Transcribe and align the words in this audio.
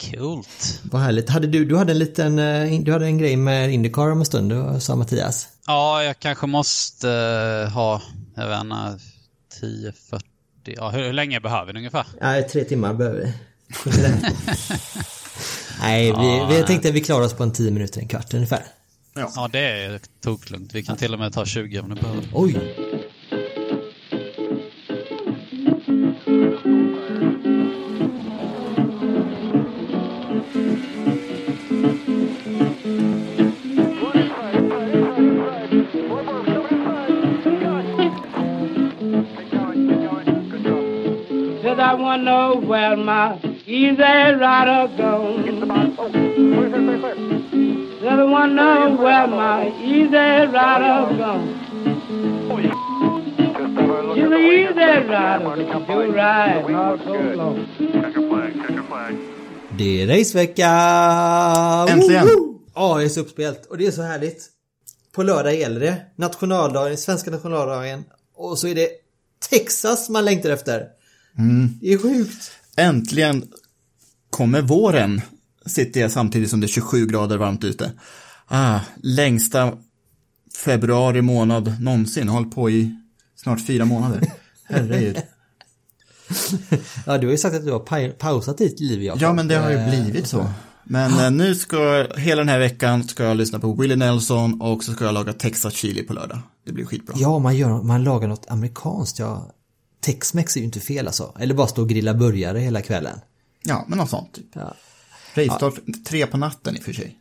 Coolt. 0.00 0.80
Vad 0.82 1.02
härligt. 1.02 1.28
Hade 1.30 1.46
du, 1.46 1.64
du 1.64 1.76
hade 1.76 1.92
en 1.92 1.98
liten, 1.98 2.38
eh, 2.38 2.80
du 2.80 2.92
hade 2.92 3.06
en 3.06 3.18
grej 3.18 3.36
med 3.36 3.72
Indycar 3.72 4.10
om 4.12 4.18
en 4.18 4.26
stund, 4.26 4.50
du 4.50 4.80
sa 4.80 4.96
Mattias. 4.96 5.48
Ja, 5.66 6.02
jag 6.04 6.18
kanske 6.18 6.46
måste 6.46 7.06
uh, 7.08 7.72
ha, 7.72 8.02
jag 8.34 8.48
vet 8.48 8.60
inte, 8.60 8.98
10, 9.60 9.92
40, 10.10 10.24
ja 10.64 10.90
hur, 10.90 11.04
hur 11.04 11.12
länge 11.12 11.40
behöver 11.40 11.72
vi 11.72 11.78
ungefär? 11.78 12.06
Ja, 12.20 12.42
tre 12.52 12.64
timmar 12.64 12.94
behöver 12.94 13.18
vi. 13.20 13.32
nej, 15.80 16.04
vi, 16.04 16.10
Ja, 16.10 16.46
vi 16.50 16.54
nej. 16.54 16.66
tänkte 16.66 16.88
att 16.88 16.94
vi 16.94 17.00
klarar 17.00 17.24
oss 17.24 17.34
på 17.34 17.42
en 17.42 17.52
10 17.52 17.70
minuter, 17.70 18.00
en 18.00 18.08
kvart 18.08 18.34
ungefär. 18.34 18.62
Ja, 19.14 19.48
det 19.52 19.84
är 19.84 20.00
toklugnt. 20.24 20.74
Vi 20.74 20.82
kan 20.82 20.96
till 20.96 21.12
och 21.12 21.18
med 21.18 21.32
ta 21.32 21.44
20 21.44 21.80
om 21.80 21.88
det 21.88 22.00
behöver. 22.00 22.28
Oj! 22.32 22.56
Wanna 42.16 42.30
know 42.30 42.68
where 42.68 42.96
my 42.96 43.38
easy 43.66 44.00
rider 44.00 44.88
goes. 44.96 45.44
I 48.02 48.24
wanna 48.24 48.54
know 48.54 48.96
where 48.96 49.26
my 49.26 49.68
easy 49.84 50.46
rider 50.56 51.16
goes. 51.20 51.48
She's 54.14 54.24
an 54.24 54.32
easy 54.32 54.88
rider, 55.10 55.56
do 55.86 56.12
ride 56.12 56.70
not 56.70 57.04
so 57.04 57.12
long. 57.34 57.66
Det 59.78 60.02
är 60.02 60.06
racevecka! 60.06 60.70
Äntligen! 61.88 62.26
Woho! 62.26 62.58
Ja, 62.74 62.98
det 62.98 63.04
är 63.04 63.08
så 63.08 63.20
uppspelt 63.20 63.66
och 63.66 63.78
det 63.78 63.86
är 63.86 63.90
så 63.90 64.02
härligt. 64.02 64.46
På 65.14 65.22
lördag 65.22 65.54
gäller 65.54 65.80
det. 65.80 65.96
Nationaldagen, 66.16 66.96
svenska 66.96 67.30
nationaldagen. 67.30 68.04
Och 68.36 68.58
så 68.58 68.68
är 68.68 68.74
det 68.74 68.88
Texas 69.50 70.08
man 70.08 70.24
längtar 70.24 70.50
efter. 70.50 70.96
Det 71.80 71.92
är 71.92 71.98
sjukt. 71.98 72.50
Äntligen 72.76 73.44
kommer 74.30 74.62
våren, 74.62 75.20
sitter 75.66 76.00
jag 76.00 76.10
samtidigt 76.10 76.50
som 76.50 76.60
det 76.60 76.66
är 76.66 76.68
27 76.68 77.06
grader 77.06 77.36
varmt 77.36 77.64
ute. 77.64 77.92
Ah, 78.48 78.80
längsta 79.02 79.72
februari 80.64 81.22
månad 81.22 81.76
någonsin, 81.80 82.28
håll 82.28 82.50
på 82.50 82.70
i 82.70 82.96
snart 83.36 83.66
fyra 83.66 83.84
månader. 83.84 84.32
Herregud. 84.64 85.16
Ja, 87.06 87.18
du 87.18 87.26
har 87.26 87.32
ju 87.32 87.38
sagt 87.38 87.56
att 87.56 87.64
du 87.64 87.72
har 87.72 87.78
pa- 87.78 88.12
pausat 88.18 88.58
ditt 88.58 88.80
liv, 88.80 89.02
Jakob. 89.02 89.22
Ja, 89.22 89.32
men 89.32 89.48
det 89.48 89.54
har 89.56 89.70
ju 89.70 89.76
Eh, 89.76 89.88
blivit 89.88 90.26
så. 90.26 90.46
Men 90.84 91.18
eh, 91.20 91.30
nu 91.30 91.54
ska, 91.54 92.06
hela 92.16 92.40
den 92.40 92.48
här 92.48 92.58
veckan 92.58 93.08
ska 93.08 93.24
jag 93.24 93.36
lyssna 93.36 93.58
på 93.58 93.74
Willie 93.74 93.96
Nelson 93.96 94.60
och 94.60 94.84
så 94.84 94.92
ska 94.92 95.04
jag 95.04 95.14
laga 95.14 95.32
Texas 95.32 95.74
chili 95.74 96.02
på 96.02 96.12
lördag. 96.12 96.38
Det 96.66 96.72
blir 96.72 96.84
skitbra. 96.84 97.14
Ja, 97.18 97.38
man, 97.38 97.56
gör, 97.56 97.82
man 97.82 98.04
lagar 98.04 98.28
något 98.28 98.46
amerikanskt. 98.48 99.18
Ja. 99.18 99.52
Tex-Mex 100.06 100.56
är 100.56 100.60
ju 100.60 100.66
inte 100.66 100.80
fel 100.80 101.06
alltså. 101.06 101.32
Eller 101.38 101.54
bara 101.54 101.66
stå 101.66 101.82
och 101.82 101.88
grilla 101.88 102.14
burgare 102.14 102.58
hela 102.58 102.82
kvällen. 102.82 103.18
Ja, 103.64 103.84
men 103.88 103.98
något 103.98 104.10
sånt. 104.10 104.34
Typ. 104.34 104.46
Ja. 104.52 104.74
Rivstart 105.34 105.74
tre 106.08 106.26
på 106.26 106.36
natten 106.36 106.76
i 106.76 106.78
och 106.78 106.82
för 106.82 106.92
sig. 106.92 107.18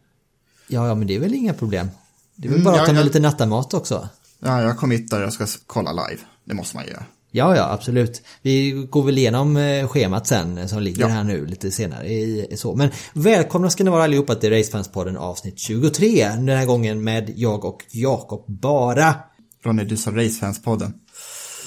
Ja, 0.67 0.87
ja, 0.87 0.95
men 0.95 1.07
det 1.07 1.15
är 1.15 1.19
väl 1.19 1.33
inga 1.33 1.53
problem. 1.53 1.89
Det 2.35 2.47
är 2.47 2.49
väl 2.51 2.59
Mm, 2.61 2.65
bara 2.65 2.75
ja, 2.75 2.81
att 2.81 2.87
ta 2.87 2.93
med 2.93 2.99
jag- 2.99 3.05
lite 3.05 3.19
nattamat 3.19 3.73
också. 3.73 4.09
Ja, 4.39 4.61
jag 4.61 4.77
committar, 4.77 5.21
jag 5.21 5.33
ska 5.33 5.47
kolla 5.67 5.91
live. 5.91 6.21
Det 6.45 6.53
måste 6.53 6.75
man 6.75 6.87
göra. 6.87 7.05
Ja, 7.31 7.55
ja, 7.55 7.71
absolut. 7.71 8.21
Vi 8.41 8.71
går 8.71 9.03
väl 9.03 9.17
igenom 9.17 9.57
eh, 9.57 9.87
schemat 9.87 10.27
sen 10.27 10.57
eh, 10.57 10.67
som 10.67 10.81
ligger 10.81 11.01
Ja. 11.01 11.07
här 11.07 11.23
nu 11.23 11.45
lite 11.45 11.71
senare 11.71 12.07
i, 12.07 12.47
i 12.49 12.57
så. 12.57 12.75
Men 12.75 12.89
välkomna 13.13 13.69
ska 13.69 13.83
ni 13.83 13.89
vara 13.89 14.03
allihopa 14.03 14.35
till 14.35 14.49
Racefanspodden 14.49 15.17
avsnitt 15.17 15.59
23. 15.59 16.27
Den 16.29 16.49
här 16.49 16.65
gången 16.65 17.03
med 17.03 17.33
jag 17.35 17.65
och 17.65 17.83
Jakob 17.91 18.45
bara. 18.47 19.15
Ronny, 19.63 19.83
du 19.83 19.97
sa 19.97 20.11
Racefans-podden. 20.11 20.93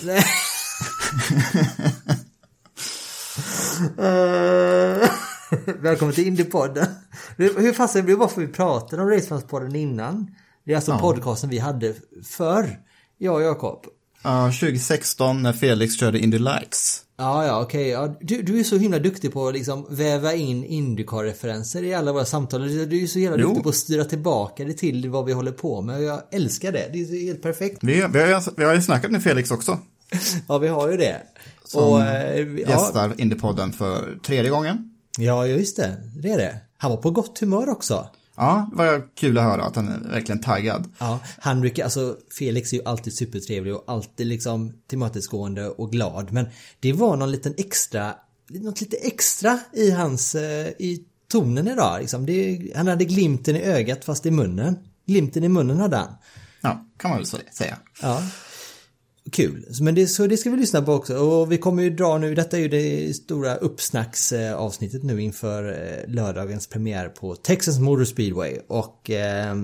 Eh, 3.99 5.11
Välkommen 5.81 6.15
till 6.15 6.27
Indiepodden. 6.27 6.87
Hur 7.37 7.73
fasen 7.73 8.05
blev 8.05 8.17
det 8.17 8.19
bara 8.19 8.29
för 8.29 8.41
vi 8.41 8.47
pratade 8.49 9.03
om 9.03 9.09
Racefanspodden 9.11 9.77
innan? 9.77 10.31
Det 10.67 10.73
är 10.73 10.77
alltså 10.77 10.91
Ja. 10.93 10.99
podcasten 10.99 11.51
vi 11.51 11.59
hade 11.59 11.95
förr. 12.25 12.79
Jag 13.19 13.35
och 13.35 13.43
Jakob. 13.43 13.85
Ja, 14.23 14.53
2016 14.61 15.43
när 15.43 15.53
Felix 15.53 15.99
körde 15.99 16.19
Indy 16.19 16.39
Lights. 16.39 17.03
Ja, 17.19 17.47
ja, 17.47 17.63
okej. 17.63 17.89
Ja, 17.89 18.17
du, 18.21 18.43
du 18.43 18.61
är 18.61 18.65
så 18.65 18.77
himla 18.77 18.99
duktig 18.99 19.33
på 19.33 19.49
att 19.49 19.55
liksom 19.55 19.87
väva 19.91 20.35
in 20.35 20.65
Indycar-referenser 20.65 21.83
i 21.83 21.95
alla 21.95 22.13
våra 22.13 22.25
samtal. 22.25 22.69
Du 22.69 22.87
du 22.87 23.03
är 23.03 23.07
så 23.07 23.19
Jo. 23.19 23.37
duktig 23.37 23.63
på 23.63 23.69
att 23.69 23.75
styra 23.75 24.05
tillbaka 24.05 24.65
det 24.65 24.73
till 24.73 25.11
vad 25.11 25.25
vi 25.25 25.33
håller 25.33 25.53
på 25.53 25.83
med. 25.83 26.03
Jag 26.03 26.21
älskar 26.33 26.73
det. 26.73 26.89
Det 26.93 26.99
är 26.99 27.25
helt 27.27 27.43
perfekt. 27.43 27.79
Vi, 27.83 27.93
vi, 27.95 28.01
har, 28.33 28.57
vi 28.57 28.65
har 28.65 28.75
ju 28.75 28.83
snackat 28.83 29.11
med 29.11 29.23
Felix 29.23 29.51
också. 29.51 29.79
Ja, 30.49 30.59
vi 30.59 30.69
har 30.69 30.91
ju 30.91 30.97
det. 30.97 31.23
Som 31.65 31.83
Och, 31.83 32.03
eh, 32.03 32.39
ja, 32.41 32.71
gästar 32.71 33.21
Indypodden 33.21 33.73
för 33.73 34.19
tredje 34.25 34.51
gången. 34.51 34.91
ja, 35.19 35.47
just 35.47 35.77
det. 35.77 35.97
Det 36.23 36.31
är 36.31 36.39
det. 36.39 36.57
Han 36.77 36.91
var 36.91 36.99
på 36.99 37.11
gott 37.11 37.39
humör 37.39 37.69
också. 37.69 38.09
Ja, 38.37 38.69
det 38.71 38.77
var 38.77 39.15
kul 39.15 39.39
att 39.39 39.45
höra 39.45 39.65
att 39.65 39.77
han 39.77 39.89
är 39.89 39.99
verkligen 40.13 40.41
taggad. 40.41 40.93
Ja, 40.99 41.19
han 41.39 41.61
brukar, 41.61 41.85
alltså 41.85 42.17
Felix 42.39 42.73
är 42.73 42.77
ju 42.77 42.85
alltid 42.85 43.15
supertrevlig 43.15 43.75
och 43.75 43.85
alltid 43.87 44.27
liksom 44.27 44.73
tillmötesgående 44.87 45.69
och 45.69 45.93
glad. 45.93 46.33
Men 46.33 46.47
det 46.81 46.93
var 46.93 47.17
någon 47.17 47.31
liten 47.31 47.55
extra, 47.57 48.15
något 48.49 48.81
lite 48.81 48.97
extra 48.97 49.59
i 49.73 49.91
hans, 49.91 50.35
eh, 50.35 50.69
i 50.69 51.05
tonen 51.29 51.69
idag. 51.69 52.01
Liksom. 52.01 52.27
Det, 52.27 52.59
han 52.77 52.87
hade 52.87 53.05
glimten 53.05 53.57
i 53.57 53.63
ögat 53.63 54.05
fast 54.05 54.27
i 54.27 54.31
munnen. 54.31 54.79
Glimten 55.07 55.45
i 55.45 55.49
munnen 55.49 55.81
hade 55.81 55.97
han. 55.97 56.15
Ja, 56.61 56.87
kan 56.97 57.11
man 57.11 57.19
väl 57.19 57.27
säga. 57.53 57.77
Ja. 58.03 58.23
Kul. 59.33 59.67
Men 59.81 59.95
det, 59.95 60.07
så 60.07 60.27
det 60.27 60.37
ska 60.37 60.51
vi 60.51 60.57
lyssna 60.57 60.83
på 60.83 60.93
också. 60.93 61.17
Och 61.17 61.53
vi 61.53 61.59
kommer 61.59 61.83
ju 61.83 61.91
dra 61.91 62.19
nu, 62.19 62.35
detta 62.35 62.57
är 62.57 62.61
ju 62.61 62.69
det 62.69 63.15
stora 63.15 63.57
uppsnacksavsnittet 63.57 65.03
nu 65.03 65.23
inför 65.23 65.69
eh, 65.69 66.15
lördagens 66.15 66.67
premiär 66.67 67.09
på 67.09 67.35
Texas 67.35 67.79
Motor 67.79 68.05
Speedway. 68.05 68.59
Och, 68.69 69.11
eh, 69.11 69.57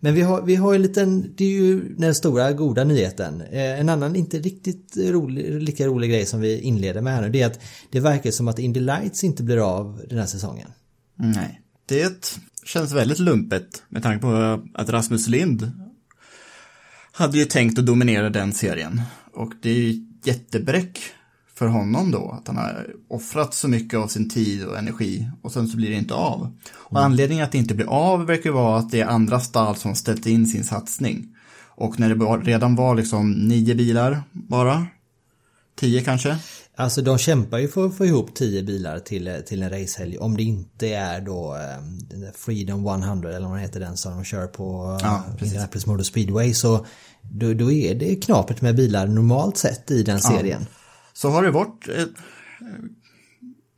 men 0.00 0.14
vi 0.14 0.20
har, 0.20 0.42
vi 0.42 0.56
har 0.56 0.72
ju 0.72 0.76
en 0.76 0.82
liten, 0.82 1.34
det 1.36 1.44
är 1.44 1.48
ju 1.48 1.94
den 1.94 2.14
stora 2.14 2.52
goda 2.52 2.84
nyheten. 2.84 3.40
Eh, 3.40 3.80
en 3.80 3.88
annan 3.88 4.16
inte 4.16 4.38
riktigt 4.38 4.96
rolig, 4.96 5.62
lika 5.62 5.86
rolig 5.86 6.10
grej 6.10 6.26
som 6.26 6.40
vi 6.40 6.60
inleder 6.60 7.00
med 7.00 7.14
här 7.14 7.22
nu, 7.22 7.30
det 7.30 7.42
är 7.42 7.46
att 7.46 7.60
det 7.90 8.00
verkar 8.00 8.30
som 8.30 8.48
att 8.48 8.58
Indy 8.58 8.80
Lights 8.80 9.24
inte 9.24 9.42
blir 9.42 9.78
av 9.78 10.02
den 10.08 10.18
här 10.18 10.26
säsongen. 10.26 10.68
Nej. 11.16 11.60
Det 11.86 12.38
känns 12.64 12.92
väldigt 12.92 13.18
lumpet 13.18 13.82
med 13.88 14.02
tanke 14.02 14.22
på 14.22 14.60
att 14.74 14.88
Rasmus 14.88 15.28
Lind 15.28 15.72
hade 17.12 17.38
ju 17.38 17.44
tänkt 17.44 17.78
att 17.78 17.86
dominera 17.86 18.30
den 18.30 18.52
serien. 18.52 19.02
Och 19.34 19.52
det 19.62 19.70
är 19.70 19.74
ju 19.74 20.06
jättebräck 20.24 21.00
för 21.54 21.66
honom 21.66 22.10
då, 22.10 22.30
att 22.30 22.46
han 22.46 22.56
har 22.56 22.86
offrat 23.08 23.54
så 23.54 23.68
mycket 23.68 23.98
av 23.98 24.06
sin 24.06 24.28
tid 24.28 24.66
och 24.66 24.78
energi 24.78 25.30
och 25.42 25.52
sen 25.52 25.68
så 25.68 25.76
blir 25.76 25.90
det 25.90 25.96
inte 25.96 26.14
av. 26.14 26.56
Och 26.72 27.00
anledningen 27.00 27.44
att 27.44 27.52
det 27.52 27.58
inte 27.58 27.74
blir 27.74 27.86
av 27.86 28.26
verkar 28.26 28.50
vara 28.50 28.78
att 28.78 28.90
det 28.90 29.00
är 29.00 29.06
andra 29.06 29.40
stall 29.40 29.76
som 29.76 29.94
ställt 29.94 30.26
in 30.26 30.46
sin 30.46 30.64
satsning. 30.64 31.36
Och 31.80 32.00
när 32.00 32.14
det 32.14 32.50
redan 32.50 32.76
var 32.76 32.94
liksom 32.94 33.32
nio 33.32 33.74
bilar 33.74 34.22
bara, 34.32 34.86
tio 35.76 36.04
kanske, 36.04 36.36
Alltså 36.80 37.02
de 37.02 37.18
kämpar 37.18 37.58
ju 37.58 37.68
för 37.68 37.86
att 37.86 37.96
få 37.96 38.06
ihop 38.06 38.34
10 38.34 38.62
bilar 38.62 38.98
till, 38.98 39.42
till 39.46 39.62
en 39.62 39.70
racehelg 39.70 40.18
om 40.18 40.36
det 40.36 40.42
inte 40.42 40.88
är 40.88 41.20
då 41.20 41.54
eh, 41.54 41.84
den 42.10 42.32
Freedom 42.34 42.86
100 42.86 43.36
eller 43.36 43.48
vad 43.48 43.56
det 43.56 43.62
heter 43.62 43.80
den 43.80 43.96
som 43.96 44.12
de 44.12 44.24
kör 44.24 44.46
på 44.46 44.98
eh, 45.00 45.06
Ja. 45.06 45.24
Indianapolis 45.40 45.86
Motor 45.86 46.02
Speedway 46.02 46.54
så 46.54 46.86
då, 47.22 47.54
då 47.54 47.72
är 47.72 47.94
det 47.94 48.16
knapert 48.16 48.60
med 48.60 48.76
bilar 48.76 49.06
normalt 49.06 49.56
sett 49.56 49.90
i 49.90 50.02
den 50.02 50.20
serien. 50.20 50.66
så 51.12 51.28
har 51.28 51.42
det 51.42 51.50
varit 51.50 51.88
eh, 51.88 52.04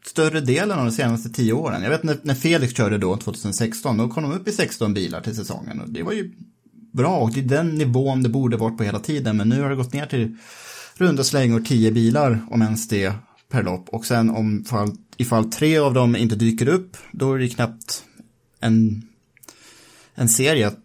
större 0.06 0.40
delen 0.40 0.78
av 0.78 0.84
de 0.84 0.92
senaste 0.92 1.30
tio 1.30 1.52
åren. 1.52 1.82
Jag 1.82 1.90
vet 1.90 2.02
när, 2.02 2.18
när 2.22 2.34
Felix 2.34 2.76
körde 2.76 2.98
då 2.98 3.16
2016, 3.16 3.96
då 3.96 4.08
kom 4.08 4.22
de 4.22 4.32
upp 4.32 4.48
i 4.48 4.52
16 4.52 4.94
bilar 4.94 5.20
till 5.20 5.36
säsongen 5.36 5.80
och 5.80 5.90
det 5.90 6.02
var 6.02 6.12
ju 6.12 6.32
bra 6.92 7.16
och 7.16 7.32
det 7.32 7.40
är 7.40 7.44
den 7.44 7.68
nivån 7.68 8.22
det 8.22 8.28
borde 8.28 8.56
varit 8.56 8.78
på 8.78 8.84
hela 8.84 8.98
tiden 8.98 9.36
men 9.36 9.48
nu 9.48 9.62
har 9.62 9.70
det 9.70 9.76
gått 9.76 9.92
ner 9.92 10.06
till 10.06 10.36
runda 10.94 11.24
slängor 11.24 11.60
10 11.60 11.92
bilar 11.92 12.46
om 12.50 12.62
ens 12.62 12.88
det 12.88 13.12
per 13.48 13.62
lopp 13.62 13.88
och 13.88 14.06
sen 14.06 14.30
om 14.30 14.64
fall 14.64 14.96
ifall 15.16 15.50
tre 15.50 15.78
av 15.78 15.94
dem 15.94 16.16
inte 16.16 16.36
dyker 16.36 16.68
upp, 16.68 16.96
då 17.12 17.32
är 17.34 17.38
det 17.38 17.48
knappt 17.48 18.04
en, 18.60 19.02
en 20.14 20.28
serie 20.28 20.66
att 20.66 20.78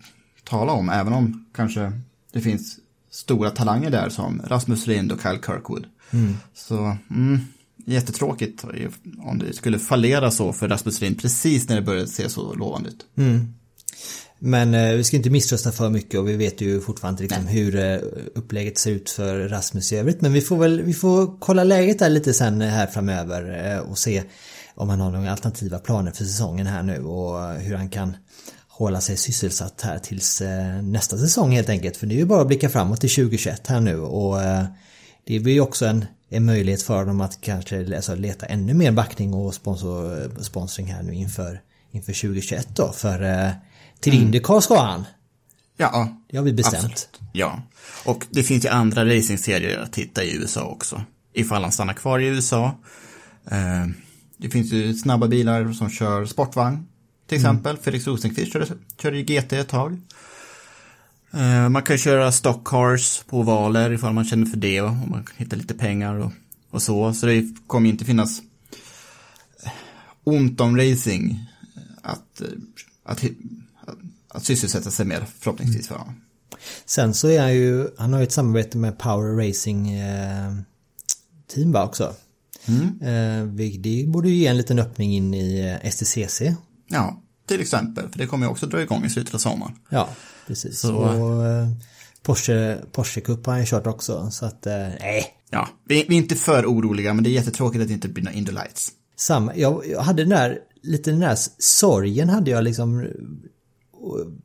tala 0.43 0.71
om, 0.71 0.89
även 0.89 1.13
om 1.13 1.45
kanske 1.53 1.91
det 2.31 2.41
finns 2.41 2.79
stora 3.09 3.49
talanger 3.49 3.89
där 3.89 4.09
som 4.09 4.41
Rasmus 4.45 4.87
Lind 4.87 5.11
och 5.11 5.21
Kyle 5.21 5.39
Kirkwood. 5.45 5.87
Så, 6.53 6.97
mm, 7.09 7.39
jättetråkigt 7.85 8.65
om 9.17 9.39
det 9.39 9.53
skulle 9.53 9.79
fallera 9.79 10.31
så 10.31 10.53
för 10.53 10.67
Rasmus 10.67 11.01
Lind 11.01 11.21
precis 11.21 11.69
när 11.69 11.75
det 11.75 11.81
började 11.81 12.07
se 12.07 12.29
så 12.29 12.53
lovande 12.53 12.89
ut. 12.89 13.05
Men 14.39 14.73
eh, 14.73 14.93
vi 14.93 15.03
ska 15.03 15.17
inte 15.17 15.29
misströsta 15.29 15.71
för 15.71 15.89
mycket 15.89 16.19
och 16.19 16.27
vi 16.27 16.35
vet 16.35 16.61
ju 16.61 16.81
fortfarande 16.81 17.23
liksom 17.23 17.47
hur 17.47 17.75
eh, 17.75 17.99
upplägget 18.35 18.77
ser 18.77 18.91
ut 18.91 19.09
för 19.09 19.47
Rasmus 19.47 19.93
i 19.93 19.97
övrigt. 19.97 20.21
Men 20.21 20.33
vi 20.33 20.41
får 20.41 20.57
väl 20.57 20.81
vi 20.81 20.93
får 20.93 21.39
kolla 21.39 21.63
läget 21.63 21.99
där 21.99 22.09
lite 22.09 22.33
sen 22.33 22.61
eh, 22.61 22.67
här 22.67 22.87
framöver 22.87 23.73
eh, 23.73 23.79
och 23.79 23.97
se 23.97 24.23
om 24.75 24.89
han 24.89 24.99
har 24.99 25.11
några 25.11 25.31
alternativa 25.31 25.79
planer 25.79 26.11
för 26.11 26.23
säsongen 26.23 26.67
här 26.67 26.83
nu 26.83 27.03
och 27.03 27.43
eh, 27.43 27.57
hur 27.57 27.75
han 27.75 27.89
kan 27.89 28.17
hålla 28.67 29.01
sig 29.01 29.17
sysselsatt 29.17 29.81
här 29.81 29.99
tills 29.99 30.41
eh, 30.41 30.81
nästa 30.81 31.17
säsong 31.17 31.51
helt 31.51 31.69
enkelt. 31.69 31.97
För 31.97 32.07
det 32.07 32.15
är 32.15 32.19
ju 32.19 32.25
bara 32.25 32.41
att 32.41 32.47
blicka 32.47 32.69
framåt 32.69 33.01
till 33.01 33.09
2021 33.09 33.67
här 33.67 33.79
nu 33.79 33.99
och 33.99 34.41
eh, 34.41 34.65
det 35.23 35.39
blir 35.39 35.53
ju 35.53 35.61
också 35.61 35.85
en, 35.85 36.05
en 36.29 36.45
möjlighet 36.45 36.81
för 36.81 37.05
dem 37.05 37.21
att 37.21 37.41
kanske 37.41 37.95
alltså, 37.95 38.15
leta 38.15 38.45
ännu 38.45 38.73
mer 38.73 38.91
backning 38.91 39.33
och 39.33 39.53
sponsor, 39.53 40.29
sponsring 40.43 40.87
här 40.87 41.03
nu 41.03 41.13
inför, 41.13 41.61
inför 41.91 42.13
2021 42.13 42.67
då. 42.75 42.91
För 42.91 43.21
till 43.99 44.13
Indycar 44.13 44.59
ska 44.59 44.79
han. 44.81 45.05
Ja, 45.77 46.17
Det 46.31 46.37
har 46.37 46.43
vi 46.43 46.53
bestämt. 46.53 46.75
absolut. 46.75 47.09
Ja, 47.33 47.61
och 48.05 48.25
det 48.29 48.43
finns 48.43 48.65
ju 48.65 48.69
andra 48.69 49.05
racingserier 49.05 49.79
att 49.79 49.93
titta 49.93 50.23
i 50.23 50.35
USA 50.35 50.63
också. 50.63 51.01
Ifall 51.33 51.63
han 51.63 51.71
stannar 51.71 51.93
kvar 51.93 52.19
i 52.19 52.25
USA. 52.25 52.75
Eh, 53.51 53.85
det 54.37 54.49
finns 54.49 54.71
ju 54.71 54.93
snabba 54.93 55.27
bilar 55.27 55.73
som 55.73 55.89
kör 55.89 56.25
sportvagn. 56.25 56.87
Till 57.27 57.37
exempel, 57.37 57.77
Felix 57.77 58.07
Rosenqvist 58.07 58.53
körde, 58.53 58.67
körde 59.01 59.21
GT 59.21 59.53
ett 59.53 59.67
tag. 59.69 60.01
Eh, 61.31 61.69
man 61.69 61.81
kan 61.83 61.97
köra 61.97 62.31
stock 62.31 62.67
cars 62.67 63.23
på 63.27 63.39
ovaler 63.39 63.91
ifall 63.93 64.13
man 64.13 64.25
känner 64.25 64.45
för 64.45 64.57
det 64.57 64.81
och 64.81 64.91
man 64.91 65.23
kan 65.23 65.35
hitta 65.37 65.55
lite 65.55 65.73
pengar 65.73 66.15
och, 66.15 66.31
och 66.71 66.81
så. 66.81 67.13
Så 67.13 67.25
det 67.25 67.45
kommer 67.67 67.89
inte 67.89 68.05
finnas 68.05 68.41
eh, 69.63 69.71
ont 70.23 70.61
om 70.61 70.77
racing 70.77 71.45
att, 72.01 72.41
att, 73.03 73.23
att, 74.37 74.45
sysselsätta 74.45 74.91
sig 74.91 75.05
med 75.05 75.25
förhoppningsvis 75.39 75.87
för 75.87 75.95
honom. 75.95 76.21
Sen 76.85 77.13
så 77.13 77.27
är 77.29 77.41
han 77.41 77.53
ju, 77.53 77.87
han 77.97 78.13
har 78.13 78.19
ju 78.19 78.23
ett 78.25 78.31
samarbete 78.31 78.77
med 78.77 78.99
Power 78.99 79.47
Racing 79.47 79.91
eh, 79.93 80.53
Team 81.53 81.71
va 81.71 81.85
också. 81.85 82.15
Eh, 83.01 83.43
vi- 83.43 83.77
det 83.77 84.07
borde 84.07 84.29
ju 84.29 84.35
ge 84.35 84.47
en 84.47 84.57
liten 84.57 84.79
öppning 84.79 85.13
in 85.15 85.33
i 85.33 85.59
eh, 85.83 85.89
STCC. 85.91 86.41
Ja, 86.87 87.21
till 87.47 87.61
exempel, 87.61 88.09
för 88.09 88.17
det 88.19 88.27
kommer 88.27 88.45
ju 88.45 88.51
också 88.51 88.65
dra 88.67 88.81
igång 88.81 89.05
i 89.05 89.09
slutet 89.09 89.33
av 89.33 89.37
sommaren. 89.37 89.71
Ja, 89.89 90.09
precis. 90.47 90.79
Så- 90.79 90.95
Och 90.95 91.45
eh, 91.47 91.67
Porsche, 92.23 92.77
Porsche 92.91 93.21
Cup 93.21 93.45
har 93.45 93.53
han 93.53 93.59
ju 93.61 93.65
kört 93.67 93.87
också. 93.87 94.31
Så 94.31 94.45
att, 94.45 94.65
eh, 94.65 94.73
nej. 94.99 95.25
Ja, 95.49 95.67
vi, 95.87 96.05
vi 96.09 96.15
är 96.15 96.21
inte 96.21 96.35
för 96.35 96.65
oroliga, 96.65 97.13
men 97.13 97.23
det 97.23 97.29
är 97.29 97.31
jättetråkigt 97.31 97.81
att 97.81 97.87
det 97.87 97.93
inte 97.93 98.07
blir 98.09 98.23
några 98.23 98.37
Indy 98.37 98.51
Lights. 98.51 98.89
Samma, 99.15 99.55
jag, 99.55 99.83
jag 99.87 100.01
hade 100.01 100.21
den 100.21 100.29
där, 100.29 100.59
lite 100.83 101.11
den 101.11 101.19
där 101.19 101.37
sorgen 101.59 102.29
hade 102.29 102.51
jag 102.51 102.63
liksom 102.63 102.99
eh, 102.99 103.07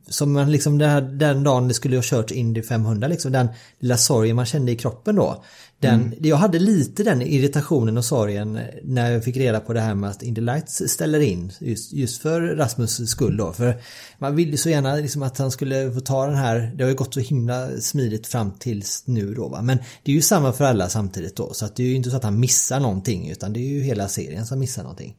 som 0.07 0.33
man 0.33 0.51
liksom 0.51 0.77
den, 0.77 0.89
här, 0.89 1.01
den 1.01 1.43
dagen 1.43 1.67
det 1.67 1.73
skulle 1.73 1.97
ha 1.97 2.03
kört 2.05 2.31
Indy 2.31 2.61
500 2.61 3.07
liksom 3.07 3.31
den 3.31 3.47
lilla 3.79 3.97
sorgen 3.97 4.35
man 4.35 4.45
kände 4.45 4.71
i 4.71 4.75
kroppen 4.75 5.15
då. 5.15 5.43
Den, 5.89 6.13
Jag 6.19 6.37
hade 6.37 6.59
lite 6.59 7.03
den 7.03 7.21
irritationen 7.21 7.97
och 7.97 8.05
sorgen 8.05 8.59
när 8.83 9.11
jag 9.11 9.23
fick 9.23 9.37
reda 9.37 9.59
på 9.59 9.73
det 9.73 9.81
här 9.81 9.95
med 9.95 10.09
att 10.09 10.23
Indy 10.23 10.41
Lights 10.41 10.83
ställer 10.87 11.19
in 11.19 11.51
just, 11.59 11.93
just 11.93 12.21
för 12.21 12.41
Rasmus 12.41 13.09
skull 13.09 13.37
då. 13.37 13.53
För 13.53 13.81
man 14.17 14.35
ville 14.35 14.57
så 14.57 14.69
gärna 14.69 14.95
liksom 14.95 15.23
att 15.23 15.37
han 15.37 15.51
skulle 15.51 15.91
få 15.91 15.99
ta 15.99 16.25
den 16.25 16.35
här, 16.35 16.71
det 16.75 16.83
har 16.83 16.89
ju 16.89 16.95
gått 16.95 17.13
så 17.13 17.19
himla 17.19 17.69
smidigt 17.79 18.27
fram 18.27 18.51
tills 18.59 19.03
nu 19.05 19.33
då 19.33 19.47
va. 19.47 19.61
Men 19.61 19.77
det 20.03 20.11
är 20.11 20.15
ju 20.15 20.21
samma 20.21 20.53
för 20.53 20.65
alla 20.65 20.89
samtidigt 20.89 21.35
då. 21.35 21.53
Så 21.53 21.65
att 21.65 21.75
det 21.75 21.83
är 21.83 21.87
ju 21.87 21.95
inte 21.95 22.09
så 22.09 22.15
att 22.17 22.23
han 22.23 22.39
missar 22.39 22.79
någonting 22.79 23.29
utan 23.29 23.53
det 23.53 23.59
är 23.59 23.69
ju 23.69 23.81
hela 23.81 24.07
serien 24.07 24.45
som 24.45 24.59
missar 24.59 24.83
någonting. 24.83 25.15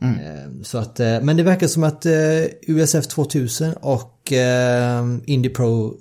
Eh, 0.00 0.50
Så 0.62 0.78
att, 0.78 1.00
eh, 1.00 1.20
men 1.20 1.36
det 1.36 1.42
verkar 1.42 1.66
som 1.66 1.84
att 1.84 2.06
eh, 2.06 2.44
USF 2.62 3.06
2000 3.06 3.72
och 3.72 4.32
eh, 4.32 5.04
Indy 5.26 5.48
Pro 5.48 5.94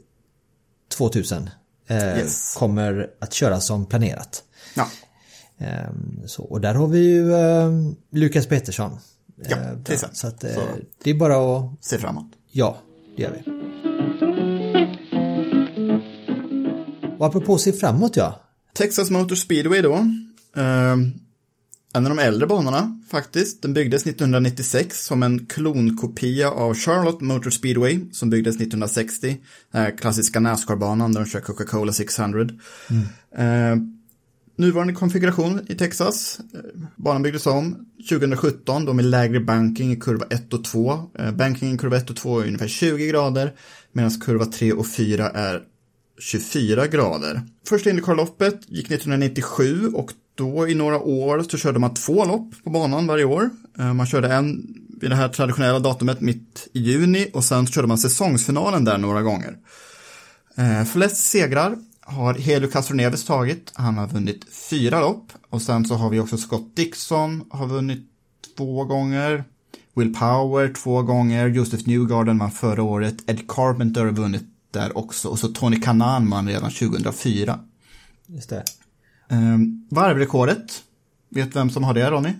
2000 0.97 1.43
eh, 1.43 1.49
Yes. 1.89 2.53
kommer 2.57 3.09
att 3.19 3.33
köra 3.33 3.59
som 3.59 3.85
planerat. 3.85 4.43
Ja, 4.75 4.87
Eh, 5.57 5.89
Så, 6.25 6.43
och 6.43 6.61
där 6.61 6.73
har 6.73 6.87
vi 6.87 6.99
ju 6.99 7.33
eh, 7.33 7.71
Lukas 8.11 8.47
Pettersson. 8.47 8.97
Ja, 9.49 9.57
Eh, 9.57 9.83
till 9.83 9.93
exempel. 9.93 10.15
Så 10.17 10.27
att 10.27 10.43
eh, 10.43 10.53
Så- 10.53 10.61
det 11.03 11.09
är 11.09 11.13
bara 11.13 11.57
att, 11.57 11.71
se 11.81 11.97
framåt. 11.97 12.25
ja, 12.51 12.77
det 13.17 13.21
gör 13.23 13.31
vi. 13.31 13.43
Och 17.19 17.25
apropå 17.25 17.57
se 17.57 17.71
framåt 17.73 18.15
ja. 18.15 18.39
Texas 18.73 19.09
Motor 19.09 19.35
Speedway 19.35 19.81
då. 19.81 19.95
En 21.95 22.05
av 22.05 22.15
de 22.15 22.19
äldre 22.19 22.47
banorna 22.47 22.99
faktiskt. 23.09 23.61
Den 23.61 23.73
byggdes 23.73 24.01
1996 24.01 25.05
som 25.05 25.23
en 25.23 25.45
klonkopia 25.45 26.51
av 26.51 26.73
Charlotte 26.75 27.21
Motor 27.21 27.49
Speedway 27.49 27.99
som 28.11 28.29
byggdes 28.29 28.55
1960. 28.55 29.37
Den 29.71 29.81
här 29.81 29.97
klassiska 29.97 30.39
Nascar-banan 30.39 31.13
där 31.13 31.19
de 31.19 31.29
kör 31.29 31.41
Coca-Cola 31.41 31.93
600. 31.93 32.47
Eh, 33.37 33.75
nuvarande 34.55 34.93
konfiguration 34.93 35.59
i 35.67 35.75
Texas. 35.75 36.39
Eh, 36.53 36.59
banan 36.95 37.21
byggdes 37.21 37.47
om 37.47 37.85
2017 38.09 38.85
då 38.85 38.93
med 38.93 39.05
lägre 39.05 39.39
banking 39.39 39.91
i 39.91 39.95
kurva 39.95 40.25
1 40.29 40.53
och 40.53 40.63
2. 40.63 41.11
Eh, 41.19 41.31
banking 41.31 41.73
i 41.73 41.77
kurva 41.77 41.97
1 41.97 42.09
och 42.09 42.15
2 42.15 42.39
är 42.39 42.47
ungefär 42.47 42.67
20 42.67 43.07
grader 43.07 43.53
medan 43.91 44.11
kurva 44.11 44.45
3 44.45 44.73
och 44.73 44.87
4 44.87 45.29
är 45.29 45.63
24 46.19 46.87
grader. 46.87 47.41
Första 47.67 47.89
Indycar-loppet 47.89 48.59
gick 48.67 48.91
1997 48.91 49.87
och 49.87 50.11
då 50.35 50.67
i 50.67 50.75
några 50.75 50.99
år 50.99 51.43
så 51.49 51.57
körde 51.57 51.79
man 51.79 51.93
två 51.93 52.25
lopp 52.25 52.63
på 52.63 52.69
banan 52.69 53.07
varje 53.07 53.25
år. 53.25 53.49
Eh, 53.79 53.93
man 53.93 54.05
körde 54.05 54.33
en 54.33 54.79
vid 55.01 55.11
det 55.11 55.15
här 55.15 55.29
traditionella 55.29 55.79
datumet 55.79 56.21
mitt 56.21 56.67
i 56.73 56.79
juni 56.79 57.29
och 57.33 57.43
sen 57.43 57.67
körde 57.67 57.87
man 57.87 57.97
säsongsfinalen 57.97 58.85
där 58.85 58.97
några 58.97 59.21
gånger. 59.21 59.57
Eh, 60.55 60.83
flest 60.83 61.17
segrar 61.17 61.75
har 62.01 62.33
Helio 62.33 62.69
Castroneves 62.69 63.25
tagit. 63.25 63.71
Han 63.73 63.97
har 63.97 64.07
vunnit 64.07 64.45
fyra 64.69 65.01
lopp. 65.01 65.31
Och 65.49 65.61
sen 65.61 65.85
så 65.85 65.95
har 65.95 66.09
vi 66.09 66.19
också 66.19 66.37
Scott 66.37 66.75
Dixon 66.75 67.43
har 67.49 67.67
vunnit 67.67 68.09
två 68.57 68.85
gånger. 68.85 69.43
Will 69.95 70.13
Power 70.13 70.73
två 70.73 71.01
gånger. 71.01 71.47
Joseph 71.47 71.87
Newgarden 71.87 72.37
vann 72.37 72.51
förra 72.51 72.83
året. 72.83 73.29
Ed 73.29 73.47
Carpenter 73.47 74.05
har 74.05 74.11
vunnit 74.11 74.43
där 74.71 74.97
också. 74.97 75.29
Och 75.29 75.39
så 75.39 75.47
Tony 75.47 75.81
Kanan 75.81 76.29
vann 76.29 76.47
redan 76.47 76.71
2004. 76.71 77.59
Just 78.27 78.49
det. 78.49 78.63
Eh, 79.29 79.57
varvrekordet. 79.89 80.83
Vet 81.29 81.55
vem 81.55 81.69
som 81.69 81.83
har 81.83 81.93
det 81.93 82.09
Ronny? 82.11 82.33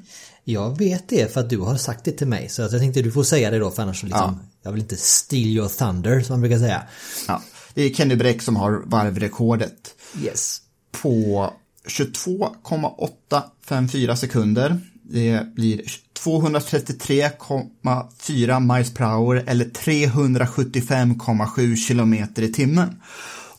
Jag 0.43 0.77
vet 0.77 1.09
det 1.09 1.33
för 1.33 1.41
att 1.41 1.49
du 1.49 1.57
har 1.59 1.75
sagt 1.77 2.05
det 2.05 2.11
till 2.11 2.27
mig 2.27 2.49
så 2.49 2.63
att 2.63 2.71
jag 2.71 2.81
tänkte 2.81 3.01
du 3.01 3.11
får 3.11 3.23
säga 3.23 3.51
det 3.51 3.59
då 3.59 3.71
för 3.71 3.83
annars 3.83 3.99
så 3.99 4.05
liksom, 4.05 4.39
Ja. 4.41 4.47
jag 4.63 4.71
vill 4.71 4.81
inte 4.81 4.97
steal 4.97 5.45
your 5.47 5.67
thunder 5.69 6.21
som 6.21 6.33
man 6.33 6.41
brukar 6.41 6.57
säga. 6.57 6.81
Ja, 7.27 7.41
det 7.73 7.81
är 7.83 7.93
Kenny 7.93 8.15
Bräck 8.15 8.41
som 8.41 8.55
har 8.55 8.81
varvrekordet. 8.85 9.95
Yes. 10.23 10.61
på 11.01 11.49
22,854 11.87 14.15
sekunder. 14.15 14.81
Det 15.03 15.53
blir 15.55 15.81
233,4 16.23 18.73
miles 18.75 18.93
per 18.93 19.05
hour 19.05 19.43
eller 19.47 19.65
375,7 19.65 21.75
kilometer 21.75 22.41
i 22.41 22.53
timmen. 22.53 23.01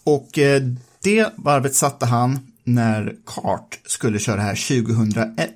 Och 0.05 0.39
eh, 0.39 0.63
det 1.03 1.29
varvet 1.37 1.75
satte 1.75 2.07
han 2.07 2.39
när 2.65 3.17
Kart 3.27 3.81
skulle 3.87 4.19
köra 4.19 4.41
här 4.41 4.85
2001. 4.85 5.51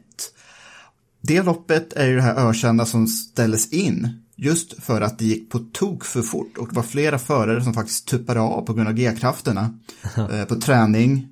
Det 1.21 1.43
loppet 1.43 1.93
är 1.93 2.07
ju 2.07 2.17
det 2.17 2.23
här 2.23 2.49
ökända 2.49 2.87
som 2.87 3.07
ställdes 3.07 3.73
in 3.73 4.23
just 4.37 4.83
för 4.83 5.01
att 5.01 5.19
det 5.19 5.25
gick 5.25 5.51
på 5.51 5.59
tok 5.59 6.05
för 6.05 6.23
fort 6.23 6.59
och 6.59 6.69
det 6.69 6.77
var 6.77 6.83
flera 6.83 7.19
förare 7.19 7.65
som 7.65 7.75
faktiskt 7.75 8.09
tuppade 8.09 8.41
av 8.41 8.63
på 8.63 8.73
grund 8.73 8.89
av 8.89 8.95
G-krafterna 8.95 9.79
eh, 10.17 10.45
på 10.45 10.55
träning. 10.55 11.29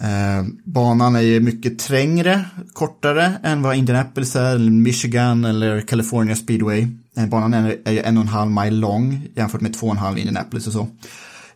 Eh, 0.00 0.46
banan 0.64 1.16
är 1.16 1.20
ju 1.20 1.40
mycket 1.40 1.78
trängre, 1.78 2.44
kortare 2.72 3.32
än 3.42 3.62
vad 3.62 3.76
Indianapolis 3.76 4.36
är, 4.36 4.58
Michigan 4.58 5.44
eller 5.44 5.80
California 5.80 6.36
Speedway. 6.36 6.86
Eh, 7.16 7.26
banan 7.26 7.54
är, 7.54 7.78
är 7.84 7.92
ju 7.92 8.00
en 8.00 8.16
och 8.16 8.22
en 8.22 8.28
halv 8.28 8.50
mile 8.50 8.76
lång 8.76 9.28
jämfört 9.34 9.60
med 9.60 9.74
två 9.74 9.86
och 9.86 9.92
en 9.92 9.98
halv 9.98 10.18
Indianapolis 10.18 10.66
och 10.66 10.72
så. 10.72 10.88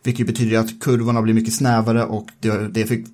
Vilket 0.03 0.27
betyder 0.27 0.57
att 0.57 0.79
kurvorna 0.79 1.21
blir 1.21 1.33
mycket 1.33 1.53
snävare 1.53 2.03
och 2.03 2.27
det, 2.39 2.67
det 2.67 2.85
fick 2.85 3.07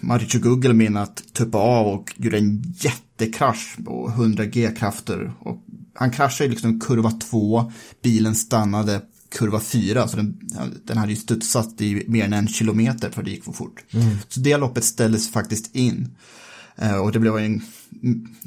Maricho 0.00 0.38
Gugelmin 0.38 0.96
att 0.96 1.22
tuppa 1.32 1.58
av 1.58 1.86
och 1.86 2.14
gjorde 2.16 2.38
en 2.38 2.74
jättekrasch 2.76 3.76
på 3.84 4.08
100 4.08 4.44
G-krafter. 4.44 5.32
Och 5.40 5.64
han 5.94 6.10
kraschade 6.10 6.50
liksom 6.50 6.80
kurva 6.80 7.10
2, 7.10 7.72
bilen 8.02 8.34
stannade 8.34 9.02
kurva 9.28 9.60
4, 9.60 10.08
så 10.08 10.16
den, 10.16 10.40
den 10.84 10.98
hade 10.98 11.12
ju 11.12 11.16
studsat 11.16 11.80
i 11.80 12.04
mer 12.08 12.24
än 12.24 12.32
en 12.32 12.48
kilometer 12.48 13.10
för 13.10 13.22
det 13.22 13.30
gick 13.30 13.44
för 13.44 13.52
fort. 13.52 13.84
Så 14.28 14.40
det 14.40 14.56
loppet 14.56 14.84
ställdes 14.84 15.30
faktiskt 15.30 15.76
in. 15.76 16.16
Eh, 16.76 16.96
och 16.96 17.12
det 17.12 17.18
blev 17.18 17.38
en 17.38 17.62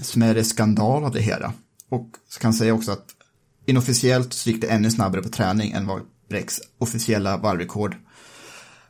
smärre 0.02 0.44
skandal 0.44 1.04
av 1.04 1.14
det 1.14 1.22
hela. 1.22 1.54
Och 1.90 2.10
så 2.30 2.40
kan 2.40 2.52
jag 2.52 2.56
säga 2.56 2.74
också 2.74 2.92
att 2.92 3.06
inofficiellt 3.66 4.34
så 4.34 4.50
gick 4.50 4.62
det 4.62 4.68
ännu 4.68 4.92
snabbare 4.92 5.22
på 5.22 5.30
träning 5.30 5.72
än 5.72 5.88
vad 5.88 6.02
Brecks 6.30 6.62
officiella 6.78 7.38
varvrekord 7.38 7.96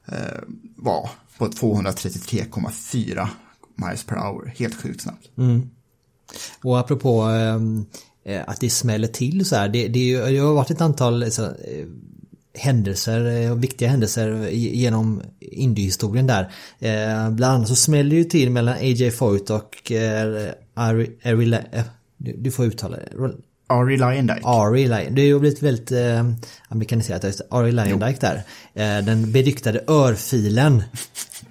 eh, 0.06 0.40
var 0.76 1.10
på 1.38 1.48
233,4 1.48 3.28
miles 3.76 4.04
per 4.04 4.16
hour. 4.16 4.54
Helt 4.58 4.76
sjukt 4.76 5.02
snabbt. 5.02 5.30
Mm. 5.38 5.70
Och 6.64 6.80
apropå 6.80 7.22
ehm, 7.22 7.86
eh, 8.26 8.42
att 8.48 8.60
det 8.60 8.70
smäller 8.70 9.08
till 9.08 9.46
så 9.46 9.56
här. 9.56 9.70
Det, 9.70 9.88
det, 9.88 10.00
är 10.00 10.04
ju- 10.28 10.32
det 10.36 10.38
har 10.40 10.54
varit 10.54 10.72
ett 10.72 10.82
antal 10.82 11.24
eh, 11.24 11.30
så, 11.30 11.44
eh, 11.46 11.86
händelser, 12.58 13.26
eh, 13.42 13.56
viktiga 13.56 13.90
händelser 13.90 14.50
genom 14.52 15.22
Indy-historien 15.40 16.28
där. 16.28 16.42
Eh, 16.80 17.30
bland 17.32 17.54
annat 17.56 17.68
så 17.68 17.76
smäller 17.76 18.10
det 18.10 18.16
ju 18.16 18.24
till 18.24 18.50
mellan 18.52 18.74
AJ 18.74 19.12
Foyt 19.12 19.50
och 19.50 19.92
eh, 19.92 20.52
Ari, 20.74 21.12
Ari, 21.24 21.54
eh, 21.72 21.84
du, 22.18 22.36
du 22.38 22.52
får 22.52 22.66
uttala 22.66 22.98
det. 22.98 23.10
Ari 23.68 23.98
Lyondike. 23.98 24.42
Ari 24.44 24.88
Lion. 24.88 25.16
Det 25.16 25.32
har 25.32 25.40
blivit 25.40 25.64
väldigt 25.64 25.92
eh, 25.92 26.26
amerikaniserat. 26.68 27.42
Ari 27.50 27.72
Lyondike 27.72 28.20
där. 28.20 28.36
Eh, 28.74 29.06
den 29.06 29.32
beryktade 29.32 29.84
örfilen 29.88 30.84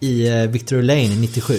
i 0.00 0.28
eh, 0.28 0.47
Victory 0.47 0.83
Lane 0.83 1.16
97. 1.21 1.54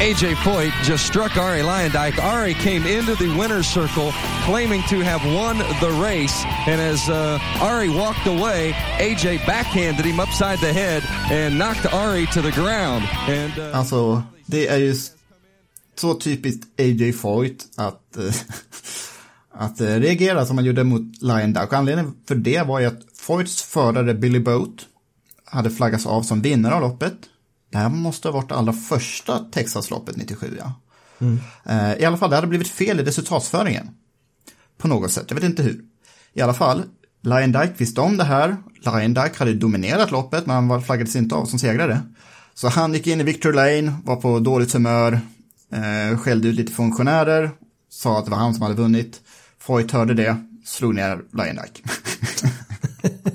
AJ 0.00 0.34
Foyt 0.36 0.72
just 0.82 1.06
struck 1.06 1.36
Ari 1.36 1.60
Lyondike. 1.60 2.18
Ari 2.18 2.54
came 2.54 2.86
into 2.86 3.14
the 3.16 3.28
winner's 3.38 3.66
circle 3.66 4.12
claiming 4.46 4.82
to 4.88 5.00
have 5.00 5.22
won 5.36 5.58
the 5.58 5.90
race. 6.02 6.42
And 6.66 6.80
as 6.80 7.10
uh, 7.10 7.38
Ari 7.60 7.90
walked 7.90 8.26
away, 8.26 8.72
AJ 8.98 9.46
backhanded 9.46 10.06
him 10.06 10.18
upside 10.18 10.58
the 10.60 10.72
head 10.72 11.02
and 11.30 11.58
knocked 11.58 11.84
Ari 11.92 12.24
to 12.32 12.40
the 12.40 12.50
ground. 12.50 13.04
And 13.28 13.58
uh, 13.58 13.76
Alltså, 13.76 14.22
det 14.46 14.68
är 14.68 14.76
ju 14.76 14.94
så 15.96 16.14
typiskt 16.14 16.80
AJ 16.80 17.12
Foyt 17.12 17.66
att, 17.76 18.16
eh, 18.16 18.34
att 19.52 19.80
eh, 19.80 19.86
reagera 19.86 20.46
som 20.46 20.56
man 20.56 20.64
gjorde 20.64 20.84
mot. 20.84 21.02
Och 21.62 21.72
Anledningen 21.72 22.14
för 22.28 22.34
det 22.34 22.66
var 22.66 22.80
ju 22.80 22.86
att 22.86 23.00
Foyts 23.14 23.62
förare 23.62 24.14
Billy 24.14 24.40
Boat 24.40 24.86
hade 25.44 25.70
flaggats 25.70 26.06
av 26.06 26.22
som 26.22 26.42
vinnare 26.42 26.74
av 26.74 26.80
loppet. 26.80 27.14
Det 27.70 27.78
här 27.78 27.88
måste 27.88 28.28
ha 28.28 28.32
varit 28.32 28.52
allra 28.52 28.72
första 28.72 29.38
Texasloppet 29.38 30.16
97, 30.16 30.56
ja. 30.58 30.72
Eh, 31.66 31.94
I 32.02 32.04
alla 32.04 32.16
fall, 32.16 32.30
det 32.30 32.36
hade 32.36 32.48
blivit 32.48 32.68
fel 32.68 33.00
i 33.00 33.02
resultatsföringen. 33.04 33.90
På 34.78 34.88
något 34.88 35.12
sätt, 35.12 35.24
jag 35.28 35.34
vet 35.34 35.44
inte 35.44 35.62
hur. 35.62 35.84
I 36.32 36.40
alla 36.40 36.54
fall, 36.54 36.82
Lion 37.22 37.52
Dyke 37.52 37.72
visste 37.76 38.00
om 38.00 38.16
det 38.16 38.24
här. 38.24 38.56
Lion 38.84 39.14
Dyke 39.14 39.34
hade 39.38 39.54
dominerat 39.54 40.10
loppet, 40.10 40.46
men 40.46 40.54
han 40.54 40.68
var- 40.68 40.80
flaggades 40.80 41.16
inte 41.16 41.34
av 41.34 41.44
som 41.46 41.58
segrare. 41.58 42.00
Så 42.54 42.68
han 42.68 42.94
gick 42.94 43.06
in 43.06 43.20
i 43.20 43.24
Victor 43.24 43.52
Lane, 43.52 43.96
var 44.04 44.16
på 44.16 44.38
dåligt 44.38 44.72
humör, 44.72 45.20
eh, 45.72 46.18
skällde 46.18 46.48
ut 46.48 46.54
lite 46.54 46.72
funktionärer, 46.72 47.50
sa 47.90 48.18
att 48.18 48.24
det 48.24 48.30
var 48.30 48.38
han 48.38 48.54
som 48.54 48.62
hade 48.62 48.74
vunnit. 48.74 49.20
Foyt 49.58 49.90
hörde 49.92 50.14
det, 50.14 50.36
slog 50.64 50.94
ner 50.94 51.16
Lion 51.32 51.56
Dyke. 51.56 51.82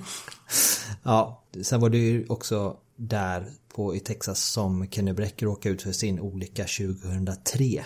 Ja, 1.03 1.43
sen 1.63 1.79
var 1.81 1.89
det 1.89 1.97
ju 1.97 2.25
också 2.29 2.75
där 2.97 3.45
på 3.75 3.95
i 3.95 3.99
Texas 3.99 4.43
som 4.43 4.87
Kenny 4.91 5.13
Bräck 5.13 5.41
råkade 5.41 5.75
ut 5.75 5.81
för 5.81 5.91
sin 5.91 6.19
olycka 6.19 6.63
2003. 6.63 7.85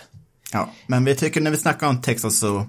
ja, 0.52 0.70
men 0.86 1.04
vi 1.04 1.14
tycker 1.14 1.40
när 1.40 1.50
vi 1.50 1.56
snackar 1.56 1.88
om 1.88 2.00
Texas 2.00 2.42
och 2.42 2.62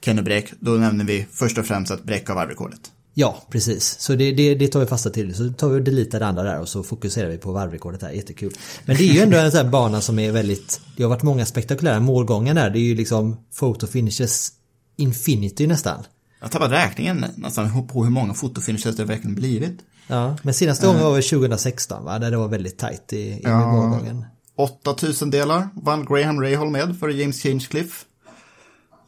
Kenny 0.00 0.22
Bräck, 0.22 0.52
då 0.60 0.70
nämner 0.70 1.04
vi 1.04 1.26
först 1.32 1.58
och 1.58 1.66
främst 1.66 1.90
att 1.92 2.04
Bräck 2.04 2.28
har 2.28 2.34
varvrekordet. 2.34 2.80
Ja, 3.14 3.42
precis. 3.50 4.00
Så 4.00 4.14
det, 4.14 4.32
det, 4.32 4.54
det 4.54 4.68
tar 4.68 4.80
vi 4.80 4.86
fasta 4.86 5.10
till. 5.10 5.34
Så 5.34 5.52
tar 5.52 5.68
vi 5.68 5.80
och 5.80 5.84
deletar 5.84 6.20
det 6.20 6.26
andra 6.26 6.42
där 6.42 6.60
och 6.60 6.68
så 6.68 6.82
fokuserar 6.82 7.28
vi 7.28 7.38
på 7.38 7.52
varvrekordet 7.52 8.02
här. 8.02 8.10
Jättekul. 8.10 8.52
Men 8.84 8.96
det 8.96 9.02
är 9.02 9.14
ju 9.14 9.20
ändå 9.20 9.36
en 9.36 9.50
sån 9.50 9.64
här 9.64 9.70
bana 9.70 10.00
som 10.00 10.18
är 10.18 10.32
väldigt... 10.32 10.80
Det 10.96 11.02
har 11.02 11.10
varit 11.10 11.22
många 11.22 11.46
spektakulära 11.46 12.00
målgångar 12.00 12.54
där. 12.54 12.70
Det 12.70 12.78
är 12.78 12.82
ju 12.82 12.94
liksom 12.94 13.36
photo 13.58 13.86
finishes 13.86 14.52
infinity 14.96 15.66
nästan. 15.66 16.04
Jag 16.40 16.50
tappade 16.50 16.76
räkningen 16.76 17.24
nästan 17.36 17.86
på 17.86 18.04
hur 18.04 18.10
många 18.10 18.34
fotofinishes 18.34 18.96
det 18.96 19.04
verkligen 19.04 19.34
blivit. 19.34 19.80
Ja, 20.10 20.36
men 20.42 20.54
senaste 20.54 20.86
gången 20.86 21.02
var 21.02 21.14
väl 21.14 21.22
2016 21.22 22.04
va? 22.04 22.18
Där 22.18 22.30
det 22.30 22.36
var 22.36 22.48
väldigt 22.48 22.78
tajt 22.78 23.12
i, 23.12 23.40
i 23.44 23.48
målgången. 23.48 24.24
8000 24.56 25.30
delar 25.30 25.68
vann 25.74 26.04
Graham 26.04 26.40
Rahal 26.40 26.70
med 26.70 26.96
för 27.00 27.08
James 27.08 27.44
Hinchcliffe. 27.44 28.04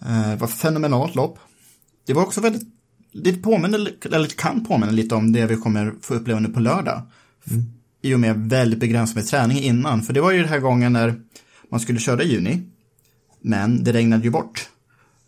Eh, 0.06 0.36
var 0.36 0.46
fenomenalt 0.46 1.14
lopp. 1.14 1.38
Det 2.06 2.12
var 2.12 2.22
också 2.22 2.40
väldigt, 2.40 2.62
det 3.12 3.32
påminner, 3.32 3.92
eller 4.12 4.26
kan 4.26 4.64
påminna 4.64 4.92
lite 4.92 5.14
om 5.14 5.32
det 5.32 5.46
vi 5.46 5.56
kommer 5.56 5.94
få 6.00 6.14
uppleva 6.14 6.40
nu 6.40 6.48
på 6.48 6.60
lördag. 6.60 7.02
I 8.02 8.14
och 8.14 8.20
med 8.20 8.36
väldigt 8.36 8.80
begränsad 8.80 9.16
med 9.16 9.26
träning 9.26 9.58
innan. 9.58 10.02
För 10.02 10.12
det 10.12 10.20
var 10.20 10.32
ju 10.32 10.38
den 10.38 10.48
här 10.48 10.60
gången 10.60 10.92
när 10.92 11.20
man 11.70 11.80
skulle 11.80 11.98
köra 11.98 12.22
i 12.22 12.32
juni. 12.32 12.62
Men 13.40 13.84
det 13.84 13.92
regnade 13.92 14.24
ju 14.24 14.30
bort. 14.30 14.68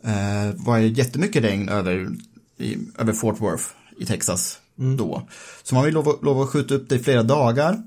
Eh, 0.04 0.54
var 0.54 0.78
ju 0.78 0.88
jättemycket 0.88 1.44
regn 1.44 1.68
över, 1.68 2.08
i, 2.58 2.78
över 2.98 3.12
Fort 3.12 3.40
Worth 3.40 3.64
i 3.98 4.06
Texas 4.06 4.58
Mm. 4.78 4.96
då. 4.96 5.28
Så 5.62 5.74
man 5.74 5.84
vill 5.84 5.94
lov, 5.94 6.18
lov 6.22 6.42
att 6.42 6.48
skjuta 6.48 6.74
upp 6.74 6.88
det 6.88 6.94
i 6.94 6.98
flera 6.98 7.22
dagar. 7.22 7.82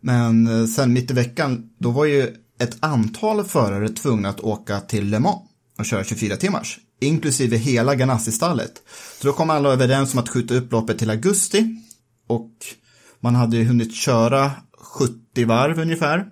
Men 0.00 0.46
eh, 0.46 0.66
sen 0.66 0.92
mitt 0.92 1.10
i 1.10 1.14
veckan, 1.14 1.70
då 1.78 1.90
var 1.90 2.04
ju 2.04 2.34
ett 2.58 2.76
antal 2.80 3.44
förare 3.44 3.88
tvungna 3.88 4.28
att 4.28 4.40
åka 4.40 4.80
till 4.80 5.10
Le 5.10 5.18
Mans 5.18 5.40
och 5.78 5.84
köra 5.84 6.04
24 6.04 6.36
timmars. 6.36 6.78
Inklusive 7.00 7.56
hela 7.56 7.94
Ganassi-stallet. 7.94 8.82
Så 9.20 9.26
då 9.26 9.32
kom 9.32 9.50
alla 9.50 9.72
överens 9.72 10.12
om 10.12 10.20
att 10.20 10.28
skjuta 10.28 10.54
upp 10.54 10.72
loppet 10.72 10.98
till 10.98 11.10
augusti. 11.10 11.82
Och 12.26 12.52
man 13.20 13.34
hade 13.34 13.56
ju 13.56 13.64
hunnit 13.64 13.94
köra 13.94 14.52
70 14.78 15.44
varv 15.44 15.80
ungefär. 15.80 16.26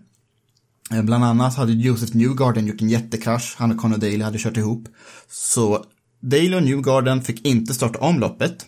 Eh, 0.93 1.03
bland 1.03 1.25
annat 1.25 1.57
hade 1.57 1.73
Joseph 1.73 2.17
Newgarden 2.17 2.67
gjort 2.67 2.81
en 2.81 2.89
jättekrasch. 2.89 3.55
Han 3.59 3.73
och 3.73 3.79
Conor 3.79 3.97
Daly 3.97 4.23
hade 4.23 4.39
kört 4.39 4.57
ihop. 4.57 4.89
Så 5.31 5.85
Daly 6.21 6.55
och 6.55 6.63
Newgarden 6.63 7.23
fick 7.23 7.47
inte 7.47 7.75
starta 7.75 7.99
om 7.99 8.21
loppet. 8.21 8.67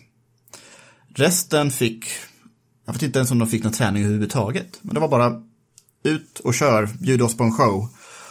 Resten 1.15 1.71
fick, 1.71 2.05
jag 2.85 2.93
vet 2.93 3.01
inte 3.01 3.19
ens 3.19 3.31
om 3.31 3.39
de 3.39 3.47
fick 3.47 3.63
någon 3.63 3.73
träning 3.73 4.03
överhuvudtaget. 4.03 4.79
Men 4.81 4.93
det 4.93 4.99
var 4.99 5.07
bara 5.07 5.41
ut 6.03 6.39
och 6.39 6.53
kör, 6.53 6.89
bjud 6.99 7.21
oss 7.21 7.37
på 7.37 7.43
en 7.43 7.51
show. 7.51 7.89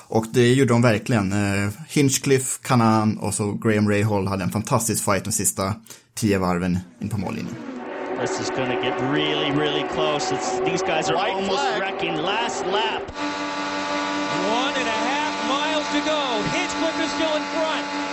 Och 0.09 0.27
det 0.33 0.55
gjorde 0.55 0.73
de 0.73 0.83
verkligen. 0.83 1.33
Eh, 1.33 1.71
Hinchcliffe, 1.89 2.59
Kanan 2.63 3.19
och 3.19 3.35
så 3.35 3.53
Graham 3.53 3.91
Rahal 3.91 4.27
hade 4.27 4.45
en 4.45 4.51
fantastisk 4.51 5.05
fight 5.05 5.25
de 5.25 5.33
sista 5.33 5.75
tio 6.15 6.39
varven 6.39 6.79
in 7.01 7.09
på 7.09 7.19
mållinjen. 7.19 7.55
This 8.21 8.41
is 8.41 8.51
going 8.51 8.71
to 8.77 8.83
get 8.83 9.01
really, 9.01 9.53
really 9.53 9.85
close. 9.95 10.35
It's, 10.35 10.59
these 10.65 10.83
guys 10.83 11.09
are 11.09 11.17
almost 11.17 11.63
wrecking. 11.79 12.17
Last 12.17 12.67
lap. 12.67 13.03
One 14.61 14.75
and 14.75 14.89
a 14.89 15.01
half 15.11 15.35
miles 15.55 15.87
to 15.95 16.01
go. 16.13 16.21
Hinchcliffe 16.57 17.05
is 17.05 17.11
still 17.13 17.37
in 17.37 17.45
front. 17.55 18.08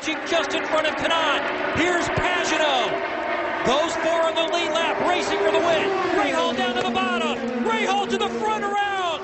Edging 0.00 0.16
just 0.26 0.54
in 0.54 0.64
front 0.64 0.86
of 0.86 0.94
Kanan. 0.96 1.76
Here's 1.76 2.06
Pagano. 2.08 2.88
Those 3.66 3.94
four 3.96 4.22
on 4.24 4.34
the 4.34 4.44
lead 4.54 4.72
lap, 4.72 4.98
racing 5.06 5.36
for 5.38 5.52
the 5.52 5.58
win. 5.58 5.90
Rahal 6.16 6.56
down 6.56 6.76
to 6.76 6.82
the 6.82 6.90
bottom. 6.90 7.36
Rahal 7.64 8.08
to 8.08 8.16
the 8.16 8.30
front 8.40 8.64
around. 8.64 9.20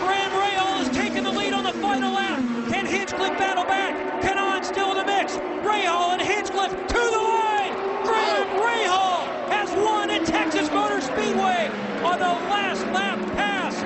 Graham 0.00 0.32
Rahal 0.32 0.78
has 0.80 0.88
taken 0.96 1.22
the 1.24 1.30
lead 1.30 1.52
on 1.52 1.64
the 1.64 1.74
final 1.74 2.14
lap. 2.14 2.38
Can 2.70 2.86
Hinchcliffe 2.86 3.36
battle 3.36 3.64
back? 3.64 4.22
Kanan 4.22 4.64
still 4.64 4.90
in 4.92 4.96
the 4.96 5.04
mix. 5.04 5.36
Rahal 5.36 6.14
and 6.14 6.22
Hinchcliffe 6.22 6.72
to 6.72 7.00
the 7.12 7.20
line. 7.20 7.74
Graham 8.02 8.48
Rahal 8.56 9.50
has 9.52 9.70
won 9.76 10.08
at 10.08 10.24
Texas 10.24 10.70
Motor 10.70 11.02
Speedway 11.02 11.68
on 12.02 12.18
the 12.18 12.32
last 12.48 12.86
lap 12.86 13.18
pass 13.36 13.76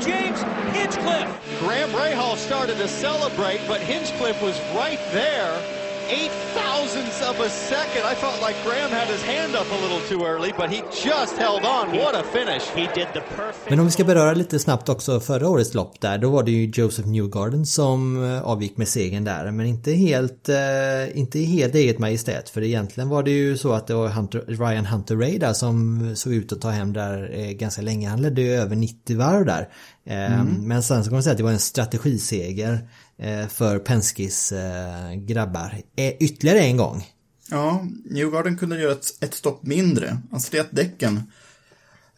James 0.00 0.42
Hinchcliffe. 0.72 1.58
Graham 1.60 1.90
Rahal 1.90 2.36
started 2.36 2.76
to 2.78 2.88
celebrate, 2.88 3.60
but 3.68 3.80
Hinchcliffe 3.80 4.42
was 4.42 4.58
right 4.74 5.00
there. 5.12 5.81
Eight 6.10 6.32
thousandths 6.54 7.20
of 7.30 7.40
a 7.40 7.48
second. 7.48 8.02
I 8.12 8.14
felt 8.14 8.40
like 8.46 8.56
Graham 8.64 8.90
had 8.90 9.08
his 9.08 9.22
hand 9.22 9.54
up 9.54 9.66
a 9.72 9.78
little 9.82 10.00
too 10.08 10.26
early, 10.26 10.52
but 10.56 10.70
he 10.70 10.78
just 11.08 11.38
held 11.38 11.64
on. 11.64 11.84
What 11.98 12.14
a 12.14 12.22
finish. 12.22 12.64
He 12.74 12.82
did 12.94 13.08
the 13.14 13.20
perfect. 13.36 13.70
Men 13.70 13.78
om 13.80 13.86
vi 13.86 13.92
ska 13.92 14.04
beröra 14.04 14.34
lite 14.34 14.58
snabbt 14.58 14.88
också 14.88 15.20
förra 15.20 15.48
årets 15.48 15.74
lopp 15.74 16.00
där, 16.00 16.18
då 16.18 16.30
var 16.30 16.42
det 16.42 16.50
ju 16.50 16.70
Joseph 16.74 17.08
Newgarden 17.08 17.66
som 17.66 18.24
eh, 18.24 18.42
avgick 18.42 18.76
med 18.76 18.88
segern 18.88 19.24
där. 19.24 19.50
Men 19.50 19.66
inte 19.66 19.92
helt, 19.92 20.48
eh, 20.48 21.18
inte 21.18 21.38
helt 21.38 21.74
eget 21.74 21.98
majestät. 21.98 22.48
För 22.50 22.62
egentligen 22.62 23.08
var 23.08 23.22
det 23.22 23.30
ju 23.30 23.56
så 23.56 23.72
att 23.72 23.86
det 23.86 23.94
var 23.94 24.08
Hunter, 24.08 24.44
Ryan 24.48 24.86
Hunter 24.86 25.16
Ray 25.16 25.38
där 25.38 25.52
som 25.52 26.12
såg 26.16 26.32
ut 26.34 26.52
att 26.52 26.60
ta 26.60 26.70
hem 26.70 26.92
där 26.92 27.30
eh, 27.34 27.50
ganska 27.50 27.82
länge. 27.82 28.08
Han 28.08 28.22
ledde 28.22 28.42
ju 28.42 28.52
över 28.54 28.76
90 28.76 29.18
varv 29.18 29.44
där. 29.46 29.68
Eh, 30.04 30.44
Men 30.44 30.82
sen 30.82 31.04
så 31.04 31.10
kan 31.10 31.16
man 31.16 31.22
säga 31.22 31.30
att 31.32 31.38
det 31.38 31.44
var 31.44 31.50
en 31.50 31.58
strategiseger 31.58 32.72
eh, 32.72 32.78
för 33.48 33.78
Penskis 33.78 34.52
eh, 34.52 35.14
grabbar. 35.14 35.82
Eh, 35.96 36.12
ytterligare 36.20 36.60
en 36.60 36.76
gång. 36.76 37.04
Ja, 37.50 37.86
Newgarden 38.04 38.56
kunde 38.56 38.80
göra 38.80 38.92
ett, 38.92 39.06
ett 39.20 39.34
stopp 39.34 39.62
mindre. 39.62 40.18
Han 40.30 40.40
slet 40.40 40.68
däcken 40.70 41.22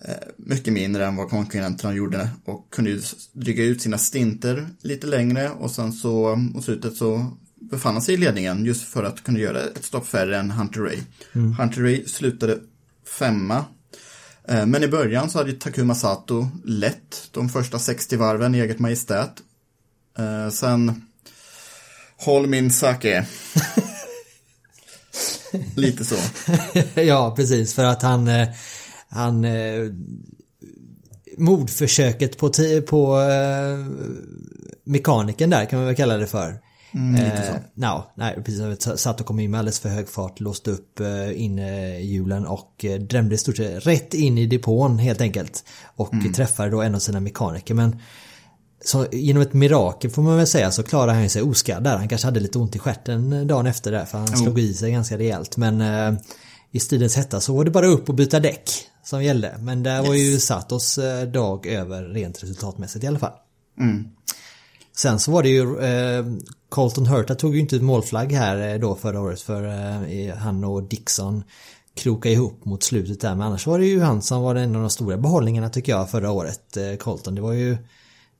eh, 0.05 0.15
mycket 0.37 0.73
mindre 0.73 1.07
än 1.07 1.17
vad 1.17 1.31
konkurrenterna 1.31 1.95
gjorde 1.95 2.29
och 2.45 2.71
kunde 2.71 3.01
dryga 3.33 3.65
ut 3.65 3.83
sina 3.83 3.99
stinter 3.99 4.69
lite 4.81 5.07
längre 5.07 5.51
och 5.51 5.71
sen 5.71 5.93
så 5.93 6.37
mot 6.37 6.65
slutet 6.65 6.97
så 6.97 7.31
befann 7.71 7.95
han 7.95 8.03
sig 8.03 8.15
i 8.15 8.19
ledningen 8.19 8.65
just 8.65 8.85
för 8.85 9.05
att 9.05 9.25
kunna 9.25 9.39
göra 9.39 9.61
ett 9.61 9.85
stopp 9.85 10.07
färre 10.07 10.39
än 10.39 10.51
Hunter 10.51 10.81
Ray. 10.81 10.99
Mm. 11.33 11.53
Hunter 11.53 11.83
Ray 11.83 12.07
slutade 12.07 12.59
femma. 13.19 13.65
Eh, 14.49 14.67
Men 14.67 14.83
i 14.83 14.89
början 14.89 15.31
så 15.31 15.39
hade 15.39 15.53
Takuma 15.53 15.95
Sato 15.95 16.49
lett 16.65 17.29
de 17.31 17.49
första 17.49 17.79
60 17.79 18.17
varven 18.17 18.55
i 18.55 18.61
eget 18.61 18.79
majestät. 18.79 19.43
Eh, 20.19 20.51
Sen 20.51 21.03
Håll 22.17 22.47
min 22.47 22.71
sake. 22.71 23.27
Lite 25.77 26.05
så. 26.05 26.17
ja, 27.01 27.33
precis. 27.37 27.75
För 27.75 27.85
att 27.85 28.03
han... 28.03 28.29
eh, 28.29 28.49
han 29.09 29.45
eh, 29.45 29.81
mordförsöket 31.39 32.39
på, 32.39 32.53
på 32.87 33.21
eh, 33.21 33.87
mekaniken 34.85 35.51
där 35.51 35.65
kan 35.65 35.79
man 35.79 35.87
väl 35.87 35.97
kalla 35.97 36.17
det 36.17 36.27
för. 36.27 36.59
Mm. 36.95 37.15
Eh, 37.15 37.55
no, 37.75 38.05
nej, 38.17 38.39
precis. 38.45 39.01
Satt 39.01 39.21
och 39.21 39.27
kom 39.27 39.41
in 39.41 39.51
med 39.51 39.59
alldeles 39.59 39.81
för 39.81 39.89
hög 39.89 40.09
fart, 40.09 40.41
låste 40.41 40.71
upp 40.71 41.01
eh, 41.01 41.43
inhjulen 41.43 42.47
och 42.47 42.85
drämde 43.01 43.35
i 43.35 43.39
stort 43.39 43.57
sett 43.57 43.87
rätt 43.87 44.15
in 44.15 44.39
i 44.39 44.47
depån 44.47 44.99
helt 44.99 45.21
enkelt. 45.21 45.65
Och 45.97 46.13
Mm. 46.13 46.33
träffade 46.33 46.71
då 46.71 46.83
en 46.83 46.95
av 46.95 46.99
sina 46.99 47.21
mekaniker. 47.21 47.75
Men 47.75 48.01
så 48.85 49.07
genom 49.13 49.43
ett 49.43 49.53
mirakel 49.53 50.11
får 50.11 50.23
man 50.23 50.37
väl 50.37 50.47
säga 50.47 50.71
så 50.71 50.83
klarade 50.83 51.13
han 51.13 51.31
sig 51.31 51.43
oskadd 51.43 51.85
där. 51.85 51.97
Han 51.97 52.09
kanske 52.09 52.27
hade 52.27 52.41
lite 52.41 52.59
ont 52.59 52.77
i 52.77 52.79
stjärten 52.79 53.47
dagen 53.47 53.67
efter 53.67 53.93
där 53.93 54.05
för 54.05 54.19
han 54.19 54.29
Jo. 54.31 54.37
slog 54.37 54.59
i 54.59 54.75
sig 54.75 54.91
ganska 54.93 55.19
rejält. 55.19 55.57
Men 55.57 55.81
eh, 55.81 56.21
i 56.71 56.81
stridens 56.81 57.17
hetta 57.17 57.41
så 57.41 57.57
var 57.57 57.65
det 57.65 57.71
bara 57.71 57.87
upp 57.87 58.09
och 58.09 58.15
byta 58.15 58.41
däck 58.41 58.71
som 59.05 59.25
gällde. 59.25 59.57
Men 59.61 59.83
där 59.83 60.03
var 60.03 60.15
ju 60.15 60.39
Satos 60.41 60.99
eh, 60.99 61.29
dag 61.29 61.67
över 61.67 62.03
rent 62.03 62.43
resultatmässigt 62.43 63.05
i 63.05 63.07
alla 63.07 63.19
fall. 63.19 63.33
Mm. 63.81 64.05
Sen 64.97 65.19
så 65.19 65.31
var 65.31 65.43
det 65.43 65.49
ju 65.49 65.79
eh, 65.79 66.25
Colton 66.69 67.07
Hurta 67.07 67.35
tog 67.35 67.55
ju 67.55 67.61
inte 67.61 67.77
ut 67.77 67.83
målflagg 67.83 68.33
här 68.33 68.73
eh, 68.75 68.81
då 68.81 68.95
förra 68.95 69.21
året 69.21 69.41
för 69.41 69.65
eh, 69.65 70.37
han 70.37 70.65
och 70.65 70.83
Dixon 70.83 71.43
krokade 71.97 72.33
ihop 72.33 72.65
mot 72.65 72.83
slutet 72.83 73.21
där 73.21 73.35
men 73.35 73.47
annars 73.47 73.67
var 73.67 73.79
det 73.79 73.87
ju 73.87 74.01
han 74.01 74.23
som 74.23 74.43
var 74.43 74.55
en 74.55 74.77
av 74.77 74.81
de 74.81 74.91
stora 74.91 75.17
behållningarna 75.17 75.71
tycker 75.71 75.93
jag 75.93 76.11
förra 76.11 76.31
året, 76.31 76.77
eh, 76.77 76.97
Colton. 76.97 77.35
Det 77.35 77.41
var 77.41 77.53
ju 77.53 77.77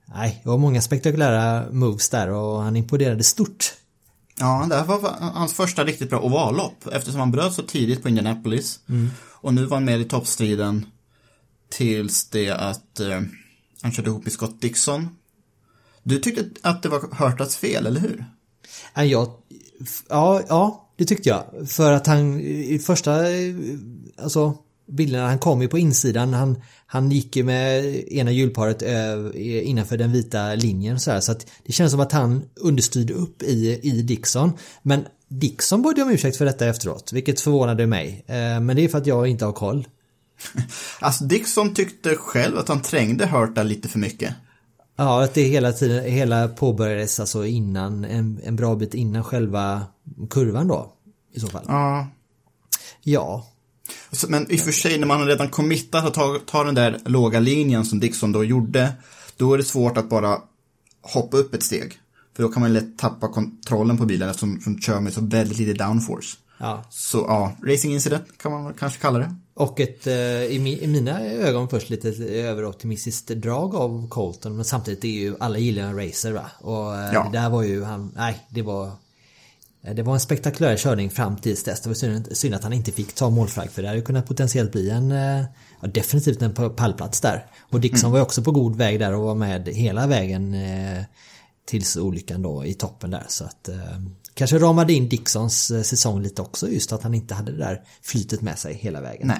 Nej, 0.05 0.39
det 0.43 0.49
var 0.49 0.57
många 0.57 0.81
spektakulära 0.81 1.71
moves 1.71 2.09
där 2.09 2.29
och 2.29 2.61
han 2.61 2.75
imponerade 2.75 3.23
stort. 3.23 3.73
Ja, 4.39 4.65
det 4.69 4.75
här 4.75 4.85
var 4.85 5.15
hans 5.19 5.53
första 5.53 5.83
riktigt 5.83 6.09
bra 6.09 6.19
ovallopp 6.19 6.87
eftersom 6.91 7.19
han 7.19 7.31
bröt 7.31 7.53
så 7.53 7.63
tidigt 7.63 8.03
på 8.03 8.09
Indianapolis. 8.09 8.79
Mm. 8.89 9.09
Och 9.21 9.53
nu 9.53 9.65
var 9.65 9.77
han 9.77 9.85
med 9.85 10.01
i 10.01 10.03
toppstriden 10.03 10.85
tills 11.69 12.29
det 12.29 12.51
att 12.51 12.99
eh, 12.99 13.21
han 13.81 13.91
körde 13.91 14.09
ihop 14.09 14.23
med 14.23 14.33
Scott 14.33 14.61
Dixon. 14.61 15.09
Du 16.03 16.19
tyckte 16.19 16.45
att 16.61 16.83
det 16.83 16.89
var 16.89 17.25
Hurtats 17.25 17.57
fel, 17.57 17.85
eller 17.85 18.01
hur? 18.01 18.25
Jag, 18.95 19.31
ja, 20.09 20.41
ja, 20.47 20.89
det 20.95 21.05
tyckte 21.05 21.29
jag. 21.29 21.69
För 21.69 21.91
att 21.91 22.07
han 22.07 22.39
i 22.41 22.79
första, 22.79 23.31
eh, 23.31 23.55
alltså 24.17 24.57
bilderna, 24.87 25.27
han 25.27 25.39
kom 25.39 25.61
ju 25.61 25.67
på 25.67 25.77
insidan, 25.77 26.33
han, 26.33 26.61
han 26.85 27.11
gick 27.11 27.35
ju 27.35 27.43
med 27.43 27.85
ena 28.11 28.31
hjulparet 28.31 28.81
ö- 28.81 29.31
innanför 29.63 29.97
den 29.97 30.11
vita 30.11 30.55
linjen 30.55 30.99
så 30.99 31.11
här, 31.11 31.19
så 31.19 31.31
att 31.31 31.45
det 31.65 31.71
känns 31.71 31.91
som 31.91 31.99
att 31.99 32.11
han 32.11 32.43
understyrde 32.55 33.13
upp 33.13 33.43
i, 33.43 33.79
i 33.83 34.01
Dixon. 34.01 34.51
Men 34.81 35.05
Dixon 35.27 35.81
bad 35.81 35.99
om 35.99 36.09
ursäkt 36.09 36.37
för 36.37 36.45
detta 36.45 36.65
efteråt, 36.67 37.13
vilket 37.13 37.39
förvånade 37.41 37.87
mig. 37.87 38.23
Eh, 38.27 38.59
Men 38.59 38.75
det 38.75 38.83
är 38.83 38.87
för 38.87 38.97
att 38.97 39.07
jag 39.07 39.27
inte 39.27 39.45
har 39.45 39.53
koll. 39.53 39.87
Alltså 40.99 41.23
Dixon 41.23 41.73
tyckte 41.73 42.15
själv 42.15 42.57
att 42.57 42.67
han 42.67 42.81
trängde 42.81 43.25
Hurta 43.27 43.63
lite 43.63 43.89
för 43.89 43.99
mycket. 43.99 44.33
Ja, 44.97 45.23
att 45.23 45.33
det 45.33 45.43
hela 45.43 45.71
tiden, 45.73 46.03
hela 46.11 46.47
påbörjades 46.47 47.19
alltså 47.19 47.45
innan, 47.45 48.05
en, 48.05 48.39
en 48.43 48.55
bra 48.55 48.75
bit 48.75 48.93
innan 48.93 49.23
själva 49.23 49.83
kurvan 50.29 50.67
då. 50.67 50.93
I 51.33 51.39
så 51.39 51.47
fall. 51.47 51.63
Ja. 51.67 52.07
Ja. 53.03 53.47
Men 54.27 54.51
i 54.51 54.55
och 54.55 54.59
för 54.59 54.71
sig, 54.71 54.97
när 54.99 55.07
man 55.07 55.19
har 55.19 55.27
redan 55.27 55.49
committat 55.49 56.05
att 56.05 56.13
ta, 56.13 56.39
ta 56.45 56.63
den 56.63 56.75
där 56.75 56.99
låga 57.05 57.39
linjen 57.39 57.85
som 57.85 57.99
Dixon 57.99 58.31
då 58.31 58.43
gjorde, 58.43 58.93
då 59.37 59.53
är 59.53 59.57
det 59.57 59.63
svårt 59.63 59.97
att 59.97 60.09
bara 60.09 60.37
hoppa 61.01 61.37
upp 61.37 61.53
ett 61.53 61.63
steg. 61.63 61.93
För 62.35 62.43
då 62.43 62.49
kan 62.49 62.61
man 62.61 62.73
lätt 62.73 62.97
tappa 62.97 63.27
kontrollen 63.27 63.97
på 63.97 64.05
bilen 64.05 64.29
eftersom 64.29 64.61
de 64.65 64.81
kör 64.81 64.99
med 64.99 65.13
så 65.13 65.21
väldigt 65.21 65.57
lite 65.57 65.83
downforce. 65.83 66.37
Ja. 66.57 66.83
Så 66.89 67.17
ja, 67.17 67.55
racing 67.63 67.93
incident 67.93 68.23
kan 68.37 68.51
man 68.51 68.73
kanske 68.73 68.99
kalla 68.99 69.19
det. 69.19 69.35
Och 69.53 69.79
ett, 69.79 70.07
eh, 70.07 70.15
i, 70.43 70.59
mi, 70.59 70.79
i 70.81 70.87
mina 70.87 71.21
ögon 71.21 71.69
först 71.69 71.89
lite 71.89 72.09
överoptimistiskt 72.25 73.27
drag 73.27 73.75
av 73.75 74.09
Colton 74.09 74.55
men 74.55 74.65
samtidigt 74.65 75.03
är 75.03 75.09
ju 75.09 75.35
alla 75.39 75.57
gillar 75.57 75.83
en 75.83 75.95
racer 76.07 76.31
va. 76.31 76.51
Och 76.59 76.95
eh, 76.95 77.13
Ja. 77.13 77.29
det 77.31 77.39
där 77.39 77.49
var 77.49 77.63
ju 77.63 77.83
han, 77.83 78.11
nej 78.15 78.45
det 78.49 78.61
var 78.61 78.91
det 79.93 80.03
var 80.03 80.13
en 80.13 80.19
spektakulär 80.19 80.77
körning 80.77 81.09
fram 81.09 81.37
tills 81.37 81.63
dess. 81.63 81.81
Det 81.81 81.89
var 81.89 81.93
synd, 81.93 82.27
synd 82.37 82.55
att 82.55 82.63
han 82.63 82.73
inte 82.73 82.91
fick 82.91 83.13
ta 83.15 83.29
målflagg 83.29 83.71
för 83.71 83.81
det 83.81 83.87
hade 83.87 84.01
kunnat 84.01 84.27
potentiellt 84.27 84.71
bli 84.71 84.89
en 84.89 85.11
eh, 85.11 85.43
ja, 85.81 85.87
definitivt 85.87 86.41
en 86.41 86.53
pa- 86.53 86.69
pallplats 86.69 87.21
där. 87.21 87.45
Och 87.71 87.79
Dixon 87.79 87.99
Mm. 88.09 88.11
var 88.11 88.21
också 88.21 88.41
på 88.41 88.51
god 88.51 88.75
väg 88.75 88.99
där 88.99 89.13
och 89.13 89.23
var 89.23 89.35
med 89.35 89.67
hela 89.67 90.07
vägen 90.07 90.53
eh, 90.53 91.03
tills 91.65 91.97
olyckan 91.97 92.41
då 92.41 92.65
i 92.65 92.73
toppen 92.73 93.11
där. 93.11 93.25
Så 93.27 93.43
att 93.43 93.69
eh, 93.69 93.75
kanske 94.33 94.59
ramade 94.59 94.93
in 94.93 95.09
Dixons 95.09 95.71
eh, 95.71 95.81
säsong 95.81 96.21
lite 96.21 96.41
också 96.41 96.69
just 96.69 96.93
att 96.93 97.03
han 97.03 97.13
inte 97.13 97.33
hade 97.33 97.51
det 97.51 97.57
där 97.57 97.81
flytet 98.01 98.41
med 98.41 98.59
sig 98.59 98.73
hela 98.73 99.01
vägen. 99.01 99.27
Nej. 99.27 99.39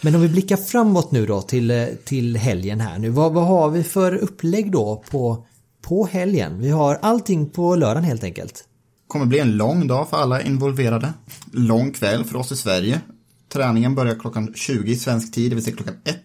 Men 0.00 0.14
om 0.14 0.20
vi 0.20 0.28
blickar 0.28 0.56
framåt 0.56 1.10
nu 1.10 1.26
då 1.26 1.42
till, 1.42 1.70
eh, 1.70 1.86
till 2.04 2.36
helgen 2.36 2.80
här 2.80 2.98
nu. 2.98 3.08
Vad, 3.10 3.32
vad 3.32 3.46
har 3.46 3.70
vi 3.70 3.82
för 3.84 4.14
upplägg 4.16 4.72
då 4.72 5.04
på, 5.10 5.46
på 5.82 6.06
helgen? 6.06 6.58
Vi 6.60 6.70
har 6.70 6.94
allting 7.02 7.50
på 7.50 7.76
lördagen 7.76 8.04
helt 8.04 8.24
enkelt. 8.24 8.64
Kommer 9.08 9.26
bli 9.26 9.38
en 9.38 9.56
lång 9.56 9.86
dag 9.86 10.10
för 10.10 10.16
alla 10.16 10.42
involverade. 10.42 11.12
Lång 11.52 11.92
kväll 11.92 12.24
för 12.24 12.36
oss 12.36 12.52
i 12.52 12.56
Sverige. 12.56 13.00
Träningen 13.48 13.94
börjar 13.94 14.14
klockan 14.14 14.52
20 14.54 14.92
i 14.92 14.96
svensk 14.96 15.34
tid, 15.34 15.50
det 15.50 15.54
vill 15.54 15.64
säga 15.64 15.76
klockan 15.76 15.96
1. 16.04 16.16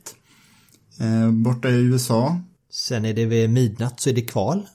Eh, 1.00 1.32
borta 1.32 1.70
i 1.70 1.74
USA. 1.74 2.42
Sen 2.72 3.06
är 3.06 3.14
det 3.14 3.26
vid 3.26 3.50
midnatt 3.50 4.00
så 4.00 4.10
är 4.10 4.14
det 4.14 4.22
kval. 4.22 4.68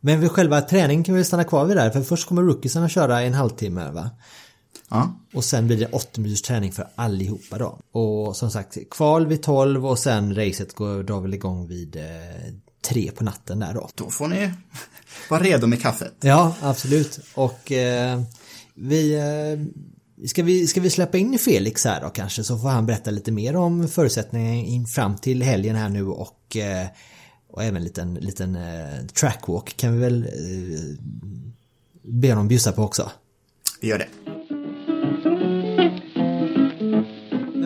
Men 0.00 0.20
vid 0.20 0.30
själva 0.30 0.60
träningen 0.60 1.04
kan 1.04 1.14
vi 1.14 1.24
stanna 1.24 1.44
kvar 1.44 1.64
vid 1.64 1.76
där 1.76 1.90
för 1.90 2.02
först 2.02 2.28
kommer 2.28 2.42
rookiesarna 2.42 2.88
köra 2.88 3.22
en 3.22 3.34
halvtimme 3.34 3.90
va? 3.90 4.10
Ja. 4.88 5.14
Och 5.34 5.44
sen 5.44 5.66
blir 5.66 5.76
det 5.76 5.86
8 5.86 6.20
minuters 6.20 6.42
träning 6.42 6.72
för 6.72 6.88
allihopa 6.94 7.58
då. 7.58 7.78
Och 7.92 8.36
som 8.36 8.50
sagt 8.50 8.90
kval 8.90 9.26
vid 9.26 9.42
12 9.42 9.86
och 9.86 9.98
sen 9.98 10.34
racet 10.34 10.74
går, 10.74 11.02
drar 11.02 11.20
väl 11.20 11.34
igång 11.34 11.68
vid 11.68 11.96
3 12.82 13.10
på 13.10 13.24
natten 13.24 13.58
där 13.58 13.74
då. 13.74 13.88
Då 13.94 14.10
får 14.10 14.28
ni 14.28 14.50
vara 15.30 15.42
redo 15.42 15.66
med 15.66 15.82
kaffet. 15.82 16.14
Ja, 16.20 16.54
absolut. 16.60 17.20
Och 17.34 17.72
eh, 17.72 18.22
vi, 18.74 19.14
eh, 19.14 20.26
ska 20.26 20.42
vi... 20.42 20.66
Ska 20.66 20.80
vi 20.80 20.90
släppa 20.90 21.18
in 21.18 21.38
Felix 21.38 21.84
här 21.84 22.00
då 22.00 22.08
kanske 22.08 22.44
så 22.44 22.58
får 22.58 22.68
han 22.68 22.86
berätta 22.86 23.10
lite 23.10 23.32
mer 23.32 23.56
om 23.56 23.88
förutsättningarna 23.88 24.54
in 24.54 24.86
fram 24.86 25.16
till 25.16 25.42
helgen 25.42 25.76
här 25.76 25.88
nu 25.88 26.06
och, 26.06 26.56
eh, 26.56 26.86
och 27.50 27.64
även 27.64 27.76
en 27.76 27.84
liten, 27.84 28.14
liten 28.14 28.56
eh, 28.56 29.06
trackwalk 29.06 29.76
kan 29.76 29.92
vi 29.92 29.98
väl 30.00 30.24
eh, 30.24 31.04
be 32.02 32.28
honom 32.28 32.48
bjussa 32.48 32.72
på 32.72 32.82
också. 32.82 33.10
Vi 33.80 33.88
gör 33.88 33.98
det. 33.98 34.08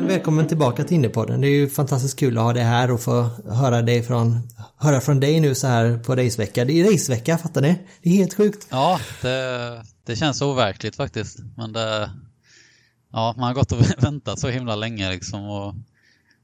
Välkommen 0.06 0.46
tillbaka 0.46 0.84
till 0.84 0.94
Indiepodden. 0.94 1.40
Det 1.40 1.48
är 1.48 1.50
ju 1.50 1.68
fantastiskt 1.68 2.18
kul 2.18 2.38
att 2.38 2.44
ha 2.44 2.52
dig 2.52 2.62
här 2.62 2.90
och 2.90 3.00
få 3.00 3.22
höra 3.48 3.82
dig 3.82 4.02
från 4.02 4.40
höra 4.76 5.00
från 5.00 5.20
dig 5.20 5.40
nu 5.40 5.54
så 5.54 5.66
här 5.66 5.98
på 5.98 6.16
racevecka. 6.16 6.64
Det 6.64 6.80
är 6.80 6.92
racevecka, 6.92 7.38
fattar 7.38 7.62
ni? 7.62 7.78
Det 8.02 8.08
är 8.10 8.14
helt 8.14 8.34
sjukt. 8.34 8.66
Ja, 8.70 9.00
det, 9.22 9.82
det 10.06 10.16
känns 10.16 10.42
overkligt 10.42 10.96
faktiskt. 10.96 11.38
Men 11.56 11.72
det, 11.72 12.10
ja, 13.12 13.34
man 13.36 13.46
har 13.46 13.54
gått 13.54 13.72
och 13.72 13.78
väntat 14.02 14.38
så 14.38 14.48
himla 14.48 14.76
länge 14.76 15.10
liksom. 15.10 15.44
Och 15.50 15.74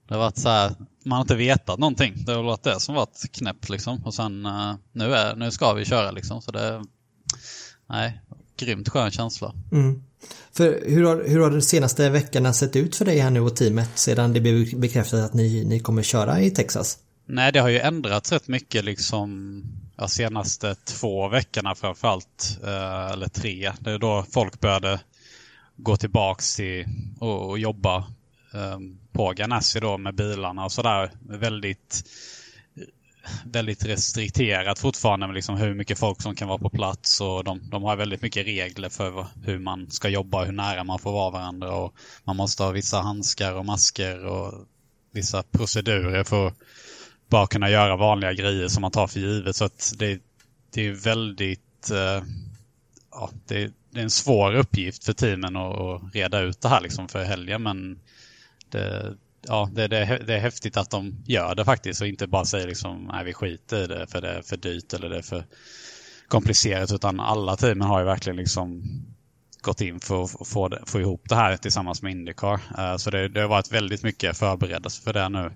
det 0.08 0.14
har 0.14 0.20
varit 0.20 0.38
så 0.38 0.48
här, 0.48 0.72
man 1.04 1.16
har 1.16 1.22
inte 1.22 1.36
vetat 1.36 1.78
någonting. 1.78 2.24
Det 2.26 2.32
har 2.32 2.42
varit 2.42 2.62
det 2.62 2.80
som 2.80 2.94
varit 2.94 3.32
knäppt 3.32 3.68
liksom. 3.68 4.04
Och 4.04 4.14
sen 4.14 4.46
eh, 4.46 4.74
nu, 4.92 5.14
är, 5.14 5.36
nu 5.36 5.50
ska 5.50 5.72
vi 5.72 5.84
köra 5.84 6.10
liksom. 6.10 6.42
Så 6.42 6.50
det, 6.50 6.84
nej, 7.88 8.20
grymt 8.56 8.88
skön 8.88 9.10
känsla. 9.10 9.54
Mm. 9.72 10.02
För 10.52 10.82
hur 10.86 11.04
har, 11.04 11.24
hur 11.26 11.40
har 11.40 11.50
de 11.50 11.62
senaste 11.62 12.10
veckorna 12.10 12.52
sett 12.52 12.76
ut 12.76 12.96
för 12.96 13.04
dig 13.04 13.18
här 13.18 13.30
nu 13.30 13.40
och 13.40 13.56
teamet 13.56 13.98
sedan 13.98 14.32
det 14.32 14.40
blev 14.40 14.78
bekräftat 14.80 15.20
att 15.20 15.34
ni, 15.34 15.64
ni 15.64 15.80
kommer 15.80 16.02
köra 16.02 16.40
i 16.40 16.50
Texas? 16.50 16.98
Nej, 17.26 17.52
det 17.52 17.60
har 17.60 17.68
ju 17.68 17.78
ändrats 17.78 18.32
rätt 18.32 18.48
mycket 18.48 18.84
liksom 18.84 19.62
ja, 19.96 20.08
senaste 20.08 20.74
två 20.74 21.28
veckorna 21.28 21.74
framförallt. 21.74 22.58
Eh, 22.64 23.10
eller 23.10 23.28
tre. 23.28 23.72
Det 23.80 23.90
är 23.90 23.98
då 23.98 24.24
folk 24.30 24.60
började 24.60 25.00
gå 25.76 25.96
tillbaks 25.96 26.56
till 26.56 26.86
och, 27.20 27.50
och 27.50 27.58
jobba 27.58 27.96
eh, 28.54 28.78
på 29.12 29.32
Ganassi 29.32 29.80
då 29.80 29.98
med 29.98 30.14
bilarna 30.14 30.64
och 30.64 30.72
sådär. 30.72 31.10
Väldigt, 31.28 32.04
väldigt 33.44 33.84
restrikterat 33.84 34.78
fortfarande 34.78 35.26
med 35.26 35.34
liksom 35.34 35.56
hur 35.56 35.74
mycket 35.74 35.98
folk 35.98 36.22
som 36.22 36.34
kan 36.34 36.48
vara 36.48 36.58
på 36.58 36.70
plats 36.70 37.20
och 37.20 37.44
de, 37.44 37.70
de 37.70 37.82
har 37.82 37.96
väldigt 37.96 38.22
mycket 38.22 38.46
regler 38.46 38.88
för 38.88 39.26
hur 39.44 39.58
man 39.58 39.90
ska 39.90 40.08
jobba, 40.08 40.44
hur 40.44 40.52
nära 40.52 40.84
man 40.84 40.98
får 40.98 41.12
vara 41.12 41.30
varandra 41.30 41.74
och 41.74 41.94
man 42.24 42.36
måste 42.36 42.62
ha 42.62 42.70
vissa 42.70 43.00
handskar 43.00 43.52
och 43.52 43.66
masker 43.66 44.26
och 44.26 44.54
vissa 45.12 45.42
procedurer 45.42 46.24
för 46.24 46.46
att 46.46 46.54
bara 47.28 47.46
kunna 47.46 47.70
göra 47.70 47.96
vanliga 47.96 48.32
grejer 48.32 48.68
som 48.68 48.80
man 48.80 48.90
tar 48.90 49.06
för 49.06 49.20
givet. 49.20 49.56
Så 49.56 49.64
att 49.64 49.92
det, 49.98 50.20
det 50.72 50.86
är 50.86 50.92
väldigt... 50.92 51.90
Eh, 51.90 52.24
ja, 53.10 53.30
det, 53.46 53.72
det, 53.90 54.00
är 54.00 54.02
en 54.02 54.10
svår 54.10 54.54
uppgift 54.54 55.04
för 55.04 55.12
teamen 55.12 55.56
att, 55.56 55.78
att 55.80 56.14
reda 56.14 56.40
ut 56.40 56.60
det 56.60 56.68
här 56.68 56.80
liksom 56.80 57.08
för 57.08 57.24
helgen. 57.24 57.62
Men 57.62 58.00
det, 58.68 59.14
ja, 59.42 59.68
det, 59.72 59.88
det, 59.88 60.22
det, 60.26 60.34
är 60.34 60.40
häftigt 60.40 60.76
att 60.76 60.90
de 60.90 61.24
gör 61.26 61.54
det 61.54 61.64
faktiskt 61.64 62.00
och 62.00 62.08
inte 62.08 62.26
bara 62.26 62.44
säger 62.44 62.66
liksom 62.66 63.10
nej 63.12 63.24
vi 63.24 63.32
skiter 63.32 63.84
i 63.84 63.86
det 63.86 64.06
för 64.06 64.20
det 64.20 64.28
är 64.28 64.42
för 64.42 64.56
dyrt 64.56 64.92
eller 64.92 65.08
det 65.08 65.18
är 65.18 65.22
för 65.22 65.44
komplicerat. 66.30 66.92
Utan 66.92 67.20
alla 67.20 67.56
teamen 67.56 67.88
har 67.88 68.00
ju 68.00 68.06
verkligen 68.06 68.36
liksom 68.36 68.82
gått 69.62 69.80
in 69.80 70.00
för 70.00 70.24
att 70.24 70.48
få, 70.48 70.68
det, 70.68 70.82
få 70.86 71.00
ihop 71.00 71.28
det 71.28 71.34
här 71.34 71.56
tillsammans 71.56 72.02
med 72.02 72.12
Indycar. 72.12 72.60
Uh, 72.78 72.96
så 72.96 73.10
det, 73.10 73.28
det 73.28 73.40
har 73.40 73.48
varit 73.48 73.72
väldigt 73.72 74.02
mycket 74.02 74.38
förberedelse 74.38 75.02
för 75.02 75.12
det 75.12 75.28
nu. 75.28 75.52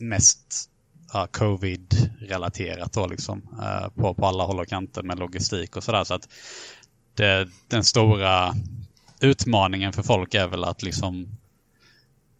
Mest 0.00 0.70
uh, 1.14 1.26
covid-relaterat 1.26 2.92
då 2.92 3.06
liksom. 3.06 3.42
Uh, 3.58 3.88
på, 3.88 4.14
på 4.14 4.26
alla 4.26 4.44
håll 4.44 4.60
och 4.60 4.68
kanter 4.68 5.02
med 5.02 5.18
logistik 5.18 5.76
och 5.76 5.84
sådär. 5.84 6.04
Så 6.04 6.14
att 6.14 6.28
det, 7.14 7.48
den 7.68 7.84
stora 7.84 8.54
utmaningen 9.20 9.92
för 9.92 10.02
folk 10.02 10.34
är 10.34 10.48
väl 10.48 10.64
att 10.64 10.82
liksom 10.82 11.38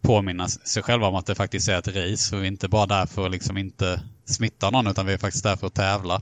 påminna 0.03 0.47
sig 0.47 0.83
själva 0.83 1.07
om 1.07 1.15
att 1.15 1.25
det 1.25 1.35
faktiskt 1.35 1.69
är 1.69 1.79
ett 1.79 1.87
race 1.87 2.35
och 2.35 2.41
vi 2.41 2.47
är 2.47 2.51
inte 2.51 2.67
bara 2.67 2.85
där 2.85 3.05
för 3.05 3.25
att 3.25 3.31
liksom 3.31 3.57
inte 3.57 4.01
smitta 4.25 4.69
någon 4.69 4.87
utan 4.87 5.05
vi 5.05 5.13
är 5.13 5.17
faktiskt 5.17 5.43
där 5.43 5.55
för 5.55 5.67
att 5.67 5.73
tävla. 5.73 6.21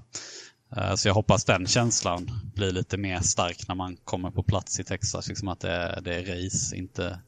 Eh, 0.75 0.95
så 0.95 1.07
jag 1.07 1.13
hoppas 1.13 1.45
den 1.45 1.67
känslan 1.67 2.31
blir 2.55 2.71
lite 2.71 2.97
mer 2.97 3.19
stark 3.19 3.67
när 3.67 3.75
man 3.75 3.97
kommer 4.03 4.31
på 4.31 4.43
plats 4.43 4.79
i 4.79 4.83
Texas. 4.83 5.27
Liksom 5.27 5.47
att 5.47 5.59
det 5.59 5.71
är, 5.71 6.01
det 6.01 6.15
är 6.15 6.21
race, 6.21 6.75
inte, 6.75 7.19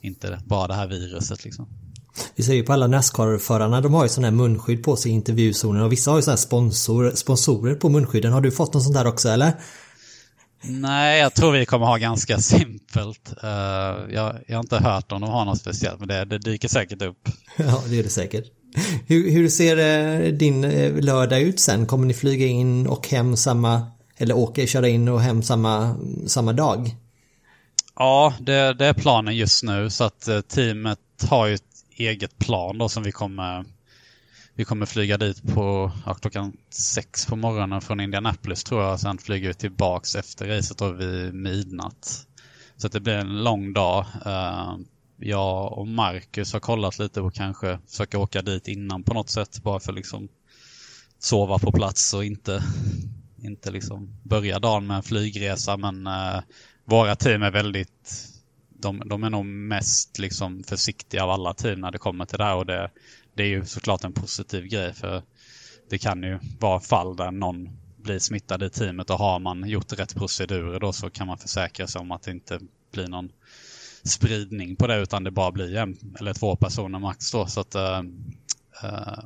inte 0.00 0.40
bara 0.44 0.66
det 0.66 0.74
här 0.74 0.86
viruset. 0.86 1.44
Liksom. 1.44 1.68
Vi 2.36 2.42
ser 2.42 2.54
ju 2.54 2.62
på 2.62 2.72
alla 2.72 2.86
Nascar-förarna, 2.86 3.80
de 3.80 3.94
har 3.94 4.02
ju 4.02 4.08
sådana 4.08 4.26
här 4.26 4.36
munskydd 4.36 4.84
på 4.84 4.96
sig 4.96 5.12
i 5.12 5.14
intervjuzonen 5.14 5.82
och 5.82 5.92
vissa 5.92 6.10
har 6.10 6.18
ju 6.18 6.22
sådana 6.22 6.36
här 6.36 6.42
sponsor, 6.42 7.10
sponsorer 7.14 7.74
på 7.74 7.88
munskydden. 7.88 8.32
Har 8.32 8.40
du 8.40 8.50
fått 8.50 8.74
någon 8.74 8.82
sån 8.82 8.92
där 8.92 9.06
också 9.06 9.28
eller? 9.28 9.52
Nej, 10.62 11.20
jag 11.20 11.34
tror 11.34 11.52
vi 11.52 11.66
kommer 11.66 11.86
ha 11.86 11.96
ganska 11.96 12.38
simpelt. 12.38 13.34
Uh, 13.44 13.50
jag, 14.14 14.36
jag, 14.46 14.56
har 14.56 14.60
inte 14.60 14.78
hört 14.78 15.12
om 15.12 15.20
de 15.20 15.30
har 15.30 15.44
något 15.44 15.60
speciellt, 15.60 15.98
men 15.98 16.08
det, 16.08 16.24
det 16.24 16.38
dyker 16.38 16.68
säkert 16.68 17.02
upp. 17.02 17.28
Ja, 17.56 17.82
det 17.88 17.98
är 17.98 18.02
det 18.02 18.08
säkert. 18.08 18.44
Hur, 19.06 19.30
hur 19.30 19.48
ser 19.48 19.76
eh, 19.76 20.32
din 20.32 20.64
eh, 20.64 20.94
lördag 20.94 21.40
ut 21.40 21.60
sen? 21.60 21.86
Kommer 21.86 22.06
ni 22.06 22.14
flyga 22.14 22.46
in 22.46 22.86
och 22.86 23.08
hem 23.08 23.36
samma, 23.36 23.86
eller 24.16 24.36
åka, 24.36 24.66
köra 24.66 24.88
in 24.88 25.08
och 25.08 25.20
hem 25.20 25.42
samma, 25.42 25.96
samma 26.26 26.52
dag? 26.52 26.96
Ja, 27.96 28.34
det, 28.40 28.74
det 28.74 28.86
är 28.86 28.94
planen 28.94 29.36
just 29.36 29.64
nu 29.64 29.90
så 29.90 30.04
att 30.04 30.28
teamet 30.48 30.98
har 31.28 31.46
ju 31.46 31.54
ett 31.54 31.62
eget 31.96 32.38
plan 32.38 32.78
då 32.78 32.88
som 32.88 33.02
vi 33.02 33.12
kommer 33.12 33.64
vi 34.58 34.64
kommer 34.64 34.86
flyga 34.86 35.16
dit 35.18 35.54
på 35.54 35.92
ja, 36.06 36.14
klockan 36.14 36.56
sex 36.70 37.26
på 37.26 37.36
morgonen 37.36 37.80
från 37.80 38.00
Indianapolis 38.00 38.64
tror 38.64 38.82
jag. 38.82 39.00
Sen 39.00 39.18
flyger 39.18 39.48
vi 39.48 39.54
tillbaks 39.54 40.14
efter 40.14 40.46
racet 40.46 40.78
då 40.78 40.92
vid 40.92 41.34
midnatt. 41.34 42.26
Så 42.76 42.86
att 42.86 42.92
det 42.92 43.00
blir 43.00 43.14
en 43.14 43.44
lång 43.44 43.72
dag. 43.72 44.06
Uh, 44.26 44.76
jag 45.16 45.78
och 45.78 45.88
Marcus 45.88 46.52
har 46.52 46.60
kollat 46.60 46.98
lite 46.98 47.20
på 47.20 47.30
kanske 47.30 47.78
försöka 47.86 48.18
åka 48.18 48.42
dit 48.42 48.68
innan 48.68 49.02
på 49.02 49.14
något 49.14 49.30
sätt. 49.30 49.62
Bara 49.62 49.80
för 49.80 49.92
liksom 49.92 50.28
sova 51.18 51.58
på 51.58 51.72
plats 51.72 52.14
och 52.14 52.24
inte, 52.24 52.62
inte 53.42 53.70
liksom 53.70 54.20
börja 54.22 54.58
dagen 54.58 54.86
med 54.86 54.96
en 54.96 55.02
flygresa. 55.02 55.76
Men 55.76 56.06
uh, 56.06 56.40
våra 56.84 57.16
team 57.16 57.42
är 57.42 57.50
väldigt 57.50 58.28
de, 58.80 59.02
de, 59.06 59.24
är 59.24 59.30
nog 59.30 59.44
mest 59.44 60.18
liksom 60.18 60.64
försiktiga 60.64 61.24
av 61.24 61.30
alla 61.30 61.54
team 61.54 61.80
när 61.80 61.90
det 61.90 61.98
kommer 61.98 62.24
till 62.24 62.38
det 62.38 62.44
här. 62.44 62.56
Och 62.56 62.66
det, 62.66 62.90
det 63.38 63.44
är 63.44 63.48
ju 63.48 63.64
såklart 63.64 64.04
en 64.04 64.12
positiv 64.12 64.64
grej 64.64 64.94
för 64.94 65.22
det 65.90 65.98
kan 65.98 66.22
ju 66.22 66.38
vara 66.60 66.80
fall 66.80 67.16
där 67.16 67.30
någon 67.30 67.68
blir 67.96 68.18
smittad 68.18 68.62
i 68.62 68.70
teamet 68.70 69.10
och 69.10 69.18
har 69.18 69.38
man 69.38 69.68
gjort 69.68 69.92
rätt 69.92 70.14
procedurer 70.14 70.80
då 70.80 70.92
så 70.92 71.10
kan 71.10 71.26
man 71.26 71.38
försäkra 71.38 71.86
sig 71.86 72.00
om 72.00 72.12
att 72.12 72.22
det 72.22 72.30
inte 72.30 72.60
blir 72.92 73.08
någon 73.08 73.32
spridning 74.04 74.76
på 74.76 74.86
det 74.86 74.96
utan 74.96 75.24
det 75.24 75.30
bara 75.30 75.52
blir 75.52 75.76
en 75.76 75.96
eller 76.20 76.34
två 76.34 76.56
personer 76.56 76.98
max 76.98 77.32
då. 77.32 77.46
Så 77.46 77.60
att, 77.60 77.74
uh, 77.74 78.00
uh, 78.84 79.24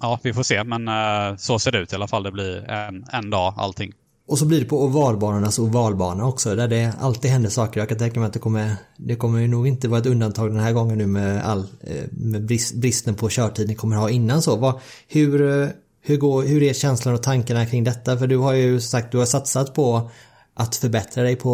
ja, 0.00 0.20
vi 0.22 0.32
får 0.34 0.42
se 0.42 0.64
men 0.64 0.88
uh, 0.88 1.36
så 1.36 1.58
ser 1.58 1.72
det 1.72 1.78
ut 1.78 1.92
i 1.92 1.94
alla 1.94 2.08
fall. 2.08 2.22
Det 2.22 2.32
blir 2.32 2.70
en, 2.70 3.04
en 3.12 3.30
dag 3.30 3.54
allting. 3.56 3.92
Och 4.28 4.38
så 4.38 4.44
blir 4.44 4.60
det 4.60 4.66
på 4.66 4.82
ovalbanornas 4.82 5.46
alltså 5.46 5.62
ovalbana 5.62 6.26
också 6.26 6.54
där 6.54 6.68
det 6.68 6.92
alltid 7.00 7.30
händer 7.30 7.50
saker. 7.50 7.80
Jag 7.80 7.88
kan 7.88 7.98
tänka 7.98 8.20
mig 8.20 8.26
att 8.26 8.32
det 8.32 8.38
kommer, 8.38 8.76
det 8.96 9.16
kommer 9.16 9.38
ju 9.38 9.48
nog 9.48 9.68
inte 9.68 9.88
vara 9.88 10.00
ett 10.00 10.06
undantag 10.06 10.50
den 10.50 10.60
här 10.60 10.72
gången 10.72 10.98
nu 10.98 11.06
med, 11.06 11.44
all, 11.44 11.66
eh, 11.80 12.04
med 12.10 12.44
brist, 12.44 12.74
bristen 12.74 13.14
på 13.14 13.28
körtid 13.28 13.68
ni 13.68 13.74
kommer 13.74 13.96
ha 13.96 14.10
innan 14.10 14.42
så. 14.42 14.56
Vad, 14.56 14.80
hur, 15.08 15.62
eh, 15.62 15.68
hur, 16.00 16.16
går, 16.16 16.42
hur 16.42 16.62
är 16.62 16.72
känslan 16.72 17.14
och 17.14 17.22
tankarna 17.22 17.66
kring 17.66 17.84
detta? 17.84 18.18
För 18.18 18.26
du 18.26 18.36
har 18.36 18.52
ju 18.52 18.80
sagt 18.80 19.12
du 19.12 19.18
har 19.18 19.26
satsat 19.26 19.74
på 19.74 20.10
att 20.54 20.76
förbättra 20.76 21.22
dig 21.22 21.36
på 21.36 21.52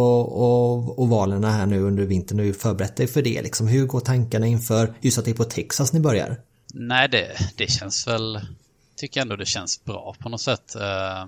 ovalerna 0.97 1.51
här 1.51 1.67
nu 1.67 1.81
under 1.81 2.05
vintern 2.05 2.51
och 2.51 2.57
förberett 2.57 2.97
dig 2.97 3.07
för 3.07 3.23
det. 3.23 3.43
Liksom, 3.43 3.69
hur 3.69 3.87
går 3.87 4.01
tankarna 4.01 4.47
inför 4.47 4.95
just 5.01 5.19
att 5.19 5.25
det 5.25 5.31
är 5.31 5.35
på 5.35 5.45
Texas 5.45 5.93
ni 5.93 6.01
börjar? 6.01 6.37
Nej, 6.75 7.09
det, 7.09 7.29
det 7.57 7.71
känns 7.71 8.07
väl, 8.07 8.41
tycker 8.97 9.21
ändå 9.21 9.37
det 9.37 9.47
känns 9.47 9.85
bra 9.85 10.15
på 10.19 10.29
något 10.29 10.41
sätt. 10.41 10.75
Eh, 10.75 11.27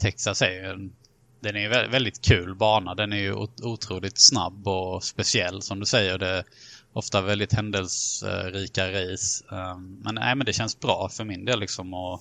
Texas 0.00 0.42
är 0.42 0.50
ju 0.50 0.66
en, 0.66 0.92
den 1.40 1.56
är 1.56 1.70
en 1.70 1.90
väldigt 1.90 2.22
kul 2.22 2.54
bana. 2.54 2.94
Den 2.94 3.12
är 3.12 3.16
ju 3.16 3.34
otroligt 3.62 4.18
snabb 4.18 4.68
och 4.68 5.04
speciell 5.04 5.62
som 5.62 5.80
du 5.80 5.86
säger. 5.86 6.18
Det 6.18 6.28
är 6.28 6.44
ofta 6.92 7.20
väldigt 7.20 7.52
händelserika 7.52 8.92
race. 8.92 9.44
Ehm, 9.50 10.00
men, 10.04 10.14
nej, 10.14 10.34
men 10.34 10.46
det 10.46 10.52
känns 10.52 10.80
bra 10.80 11.08
för 11.08 11.24
min 11.24 11.44
del 11.44 11.60
liksom 11.60 11.94
att 11.94 12.20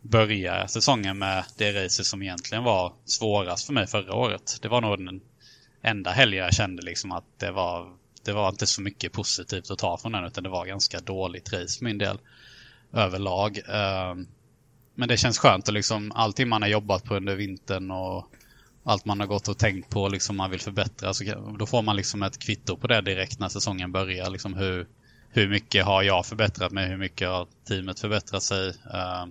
börja 0.00 0.68
säsongen 0.68 1.18
med 1.18 1.44
det 1.56 1.84
racet 1.84 2.06
som 2.06 2.22
egentligen 2.22 2.64
var 2.64 2.92
svårast 3.04 3.66
för 3.66 3.72
mig 3.72 3.86
förra 3.86 4.14
året. 4.14 4.58
Det 4.62 4.68
var 4.68 4.80
nog 4.80 4.98
den 4.98 5.20
enda 5.82 6.10
helgen 6.10 6.44
jag 6.44 6.54
kände 6.54 6.82
liksom 6.82 7.12
att 7.12 7.24
det 7.38 7.50
var, 7.50 7.96
det 8.24 8.32
var 8.32 8.48
inte 8.48 8.66
så 8.66 8.82
mycket 8.82 9.12
positivt 9.12 9.70
att 9.70 9.78
ta 9.78 9.98
från 9.98 10.12
den 10.12 10.24
utan 10.24 10.44
det 10.44 10.50
var 10.50 10.66
ganska 10.66 11.00
dåligt 11.00 11.52
race 11.52 11.78
för 11.78 11.84
min 11.84 11.98
del 11.98 12.18
överlag. 12.92 13.60
Ehm, 13.68 14.26
men 14.94 15.08
det 15.08 15.16
känns 15.16 15.38
skönt 15.38 15.68
att 15.68 15.74
liksom 15.74 16.12
allting 16.14 16.48
man 16.48 16.62
har 16.62 16.68
jobbat 16.68 17.04
på 17.04 17.14
under 17.16 17.36
vintern 17.36 17.90
och 17.90 18.26
allt 18.84 19.04
man 19.04 19.20
har 19.20 19.26
gått 19.26 19.48
och 19.48 19.58
tänkt 19.58 19.90
på 19.90 20.08
liksom 20.08 20.36
man 20.36 20.50
vill 20.50 20.60
förbättra. 20.60 21.14
Så 21.14 21.24
då 21.58 21.66
får 21.66 21.82
man 21.82 21.96
liksom 21.96 22.22
ett 22.22 22.38
kvitto 22.38 22.76
på 22.76 22.86
det 22.86 23.00
direkt 23.00 23.38
när 23.38 23.48
säsongen 23.48 23.92
börjar. 23.92 24.30
Liksom 24.30 24.54
hur, 24.54 24.86
hur 25.28 25.48
mycket 25.48 25.84
har 25.84 26.02
jag 26.02 26.26
förbättrat 26.26 26.72
mig? 26.72 26.88
Hur 26.88 26.96
mycket 26.96 27.28
har 27.28 27.46
teamet 27.68 28.00
förbättrat 28.00 28.42
sig? 28.42 28.68
Uh, 28.68 29.26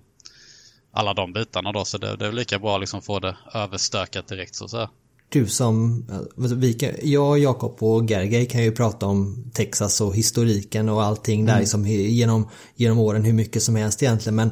alla 0.94 1.14
de 1.14 1.34
bitarna 1.34 1.72
då. 1.72 1.86
Så 1.86 1.98
det, 1.98 2.16
det 2.16 2.28
är 2.28 2.32
lika 2.32 2.60
bra 2.60 2.76
att 2.76 2.82
liksom 2.82 3.02
få 3.02 3.20
det 3.20 3.38
överstökat 3.54 4.28
direkt 4.28 4.56
så 4.56 4.68
säga. 4.68 4.90
Du 5.30 5.48
som, 5.48 6.06
vi 6.36 6.74
kan, 6.74 6.90
jag, 7.04 7.40
Jakob 7.40 7.84
och 7.84 8.10
Gergej 8.10 8.46
kan 8.46 8.64
ju 8.64 8.72
prata 8.72 9.06
om 9.06 9.52
Texas 9.54 10.02
och 10.02 10.16
historiken 10.16 10.90
och 10.90 11.04
allting 11.04 11.46
där 11.46 11.54
mm. 11.54 11.62
liksom, 11.62 11.88
genom, 11.88 12.50
genom 12.76 13.00
åren 13.00 13.24
hur 13.24 13.34
mycket 13.34 13.64
som 13.64 13.76
helst 13.76 14.04
egentligen. 14.04 14.36
Men 14.36 14.52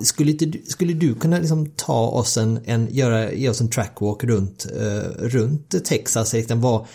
skulle, 0.00 0.30
inte, 0.30 0.70
skulle 0.70 0.92
du 0.92 1.14
kunna 1.14 1.38
liksom 1.38 1.70
ta 1.76 2.08
oss 2.08 2.36
en, 2.36 2.60
en 2.64 2.88
göra, 2.90 3.32
ge 3.32 3.48
oss 3.48 3.60
en 3.60 3.70
trackwalk 3.70 4.24
runt, 4.24 4.66
uh, 4.76 5.28
runt 5.28 5.84
Texas, 5.84 6.32
liksom 6.32 6.60
vad 6.60 6.80
eh, 6.80 6.86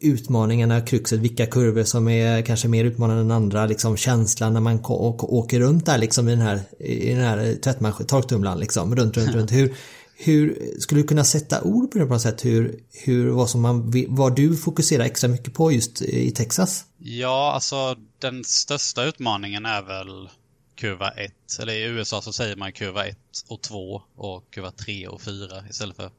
utmaningarna, 0.00 0.80
kruxet, 0.80 1.20
vilka 1.20 1.46
kurvor 1.46 1.82
som 1.82 2.08
är 2.08 2.42
kanske 2.42 2.68
mer 2.68 2.84
utmanande 2.84 3.22
än 3.22 3.30
andra, 3.30 3.66
liksom 3.66 3.96
känslan 3.96 4.52
när 4.52 4.60
man 4.60 4.80
åker 4.84 5.60
runt 5.60 5.86
där 5.86 5.98
liksom 5.98 6.28
i 6.28 6.30
den 6.30 6.40
här, 6.40 6.60
i 6.78 7.14
den 7.14 7.24
här 7.24 7.54
tvättmaskinen, 7.62 8.06
torktumlaren 8.06 8.58
liksom, 8.58 8.96
runt, 8.96 9.16
runt, 9.16 9.34
runt. 9.34 9.52
Hur, 9.52 9.74
hur, 10.16 10.58
skulle 10.78 11.00
du 11.00 11.06
kunna 11.06 11.24
sätta 11.24 11.62
ord 11.62 11.90
på 11.90 11.98
det 11.98 12.06
på 12.06 12.12
något 12.12 12.22
sätt? 12.22 12.44
Hur, 12.44 12.80
hur, 12.92 13.28
vad, 13.28 13.50
som 13.50 13.60
man, 13.60 13.92
vad 14.08 14.36
du 14.36 14.56
fokuserar 14.56 15.04
extra 15.04 15.28
mycket 15.28 15.54
på 15.54 15.72
just 15.72 16.02
i 16.02 16.30
Texas? 16.30 16.84
Ja, 16.98 17.52
alltså 17.54 17.96
den 18.18 18.44
största 18.44 19.04
utmaningen 19.04 19.66
är 19.66 19.82
väl 19.82 20.28
kurva 20.76 21.10
1. 21.10 21.32
Eller 21.60 21.72
i 21.72 21.82
USA 21.82 22.22
så 22.22 22.32
säger 22.32 22.56
man 22.56 22.72
kurva 22.72 23.06
1 23.06 23.18
och 23.48 23.62
2 23.62 24.02
och 24.14 24.50
kurva 24.50 24.70
3 24.70 25.08
och 25.08 25.22
4 25.22 25.68
istället 25.70 25.96
för... 25.96 26.10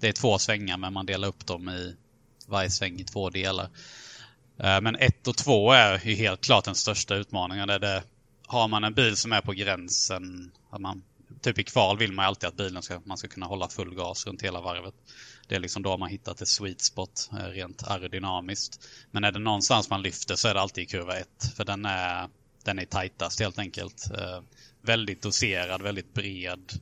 Det 0.00 0.08
är 0.08 0.12
två 0.12 0.38
svängar 0.38 0.76
men 0.76 0.92
man 0.92 1.06
delar 1.06 1.28
upp 1.28 1.46
dem 1.46 1.68
i 1.68 1.96
varje 2.46 2.70
sväng 2.70 3.00
i 3.00 3.04
två 3.04 3.30
delar. 3.30 3.68
Eh, 4.58 4.80
men 4.80 4.96
1 4.96 5.28
och 5.28 5.36
2 5.36 5.72
är 5.72 6.06
ju 6.06 6.14
helt 6.14 6.40
klart 6.40 6.64
den 6.64 6.74
största 6.74 7.14
utmaningen. 7.14 7.68
Där 7.68 7.78
det, 7.78 8.02
har 8.46 8.68
man 8.68 8.84
en 8.84 8.94
bil 8.94 9.16
som 9.16 9.32
är 9.32 9.40
på 9.40 9.52
gränsen, 9.52 10.50
man, 10.78 11.02
typ 11.40 11.58
i 11.58 11.64
kval 11.64 11.98
vill 11.98 12.12
man 12.12 12.24
alltid 12.24 12.48
att 12.48 12.56
bilen 12.56 12.82
ska, 12.82 13.00
man 13.04 13.18
ska 13.18 13.28
kunna 13.28 13.46
hålla 13.46 13.68
full 13.68 13.94
gas 13.94 14.26
runt 14.26 14.42
hela 14.42 14.60
varvet. 14.60 14.94
Det 15.48 15.54
är 15.54 15.60
liksom 15.60 15.82
då 15.82 15.96
man 15.96 16.08
hittat 16.08 16.40
ett 16.40 16.48
sweet 16.48 16.80
spot 16.80 17.30
eh, 17.32 17.48
rent 17.48 17.88
aerodynamiskt. 17.88 18.88
Men 19.10 19.24
är 19.24 19.32
det 19.32 19.38
någonstans 19.38 19.90
man 19.90 20.02
lyfter 20.02 20.34
så 20.34 20.48
är 20.48 20.54
det 20.54 20.60
alltid 20.60 20.84
i 20.84 20.86
kurva 20.86 21.16
1. 21.16 21.28
För 21.56 21.64
den 21.64 21.84
är 21.84 22.28
den 22.64 22.78
är 22.78 22.84
tajtast 22.84 23.40
helt 23.40 23.58
enkelt. 23.58 24.10
Eh, 24.10 24.42
väldigt 24.82 25.22
doserad, 25.22 25.82
väldigt 25.82 26.14
bred. 26.14 26.72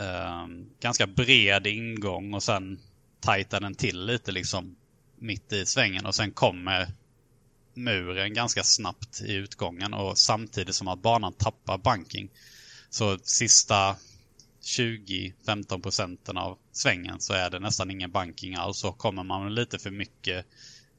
Eh, 0.00 0.46
ganska 0.80 1.06
bred 1.06 1.66
ingång 1.66 2.34
och 2.34 2.42
sen 2.42 2.80
tajtar 3.20 3.60
den 3.60 3.74
till 3.74 4.06
lite 4.06 4.32
liksom 4.32 4.76
mitt 5.18 5.52
i 5.52 5.66
svängen 5.66 6.06
och 6.06 6.14
sen 6.14 6.30
kommer 6.30 6.88
muren 7.74 8.34
ganska 8.34 8.62
snabbt 8.62 9.20
i 9.20 9.32
utgången 9.32 9.94
och 9.94 10.18
samtidigt 10.18 10.74
som 10.74 10.88
att 10.88 11.02
banan 11.02 11.32
tappar 11.32 11.78
banking. 11.78 12.30
Så 12.90 13.18
sista 13.22 13.96
20-15 14.62 15.82
procenten 15.82 16.36
av 16.36 16.58
svängen 16.72 17.20
så 17.20 17.32
är 17.32 17.50
det 17.50 17.58
nästan 17.58 17.90
ingen 17.90 18.10
banking 18.10 18.54
alls. 18.54 18.84
och 18.84 18.98
kommer 18.98 19.22
man 19.22 19.54
lite 19.54 19.78
för 19.78 19.90
mycket 19.90 20.46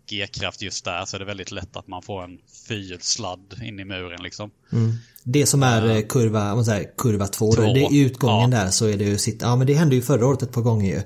G-kraft 0.08 0.62
just 0.62 0.86
där 0.86 1.06
så 1.06 1.16
är 1.18 1.20
det 1.20 1.26
väldigt 1.26 1.52
lätt 1.52 1.76
att 1.76 1.88
man 1.88 2.02
får 2.02 2.24
en 2.24 2.40
fyrhjulssladd 2.68 3.62
in 3.64 3.80
i 3.80 3.86
muren 3.86 4.24
liksom. 4.24 4.52
Mm. 4.72 4.94
Det 5.24 5.46
som 5.46 5.64
är 5.64 5.86
uh, 5.86 6.08
kurva, 6.08 6.54
om 6.54 6.66
säger, 6.66 6.92
kurva 6.98 7.28
2, 7.28 7.54
två. 7.54 7.62
det, 7.62 7.80
i 7.80 8.00
utgången 8.00 8.52
ja. 8.52 8.58
där 8.58 8.70
så 8.70 8.86
är 8.86 8.98
det 8.98 9.04
ju 9.04 9.18
sitt, 9.18 9.42
ja 9.42 9.56
men 9.56 9.68
det 9.68 9.74
hände 9.74 9.96
ju 9.96 10.02
förra 10.02 10.28
året 10.28 10.42
ett 10.42 10.52
par 10.52 10.62
gånger 10.62 10.88
ju. 10.88 10.98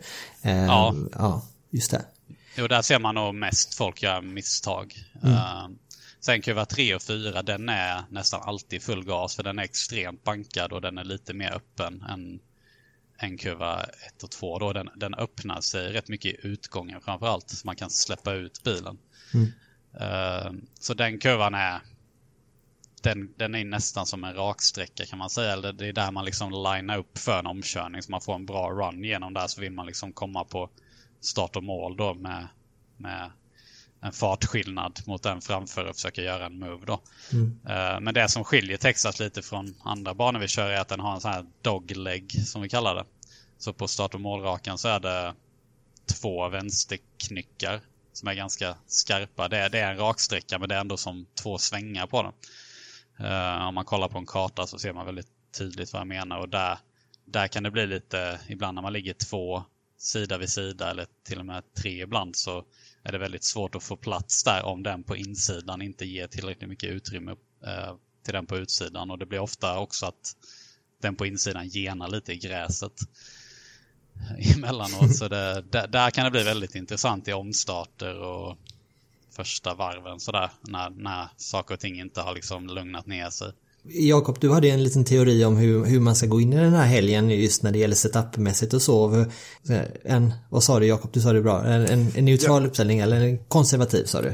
Uh, 0.52 0.66
ja. 0.66 0.96
ja, 1.14 1.46
just 1.72 1.92
det. 1.92 2.06
Jo, 2.58 2.68
där 2.68 2.82
ser 2.82 3.00
man 3.00 3.16
nog 3.16 3.36
mest 3.36 3.74
folk 3.74 4.04
göra 4.04 4.22
misstag. 4.22 4.96
Mm. 5.24 5.36
Uh, 5.36 5.68
sen 6.20 6.42
kurva 6.42 6.66
3 6.66 6.96
och 6.96 7.02
4, 7.02 7.42
den 7.42 7.70
är 7.70 8.04
nästan 8.10 8.42
alltid 8.44 8.82
full 8.84 9.06
gas 9.06 9.36
för 9.36 9.44
den 9.44 9.60
är 9.60 9.64
extremt 9.64 10.24
bankad 10.24 10.74
och 10.74 10.82
den 10.82 10.98
är 10.98 11.04
lite 11.04 11.34
mer 11.34 11.52
öppen 11.52 12.04
än 12.10 12.40
en 13.24 13.38
kurva 13.38 13.84
1 13.84 14.24
och 14.24 14.32
2 14.32 14.60
då 14.60 14.74
den, 14.74 14.90
den 14.96 15.14
öppnar 15.14 15.62
sig 15.62 15.94
rätt 15.94 16.08
mycket 16.08 16.34
i 16.34 16.48
utgången 16.48 17.02
framförallt. 17.02 17.50
Så 17.50 17.68
man 17.68 17.76
kan 17.76 17.90
släppa 17.90 18.34
ut 18.34 18.64
bilen. 18.64 18.98
Mm. 19.34 19.48
Uh, 20.02 20.62
så 20.80 20.94
den 20.94 21.20
kurvan 21.20 21.54
är 21.54 21.82
den, 23.02 23.34
den 23.38 23.56
är 23.56 23.66
nästan 23.66 24.06
som 24.06 24.24
en 24.24 24.34
raksträcka 24.34 25.06
kan 25.06 25.20
man 25.20 25.30
säga. 25.30 25.54
Eller 25.54 25.74
det 25.74 25.88
är 25.88 25.94
där 25.94 26.12
man 26.12 26.26
liksom 26.26 26.52
linar 26.52 26.98
upp 26.98 27.18
för 27.18 27.40
en 27.40 27.48
omkörning 27.48 28.02
så 28.02 28.12
man 28.12 28.22
får 28.22 28.36
en 28.36 28.46
bra 28.46 28.70
run 28.70 29.04
genom 29.04 29.34
där 29.34 29.48
så 29.48 29.62
vill 29.62 29.72
man 29.72 29.86
liksom 29.86 30.14
komma 30.14 30.44
på 30.44 30.70
start 31.20 31.56
och 31.56 31.64
mål 31.64 31.98
då 31.98 32.14
med, 32.14 32.48
med 32.98 33.32
en 34.02 34.12
fartskillnad 34.12 35.00
mot 35.06 35.24
den 35.24 35.42
framför 35.42 35.86
och 35.86 35.96
försöka 35.96 36.22
göra 36.22 36.46
en 36.46 36.60
move 36.60 36.86
då. 36.86 37.02
Mm. 37.32 37.46
Uh, 37.46 38.00
men 38.00 38.14
det 38.14 38.30
som 38.30 38.44
skiljer 38.44 38.78
Texas 38.78 39.20
lite 39.20 39.42
från 39.42 39.76
andra 39.84 40.14
banor 40.14 40.40
vi 40.40 40.48
kör 40.48 40.70
är 40.70 40.80
att 40.80 40.88
den 40.88 41.00
har 41.00 41.14
en 41.14 41.22
sån 41.22 41.32
här 41.32 41.46
dogleg 41.62 42.32
som 42.46 42.62
vi 42.62 42.70
kallar 42.70 42.96
det. 42.96 43.06
Så 43.58 43.74
på 43.74 43.88
start 43.88 44.14
och 44.14 44.22
målrakan 44.22 44.78
så 44.78 44.88
är 44.88 45.00
det 45.00 45.34
två 46.06 46.50
vänsterknyckar 46.50 47.82
som 48.14 48.28
är 48.28 48.34
ganska 48.34 48.76
skarpa. 48.88 49.48
Det 49.48 49.58
är, 49.58 49.70
det 49.70 49.80
är 49.80 49.92
en 49.92 49.98
raksträcka 49.98 50.60
men 50.60 50.70
det 50.70 50.76
är 50.76 50.80
ändå 50.80 50.98
som 50.98 51.26
två 51.42 51.58
svängar 51.58 52.08
på 52.08 52.24
den. 52.24 52.34
Uh, 53.28 53.68
om 53.68 53.76
man 53.76 53.86
kollar 53.86 54.08
på 54.08 54.18
en 54.18 54.26
karta 54.26 54.68
så 54.68 54.80
ser 54.80 54.94
man 54.94 55.06
väldigt 55.06 55.30
tydligt 55.58 55.94
vad 55.94 56.00
jag 56.00 56.08
menar 56.08 56.38
och 56.38 56.50
där, 56.50 56.78
där 57.26 57.48
kan 57.48 57.64
det 57.64 57.72
bli 57.72 57.88
lite, 57.88 58.40
ibland 58.48 58.76
när 58.76 58.82
man 58.82 58.94
ligger 58.94 59.14
två 59.14 59.64
sida 59.98 60.38
vid 60.38 60.50
sida 60.50 60.90
eller 60.90 61.06
till 61.28 61.40
och 61.40 61.46
med 61.46 61.74
tre 61.74 62.02
ibland 62.02 62.36
så 62.36 62.66
är 63.04 63.12
det 63.12 63.18
väldigt 63.18 63.44
svårt 63.44 63.76
att 63.76 63.84
få 63.84 63.96
plats 63.96 64.44
där 64.44 64.66
om 64.66 64.84
den 64.84 65.04
på 65.04 65.16
insidan 65.16 65.82
inte 65.82 66.06
ger 66.06 66.28
tillräckligt 66.28 66.70
mycket 66.70 66.90
utrymme 66.90 67.32
eh, 67.66 67.96
till 68.24 68.34
den 68.34 68.46
på 68.46 68.58
utsidan. 68.58 69.12
Och 69.12 69.18
det 69.18 69.26
blir 69.26 69.40
ofta 69.40 69.80
också 69.80 70.06
att 70.06 70.36
den 71.02 71.16
på 71.16 71.26
insidan 71.26 71.68
genar 71.68 72.08
lite 72.08 72.34
i 72.34 72.38
gräset 72.38 72.94
emellanåt. 74.56 75.16
Så 75.16 75.28
det, 75.28 75.62
där, 75.62 75.88
där, 75.88 76.10
kan 76.10 76.26
det 76.26 76.32
bli 76.32 76.44
väldigt 76.44 76.76
intressant 76.76 77.28
i 77.28 77.34
omstarter 77.34 78.20
och 78.20 78.58
första 79.32 79.76
varven 79.76 80.20
sådär. 80.20 80.50
När, 80.62 80.90
när 80.90 81.28
saker 81.38 81.74
och 81.74 81.80
ting 81.80 82.00
inte 82.00 82.22
har 82.22 82.36
liksom 82.36 82.68
lugnat 82.68 83.06
ner 83.06 83.30
sig. 83.30 83.52
Jakob, 83.84 84.38
du 84.40 84.52
hade 84.52 84.70
en 84.70 84.84
liten 84.84 85.06
teori 85.06 85.46
om 85.46 85.58
hur, 85.58 85.86
hur 85.86 86.00
man 86.00 86.16
ska 86.16 86.28
gå 86.28 86.42
in 86.42 86.54
i 86.54 86.58
den 86.58 86.74
här 86.74 86.86
helgen 86.86 87.30
just 87.30 87.64
när 87.64 87.72
det 87.72 87.80
gäller 87.80 87.96
setupmässigt 87.96 88.74
och 88.74 88.82
så. 88.82 89.26
En, 90.04 90.34
vad 90.50 90.64
sa 90.64 90.80
du 90.80 90.86
Jakob, 90.86 91.12
du 91.14 91.22
sa 91.22 91.34
det 91.34 91.42
bra, 91.42 91.64
en, 91.66 92.12
en 92.16 92.26
neutral 92.26 92.62
ja. 92.62 92.68
uppställning 92.68 93.00
eller 93.00 93.22
en 93.22 93.38
konservativ 93.38 94.06
sa 94.06 94.22
du? 94.22 94.34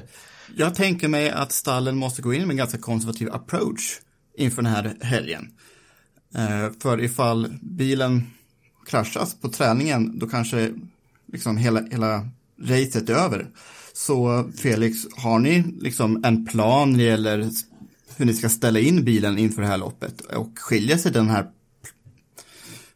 Jag 0.57 0.75
tänker 0.75 1.07
mig 1.07 1.29
att 1.29 1.51
stallen 1.51 1.97
måste 1.97 2.21
gå 2.21 2.33
in 2.33 2.41
med 2.41 2.49
en 2.49 2.57
ganska 2.57 2.77
konservativ 2.77 3.29
approach 3.31 3.99
inför 4.37 4.61
den 4.61 4.71
här 4.71 4.97
helgen. 5.01 5.47
Eh, 6.35 6.71
för 6.81 7.03
ifall 7.03 7.53
bilen 7.61 8.23
kraschas 8.87 9.35
på 9.41 9.49
träningen, 9.49 10.19
då 10.19 10.27
kanske 10.27 10.71
liksom 11.33 11.57
hela, 11.57 11.81
hela 11.91 12.29
racet 12.61 13.09
är 13.09 13.13
över. 13.13 13.47
Så 13.93 14.49
Felix, 14.57 14.97
har 15.15 15.39
ni 15.39 15.63
liksom 15.79 16.23
en 16.23 16.45
plan 16.45 16.91
när 16.91 16.99
det 16.99 17.05
gäller 17.05 17.49
hur 18.17 18.25
ni 18.25 18.33
ska 18.33 18.49
ställa 18.49 18.79
in 18.79 19.03
bilen 19.03 19.37
inför 19.37 19.61
det 19.61 19.67
här 19.67 19.77
loppet? 19.77 20.21
Och 20.21 20.59
skiljer 20.59 20.97
sig 20.97 21.11
den 21.11 21.29
här 21.29 21.51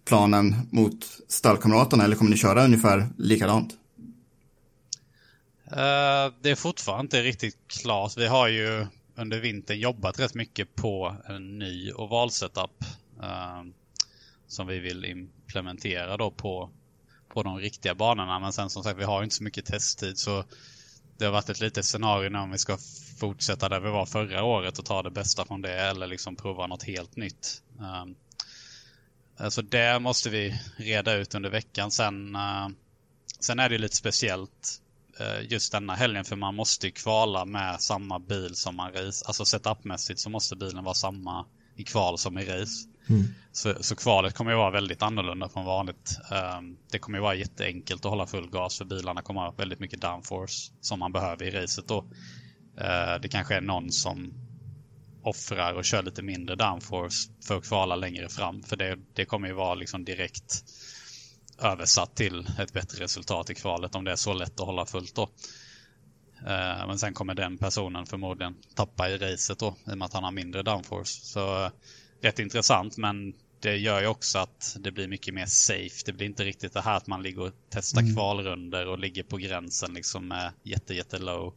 planen 0.05 0.55
mot 0.71 1.05
stallkamraterna 1.27 2.03
eller 2.03 2.15
kommer 2.15 2.31
ni 2.31 2.37
köra 2.37 2.65
ungefär 2.65 3.09
likadant? 3.17 3.73
Uh, 5.71 6.33
det 6.41 6.49
är 6.49 6.55
fortfarande 6.55 7.01
inte 7.01 7.21
riktigt 7.21 7.57
klart. 7.67 8.17
Vi 8.17 8.27
har 8.27 8.47
ju 8.47 8.87
under 9.15 9.39
vintern 9.39 9.79
jobbat 9.79 10.19
rätt 10.19 10.33
mycket 10.33 10.75
på 10.75 11.15
en 11.25 11.59
ny 11.59 11.91
ovalsetup 11.91 12.83
uh, 13.19 13.29
eh, 13.29 13.63
som 14.47 14.67
vi 14.67 14.79
vill 14.79 15.05
implementera 15.05 16.17
då 16.17 16.31
på, 16.31 16.69
på 17.33 17.43
de 17.43 17.57
riktiga 17.57 17.95
banorna. 17.95 18.39
Men 18.39 18.53
sen 18.53 18.69
som 18.69 18.83
sagt, 18.83 18.99
vi 18.99 19.03
har 19.03 19.23
inte 19.23 19.35
så 19.35 19.43
mycket 19.43 19.65
testtid 19.65 20.17
så 20.17 20.43
det 21.21 21.27
har 21.27 21.33
varit 21.33 21.49
ett 21.49 21.59
litet 21.59 21.85
scenario 21.85 22.29
nu 22.29 22.39
om 22.39 22.51
vi 22.51 22.57
ska 22.57 22.77
fortsätta 23.19 23.69
där 23.69 23.79
vi 23.79 23.89
var 23.89 24.05
förra 24.05 24.43
året 24.43 24.79
och 24.79 24.85
ta 24.85 25.03
det 25.03 25.11
bästa 25.11 25.45
från 25.45 25.61
det 25.61 25.73
eller 25.73 26.07
liksom 26.07 26.35
prova 26.35 26.67
något 26.67 26.83
helt 26.83 27.15
nytt. 27.15 27.61
Um, 27.79 28.15
alltså 29.37 29.61
det 29.61 29.99
måste 29.99 30.29
vi 30.29 30.59
reda 30.77 31.13
ut 31.13 31.35
under 31.35 31.49
veckan. 31.49 31.91
Sen, 31.91 32.35
uh, 32.35 32.67
sen 33.39 33.59
är 33.59 33.69
det 33.69 33.77
lite 33.77 33.95
speciellt 33.95 34.81
uh, 35.19 35.51
just 35.51 35.71
denna 35.71 35.95
helgen 35.95 36.25
för 36.25 36.35
man 36.35 36.55
måste 36.55 36.87
ju 36.87 36.91
kvala 36.91 37.45
med 37.45 37.81
samma 37.81 38.19
bil 38.19 38.55
som 38.55 38.75
man 38.75 38.93
race. 38.93 39.25
Alltså 39.25 39.45
setupmässigt 39.45 40.19
så 40.19 40.29
måste 40.29 40.55
bilen 40.55 40.83
vara 40.83 40.93
samma 40.93 41.45
i 41.75 41.83
kval 41.83 42.17
som 42.17 42.37
i 42.37 42.45
race. 42.45 42.87
Mm. 43.11 43.27
Så, 43.51 43.75
så, 43.83 43.95
kvalet 43.95 44.33
kommer 44.33 44.51
ju 44.51 44.57
vara 44.57 44.71
väldigt 44.71 45.01
annorlunda 45.01 45.49
från 45.49 45.65
vanligt. 45.65 46.17
Um, 46.59 46.77
det 46.91 46.99
kommer 46.99 47.17
ju 47.17 47.21
vara 47.21 47.35
jätteenkelt 47.35 48.05
att 48.05 48.09
hålla 48.09 48.27
full 48.27 48.49
gas 48.49 48.77
för 48.77 48.85
bilarna 48.85 49.21
kommer 49.21 49.41
ha 49.41 49.51
väldigt 49.51 49.79
mycket 49.79 50.01
downforce 50.01 50.71
som 50.81 50.99
man 50.99 51.11
behöver 51.11 51.45
i 51.45 51.51
racet 51.51 51.87
då. 51.87 51.99
Uh, 52.77 53.21
det 53.21 53.29
kanske 53.31 53.55
är 53.55 53.61
någon 53.61 53.91
som 53.91 54.33
offrar 55.23 55.73
och 55.73 55.85
kör 55.85 56.03
lite 56.03 56.21
mindre 56.21 56.55
downforce 56.55 57.29
för 57.47 57.57
att 57.57 57.67
kvala 57.67 57.95
längre 57.95 58.29
fram. 58.29 58.63
För 58.63 58.75
det, 58.75 58.97
det 59.13 59.25
kommer 59.25 59.47
ju 59.47 59.53
vara 59.53 59.75
liksom 59.75 60.05
direkt 60.05 60.63
översatt 61.61 62.15
till 62.15 62.47
ett 62.59 62.73
bättre 62.73 63.03
resultat 63.03 63.49
i 63.49 63.55
kvalet 63.55 63.95
om 63.95 64.03
det 64.03 64.11
är 64.11 64.15
så 64.15 64.33
lätt 64.33 64.59
att 64.59 64.65
hålla 64.65 64.85
fullt 64.85 65.15
då. 65.15 65.23
Uh, 66.41 66.87
men 66.87 66.99
sen 66.99 67.13
kommer 67.13 67.33
den 67.33 67.57
personen 67.57 68.05
förmodligen 68.05 68.55
tappa 68.75 69.09
i 69.09 69.17
racet 69.17 69.59
då 69.59 69.75
i 69.87 69.93
och 69.93 69.97
med 69.97 70.05
att 70.05 70.13
han 70.13 70.23
har 70.23 70.31
mindre 70.31 70.63
downforce. 70.63 71.25
Så 71.25 71.65
uh, 71.65 71.71
rätt 72.21 72.39
intressant 72.39 72.97
men 72.97 73.33
det 73.61 73.77
gör 73.77 74.01
ju 74.01 74.07
också 74.07 74.39
att 74.39 74.77
det 74.79 74.91
blir 74.91 75.07
mycket 75.07 75.33
mer 75.33 75.45
safe. 75.45 76.01
Det 76.05 76.13
blir 76.13 76.27
inte 76.27 76.43
riktigt 76.43 76.73
det 76.73 76.81
här 76.81 76.97
att 76.97 77.07
man 77.07 77.23
ligger 77.23 77.41
och 77.41 77.53
testar 77.69 78.01
mm. 78.01 78.15
kvalrunder 78.15 78.87
och 78.87 78.99
ligger 78.99 79.23
på 79.23 79.37
gränsen 79.37 79.93
liksom 79.93 80.27
med 80.27 80.51
jätte, 80.63 80.93
jätte 80.93 81.19
low, 81.19 81.53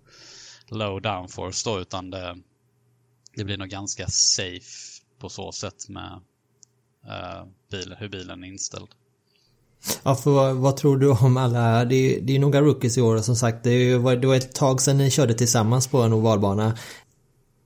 low 0.68 1.02
downforce 1.02 1.70
då 1.70 1.80
utan 1.80 2.10
det, 2.10 2.38
det 3.36 3.44
blir 3.44 3.56
nog 3.56 3.68
ganska 3.68 4.06
safe 4.08 5.02
på 5.18 5.28
så 5.28 5.52
sätt 5.52 5.88
med 5.88 6.20
uh, 7.04 7.46
bil, 7.70 7.96
hur 7.98 8.08
bilen 8.08 8.44
är 8.44 8.48
inställd. 8.48 8.88
Ja, 10.02 10.14
för 10.14 10.30
vad, 10.30 10.56
vad, 10.56 10.76
tror 10.76 10.96
du 10.96 11.10
om 11.10 11.36
alla, 11.36 11.84
det 11.84 11.94
är, 11.94 12.20
det 12.20 12.36
är 12.36 12.38
några 12.38 12.60
rookies 12.60 12.98
i 12.98 13.00
år 13.00 13.18
som 13.18 13.36
sagt, 13.36 13.64
det, 13.64 13.96
var, 13.96 14.16
det 14.16 14.26
var 14.26 14.34
ett 14.34 14.54
tag 14.54 14.80
sedan 14.80 14.98
ni 14.98 15.10
körde 15.10 15.34
tillsammans 15.34 15.86
på 15.86 16.02
en 16.02 16.12
ovalbana. 16.12 16.78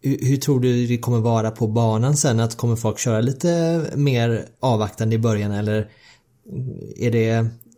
Hur, 0.01 0.19
hur, 0.27 0.37
tror 0.37 0.61
du 0.61 0.87
det 0.87 0.99
kommer 0.99 1.19
vara 1.19 1.51
på 1.51 1.67
banan 1.67 2.17
sen? 2.17 2.41
Att 2.41 2.57
kommer 2.57 2.77
folk 2.77 2.99
köra 2.99 3.21
lite 3.21 3.83
mer 3.97 4.49
avvaktande 4.61 5.15
i 5.15 5.19
början 5.19 5.53
eller 5.53 5.91
är 6.97 7.11
det, 7.11 7.29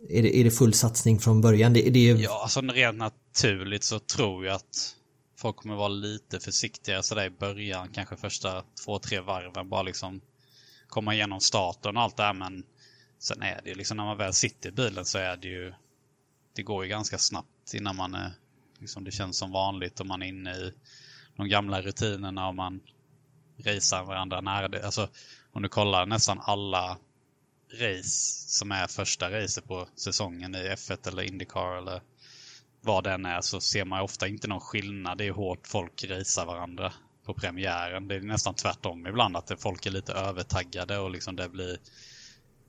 är 0.09 0.23
det, 0.23 0.37
är 0.37 0.43
det 0.43 0.51
full 0.51 0.73
satsning 0.73 1.19
från 1.19 1.41
början? 1.41 1.73
Det, 1.73 1.89
det 1.89 2.09
är... 2.09 2.15
Ja, 2.15 2.41
alltså 2.43 2.61
rent 2.61 2.97
naturligt 2.97 3.83
så 3.83 3.99
tror 3.99 4.45
jag 4.45 4.55
att 4.55 4.95
folk 5.37 5.55
kommer 5.55 5.75
vara 5.75 5.87
lite 5.87 6.39
försiktigare 6.39 7.03
sådär 7.03 7.25
i 7.25 7.29
början, 7.29 7.87
kanske 7.93 8.15
första 8.15 8.63
två, 8.85 8.99
tre 8.99 9.19
varven, 9.19 9.69
bara 9.69 9.83
liksom 9.83 10.21
komma 10.87 11.13
igenom 11.13 11.39
starten 11.39 11.97
och 11.97 12.03
allt 12.03 12.17
det 12.17 12.23
här 12.23 12.33
men 12.33 12.63
sen 13.19 13.41
är 13.41 13.61
det 13.63 13.69
ju 13.69 13.75
liksom 13.75 13.97
när 13.97 14.05
man 14.05 14.17
väl 14.17 14.33
sitter 14.33 14.69
i 14.69 14.71
bilen 14.71 15.05
så 15.05 15.17
är 15.17 15.37
det 15.37 15.47
ju 15.47 15.73
det 16.55 16.61
går 16.61 16.83
ju 16.83 16.89
ganska 16.89 17.17
snabbt 17.17 17.73
innan 17.73 17.95
man 17.95 18.15
är 18.15 18.31
liksom 18.79 19.03
det 19.03 19.11
känns 19.11 19.37
som 19.37 19.51
vanligt 19.51 19.99
och 19.99 20.05
man 20.05 20.21
är 20.21 20.27
inne 20.27 20.51
i 20.51 20.73
de 21.41 21.49
gamla 21.49 21.81
rutinerna 21.81 22.47
om 22.47 22.55
man 22.55 22.81
racear 23.57 24.03
varandra 24.03 24.41
nära. 24.41 24.85
Alltså, 24.85 25.09
om 25.51 25.61
du 25.61 25.69
kollar 25.69 26.05
nästan 26.05 26.39
alla 26.41 26.97
race 27.73 28.49
som 28.49 28.71
är 28.71 28.87
första 28.87 29.31
racet 29.31 29.67
på 29.67 29.87
säsongen 29.95 30.55
i 30.55 30.57
F1 30.57 31.07
eller 31.07 31.23
Indycar 31.23 31.77
eller 31.77 32.01
vad 32.81 33.03
den 33.03 33.25
är 33.25 33.41
så 33.41 33.61
ser 33.61 33.85
man 33.85 34.01
ofta 34.01 34.27
inte 34.27 34.47
någon 34.47 34.59
skillnad. 34.59 35.17
Det 35.17 35.27
är 35.27 35.31
hårt 35.31 35.67
folk 35.67 36.03
racear 36.03 36.45
varandra 36.45 36.93
på 37.25 37.33
premiären. 37.33 38.07
Det 38.07 38.15
är 38.15 38.21
nästan 38.21 38.55
tvärtom 38.55 39.07
ibland 39.07 39.37
att 39.37 39.61
folk 39.61 39.85
är 39.85 39.91
lite 39.91 40.13
övertaggade 40.13 40.97
och 40.97 41.11
liksom 41.11 41.35
det 41.35 41.49
blir 41.49 41.77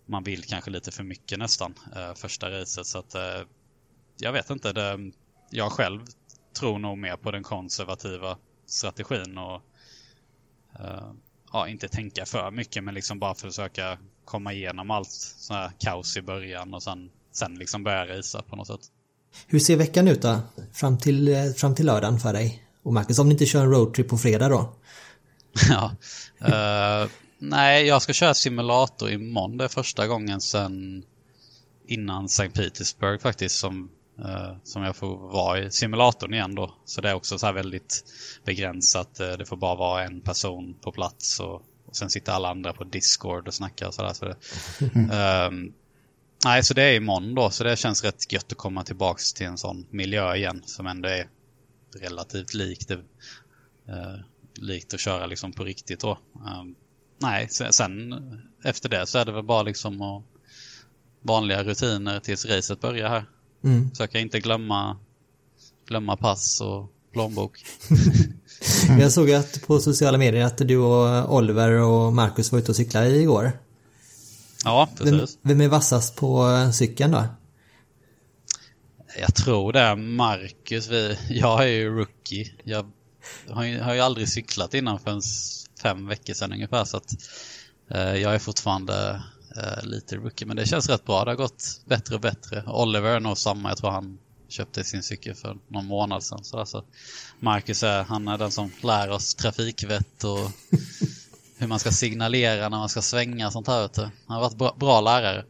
man 0.06 0.22
vill 0.22 0.44
kanske 0.44 0.70
lite 0.70 0.90
för 0.90 1.04
mycket 1.04 1.38
nästan 1.38 1.74
eh, 1.96 2.14
första 2.14 2.50
racet 2.50 2.86
så 2.86 2.98
att 2.98 3.14
eh, 3.14 3.42
jag 4.16 4.32
vet 4.32 4.50
inte. 4.50 4.72
Det, 4.72 5.12
jag 5.50 5.72
själv 5.72 6.00
tror 6.60 6.78
nog 6.78 6.98
mer 6.98 7.16
på 7.16 7.30
den 7.30 7.42
konservativa 7.42 8.38
strategin 8.72 9.38
och 9.38 9.62
uh, 10.80 11.12
ja, 11.52 11.68
inte 11.68 11.88
tänka 11.88 12.26
för 12.26 12.50
mycket 12.50 12.84
men 12.84 12.94
liksom 12.94 13.18
bara 13.18 13.34
försöka 13.34 13.98
komma 14.24 14.52
igenom 14.52 14.90
allt 14.90 15.10
sån 15.10 15.56
här 15.56 15.70
kaos 15.78 16.16
i 16.16 16.22
början 16.22 16.74
och 16.74 16.82
sen, 16.82 17.10
sen 17.32 17.54
liksom 17.54 17.84
börja 17.84 18.18
racea 18.18 18.42
på 18.42 18.56
något 18.56 18.66
sätt. 18.66 18.80
Hur 19.46 19.58
ser 19.58 19.76
veckan 19.76 20.08
ut 20.08 20.22
då? 20.22 20.40
Fram 20.72 20.98
till, 20.98 21.28
eh, 21.28 21.52
fram 21.56 21.74
till 21.74 21.86
lördagen 21.86 22.20
för 22.20 22.32
dig? 22.32 22.64
Och 22.82 22.92
Marcus, 22.92 23.18
om 23.18 23.28
ni 23.28 23.32
inte 23.32 23.46
kör 23.46 23.62
en 23.62 23.70
roadtrip 23.70 24.08
på 24.08 24.18
fredag 24.18 24.48
då? 24.48 24.74
ja. 25.70 25.96
Uh, 26.44 27.10
nej, 27.38 27.86
jag 27.86 28.02
ska 28.02 28.12
köra 28.12 28.34
simulator 28.34 29.10
imorgon. 29.10 29.56
Det 29.56 29.64
är 29.64 29.68
första 29.68 30.06
gången 30.06 30.40
sen 30.40 31.04
innan 31.86 32.24
St. 32.24 32.48
Petersburg 32.48 33.20
faktiskt 33.20 33.58
som, 33.58 33.90
som 34.62 34.82
jag 34.82 34.96
får 34.96 35.16
vara 35.16 35.58
i 35.58 35.70
simulatorn 35.70 36.34
igen 36.34 36.54
då. 36.54 36.74
Så 36.84 37.00
det 37.00 37.10
är 37.10 37.14
också 37.14 37.38
så 37.38 37.46
här 37.46 37.52
väldigt 37.52 38.04
begränsat. 38.44 39.20
Uh, 39.20 39.32
det 39.32 39.46
får 39.46 39.56
bara 39.56 39.74
vara 39.74 40.04
en 40.04 40.20
person 40.20 40.74
på 40.80 40.92
plats 40.92 41.40
och, 41.40 41.62
och 41.86 41.96
sen 41.96 42.10
sitter 42.10 42.32
alla 42.32 42.50
andra 42.50 42.72
på 42.72 42.84
Discord 42.84 43.48
och 43.48 43.54
snackar 43.54 43.86
och 43.86 43.94
sådär. 43.94 44.12
Så 44.12 44.24
det, 44.24 44.36
um, 45.48 45.72
nej, 46.44 46.64
så 46.64 46.74
det 46.74 46.82
är 46.82 46.96
imorgon 46.96 47.34
då. 47.34 47.50
Så 47.50 47.64
det 47.64 47.76
känns 47.76 48.04
rätt 48.04 48.32
gött 48.32 48.52
att 48.52 48.58
komma 48.58 48.84
tillbaks 48.84 49.32
till 49.32 49.46
en 49.46 49.58
sån 49.58 49.86
miljö 49.90 50.34
igen 50.34 50.62
som 50.64 50.86
ändå 50.86 51.08
är 51.08 51.28
relativt 52.00 52.54
likt. 52.54 52.88
Det, 52.88 52.98
likt 54.60 54.94
att 54.94 55.00
köra 55.00 55.26
liksom 55.26 55.52
på 55.52 55.64
riktigt 55.64 56.00
då. 56.00 56.18
Um, 56.34 56.74
nej, 57.18 57.48
sen, 57.48 57.72
sen, 57.72 58.14
efter 58.64 58.88
det 58.88 59.06
så 59.06 59.18
är 59.18 59.24
det 59.24 59.32
väl 59.32 59.44
bara 59.44 59.62
liksom 59.62 60.02
att 60.02 60.24
vanliga 61.20 61.64
rutiner 61.64 62.20
tills 62.20 62.46
racet 62.46 62.80
börjar 62.80 63.08
här. 63.08 63.24
Mm. 63.64 63.90
Försöka 63.90 64.18
inte 64.18 64.40
glömma, 64.40 64.96
glömma 65.86 66.16
pass 66.16 66.60
och 66.60 66.92
plånbok. 67.12 67.64
Jag 69.00 69.12
såg 69.12 69.30
att 69.30 69.66
på 69.66 69.80
sociala 69.80 70.18
medier 70.18 70.44
att 70.44 70.58
du 70.58 70.76
och 70.76 71.34
Oliver 71.34 71.70
och 71.70 72.12
Marcus 72.12 72.52
var 72.52 72.58
ute 72.58 72.70
och 72.70 72.76
cyklade 72.76 73.16
igår. 73.16 73.52
Ja, 74.64 74.88
precis. 74.96 75.12
Vem, 75.12 75.26
vem 75.42 75.60
är 75.60 75.68
vassast 75.68 76.16
på 76.16 76.48
cykeln 76.72 77.12
då? 77.12 77.24
Jag 79.20 79.34
tror 79.34 79.72
det 79.72 79.80
är 79.80 79.96
Marcus. 79.96 80.88
Vi, 80.88 81.16
jag 81.28 81.62
är 81.62 81.66
ju 81.66 81.90
rookie. 81.90 82.52
Jag 82.64 82.90
har 83.48 83.64
ju, 83.64 83.80
har 83.80 83.94
ju 83.94 84.00
aldrig 84.00 84.28
cyklat 84.28 84.74
innan 84.74 84.98
förrän 84.98 85.22
fem 85.82 86.06
veckor 86.06 86.34
sedan 86.34 86.52
ungefär. 86.52 86.84
Så 86.84 86.96
att, 86.96 87.12
eh, 87.90 88.14
jag 88.14 88.34
är 88.34 88.38
fortfarande 88.38 89.10
eh, 89.10 89.20
lite 89.82 90.16
rookie. 90.16 90.46
Men 90.46 90.56
det 90.56 90.66
känns 90.66 90.88
rätt 90.88 91.04
bra. 91.04 91.24
Det 91.24 91.30
har 91.30 91.36
gått 91.36 91.80
bättre 91.84 92.14
och 92.14 92.20
bättre. 92.20 92.64
Oliver 92.66 93.16
är 93.16 93.20
nog 93.20 93.38
samma. 93.38 93.68
Jag 93.68 93.78
tror 93.78 93.90
han 93.90 94.18
köpte 94.48 94.84
sin 94.84 95.02
cykel 95.02 95.34
för 95.34 95.56
någon 95.68 95.86
månad 95.86 96.22
sedan. 96.22 96.44
Så 96.44 96.58
alltså, 96.58 96.84
Marcus 97.40 97.82
är, 97.82 98.02
han 98.02 98.28
är 98.28 98.38
den 98.38 98.50
som 98.50 98.70
lär 98.82 99.10
oss 99.10 99.34
trafikvett 99.34 100.24
och 100.24 100.38
hur 101.58 101.66
man 101.66 101.78
ska 101.78 101.90
signalera 101.90 102.68
när 102.68 102.78
man 102.78 102.88
ska 102.88 103.02
svänga 103.02 103.46
och 103.46 103.52
sånt 103.52 103.68
här. 103.68 103.82
Vet 103.82 103.94
du. 103.94 104.02
Han 104.02 104.34
har 104.36 104.40
varit 104.40 104.58
bra, 104.58 104.76
bra 104.78 105.00
lärare. 105.00 105.44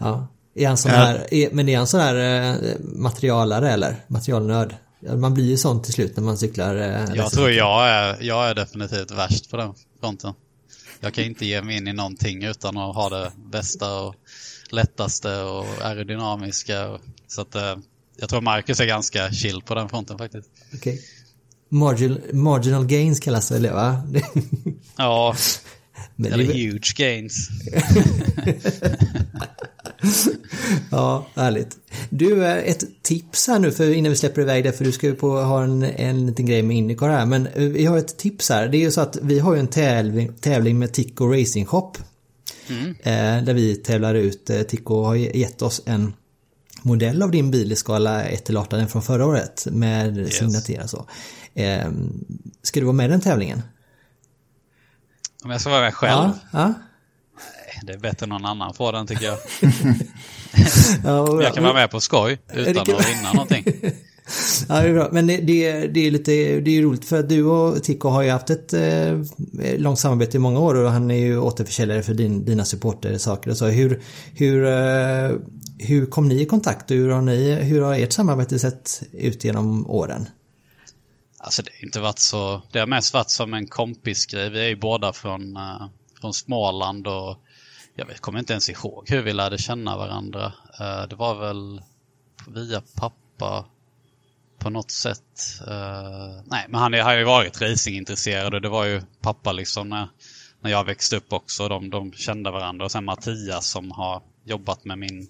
Ja. 0.00 0.28
Är 0.54 0.68
han 0.68 0.76
sån 0.76 0.90
här, 0.90 1.34
är, 1.34 1.50
men 1.50 1.68
är 1.68 1.76
han 1.76 1.86
sån 1.86 2.00
här 2.00 2.14
eh, 2.14 2.76
materialare 2.80 3.70
eller? 3.70 3.96
Materialnörd? 4.06 4.74
Man 5.16 5.34
blir 5.34 5.44
ju 5.44 5.56
sån 5.56 5.82
till 5.82 5.92
slut 5.92 6.16
när 6.16 6.24
man 6.24 6.38
cyklar. 6.38 6.76
Eh, 6.76 7.14
jag 7.14 7.30
tror 7.30 7.50
jag 7.50 7.88
är, 7.88 8.16
jag 8.20 8.50
är 8.50 8.54
definitivt 8.54 9.10
värst 9.10 9.50
på 9.50 9.56
den 9.56 9.74
fronten. 10.00 10.34
Jag 11.00 11.14
kan 11.14 11.24
inte 11.24 11.46
ge 11.46 11.62
mig 11.62 11.76
in 11.76 11.88
i 11.88 11.92
någonting 11.92 12.44
utan 12.44 12.76
att 12.76 12.94
ha 12.94 13.08
det 13.08 13.32
bästa 13.50 14.00
och 14.00 14.14
lättaste 14.70 15.42
och 15.42 15.66
aerodynamiska. 15.82 16.98
Så 17.26 17.40
att 17.40 17.54
eh, 17.54 17.76
jag 18.16 18.28
tror 18.28 18.40
Marcus 18.40 18.80
är 18.80 18.86
ganska 18.86 19.32
chill 19.32 19.62
på 19.62 19.74
den 19.74 19.88
fronten 19.88 20.18
faktiskt. 20.18 20.48
Okay. 20.74 20.98
Marginal, 21.68 22.20
marginal 22.32 22.86
gains 22.86 23.20
kallas 23.20 23.48
det 23.48 23.72
va? 23.72 24.02
ja, 24.96 25.36
Men 26.16 26.32
eller 26.32 26.44
huge 26.44 26.94
gains. 26.96 27.48
ja, 30.90 31.26
härligt. 31.34 31.76
Du, 32.10 32.44
eh, 32.44 32.56
ett 32.56 33.02
tips 33.02 33.48
här 33.48 33.58
nu 33.58 33.70
för 33.70 33.94
innan 33.94 34.10
vi 34.10 34.16
släpper 34.16 34.42
iväg 34.42 34.64
det, 34.64 34.72
för 34.72 34.84
du 34.84 34.92
ska 34.92 35.06
ju 35.06 35.14
på 35.14 35.40
ha 35.40 35.62
en, 35.62 35.82
en 35.82 36.26
liten 36.26 36.46
grej 36.46 36.62
med 36.62 36.76
Indycar 36.76 37.08
här, 37.08 37.26
men 37.26 37.46
eh, 37.46 37.68
vi 37.68 37.86
har 37.86 37.98
ett 37.98 38.18
tips 38.18 38.50
här. 38.50 38.68
Det 38.68 38.76
är 38.76 38.80
ju 38.80 38.90
så 38.90 39.00
att 39.00 39.18
vi 39.22 39.38
har 39.38 39.54
ju 39.54 39.60
en 39.60 39.68
tävling, 39.68 40.32
tävling 40.40 40.78
med 40.78 40.92
Tico 40.92 41.26
Racing 41.26 41.66
Shop. 41.66 41.92
Mm. 42.68 42.90
Eh, 43.02 43.44
där 43.44 43.54
vi 43.54 43.76
tävlar 43.76 44.14
ut, 44.14 44.50
Tico 44.68 45.02
har 45.02 45.14
gett 45.14 45.62
oss 45.62 45.82
en 45.86 46.12
modell 46.82 47.22
av 47.22 47.30
din 47.30 47.50
bil 47.50 47.72
i 47.72 47.76
skala 47.76 48.24
1 48.24 48.44
till 48.44 48.56
18 48.56 48.88
från 48.88 49.02
förra 49.02 49.26
året 49.26 49.66
med 49.70 50.18
yes. 50.18 50.34
signatur 50.34 50.82
så. 50.86 51.06
Ska 52.62 52.80
du 52.80 52.86
vara 52.86 52.96
med 52.96 53.06
i 53.06 53.08
den 53.08 53.20
tävlingen? 53.20 53.62
Om 55.44 55.50
jag 55.50 55.60
ska 55.60 55.70
vara 55.70 55.80
med 55.80 55.94
själv? 55.94 56.10
Ja, 56.12 56.34
ja. 56.52 56.74
Det 57.82 57.92
är 57.92 57.98
bättre 57.98 58.24
än 58.24 58.30
någon 58.30 58.44
annan 58.44 58.74
får 58.74 58.92
den 58.92 59.06
tycker 59.06 59.24
jag. 59.24 59.38
ja, 61.04 61.42
jag 61.42 61.54
kan 61.54 61.64
vara 61.64 61.74
med 61.74 61.90
på 61.90 62.00
skoj 62.00 62.38
utan 62.52 62.82
att 62.82 63.08
vinna 63.08 63.32
någonting. 63.32 63.64
Ja, 64.68 64.82
det 64.82 64.88
är 64.88 64.92
bra. 64.92 65.08
Men 65.12 65.26
det, 65.26 65.36
det, 65.36 65.86
det 65.86 66.06
är 66.06 66.10
lite 66.10 66.60
det 66.60 66.70
är 66.78 66.82
roligt 66.82 67.04
för 67.04 67.20
att 67.20 67.28
du 67.28 67.44
och 67.44 67.82
Tico 67.82 68.08
har 68.08 68.22
ju 68.22 68.30
haft 68.30 68.50
ett 68.50 68.72
eh, 68.72 69.18
långt 69.76 69.98
samarbete 69.98 70.36
i 70.36 70.40
många 70.40 70.60
år 70.60 70.74
och 70.74 70.90
han 70.90 71.10
är 71.10 71.16
ju 71.16 71.38
återförsäljare 71.38 72.02
för 72.02 72.14
din, 72.14 72.44
dina 72.44 72.64
supportersaker 72.64 73.50
och 73.50 73.56
så. 73.56 73.66
Hur, 73.66 74.02
hur, 74.34 74.66
eh, 74.66 75.36
hur 75.78 76.06
kom 76.06 76.28
ni 76.28 76.40
i 76.42 76.46
kontakt 76.46 76.90
och 76.90 76.96
hur 76.96 77.10
har, 77.10 77.22
ni, 77.22 77.54
hur 77.54 77.82
har 77.82 77.94
ert 77.94 78.12
samarbete 78.12 78.58
sett 78.58 79.02
ut 79.12 79.44
genom 79.44 79.90
åren? 79.90 80.28
Alltså 81.38 81.62
det 81.62 81.70
har 81.80 81.86
inte 81.86 82.00
varit 82.00 82.18
så, 82.18 82.62
det 82.72 82.78
har 82.78 82.86
mest 82.86 83.14
varit 83.14 83.30
som 83.30 83.54
en 83.54 83.66
kompisgrej. 83.66 84.50
Vi 84.50 84.60
är 84.60 84.68
ju 84.68 84.76
båda 84.76 85.12
från, 85.12 85.56
uh, 85.56 85.86
från 86.20 86.34
Småland 86.34 87.06
och 87.06 87.36
jag 87.98 88.06
vet, 88.06 88.20
kommer 88.20 88.38
inte 88.38 88.52
ens 88.52 88.70
ihåg 88.70 89.10
hur 89.10 89.22
vi 89.22 89.32
lärde 89.32 89.58
känna 89.58 89.96
varandra. 89.96 90.52
Uh, 90.80 91.08
det 91.08 91.16
var 91.16 91.34
väl 91.34 91.82
via 92.46 92.82
pappa 92.96 93.66
på 94.58 94.70
något 94.70 94.90
sätt. 94.90 95.60
Uh, 95.68 96.42
nej, 96.44 96.66
men 96.68 96.80
han 96.80 96.92
har 96.92 97.14
ju 97.14 97.24
varit 97.24 97.62
racingintresserad 97.62 98.54
och 98.54 98.60
det 98.60 98.68
var 98.68 98.84
ju 98.84 99.02
pappa 99.20 99.52
liksom 99.52 99.88
när, 99.88 100.08
när 100.60 100.70
jag 100.70 100.84
växte 100.84 101.16
upp 101.16 101.32
också. 101.32 101.68
De, 101.68 101.90
de 101.90 102.12
kände 102.12 102.50
varandra 102.50 102.84
och 102.84 102.90
sen 102.92 103.04
Mattias 103.04 103.70
som 103.70 103.90
har 103.90 104.22
jobbat 104.44 104.84
med 104.84 104.98
min 104.98 105.28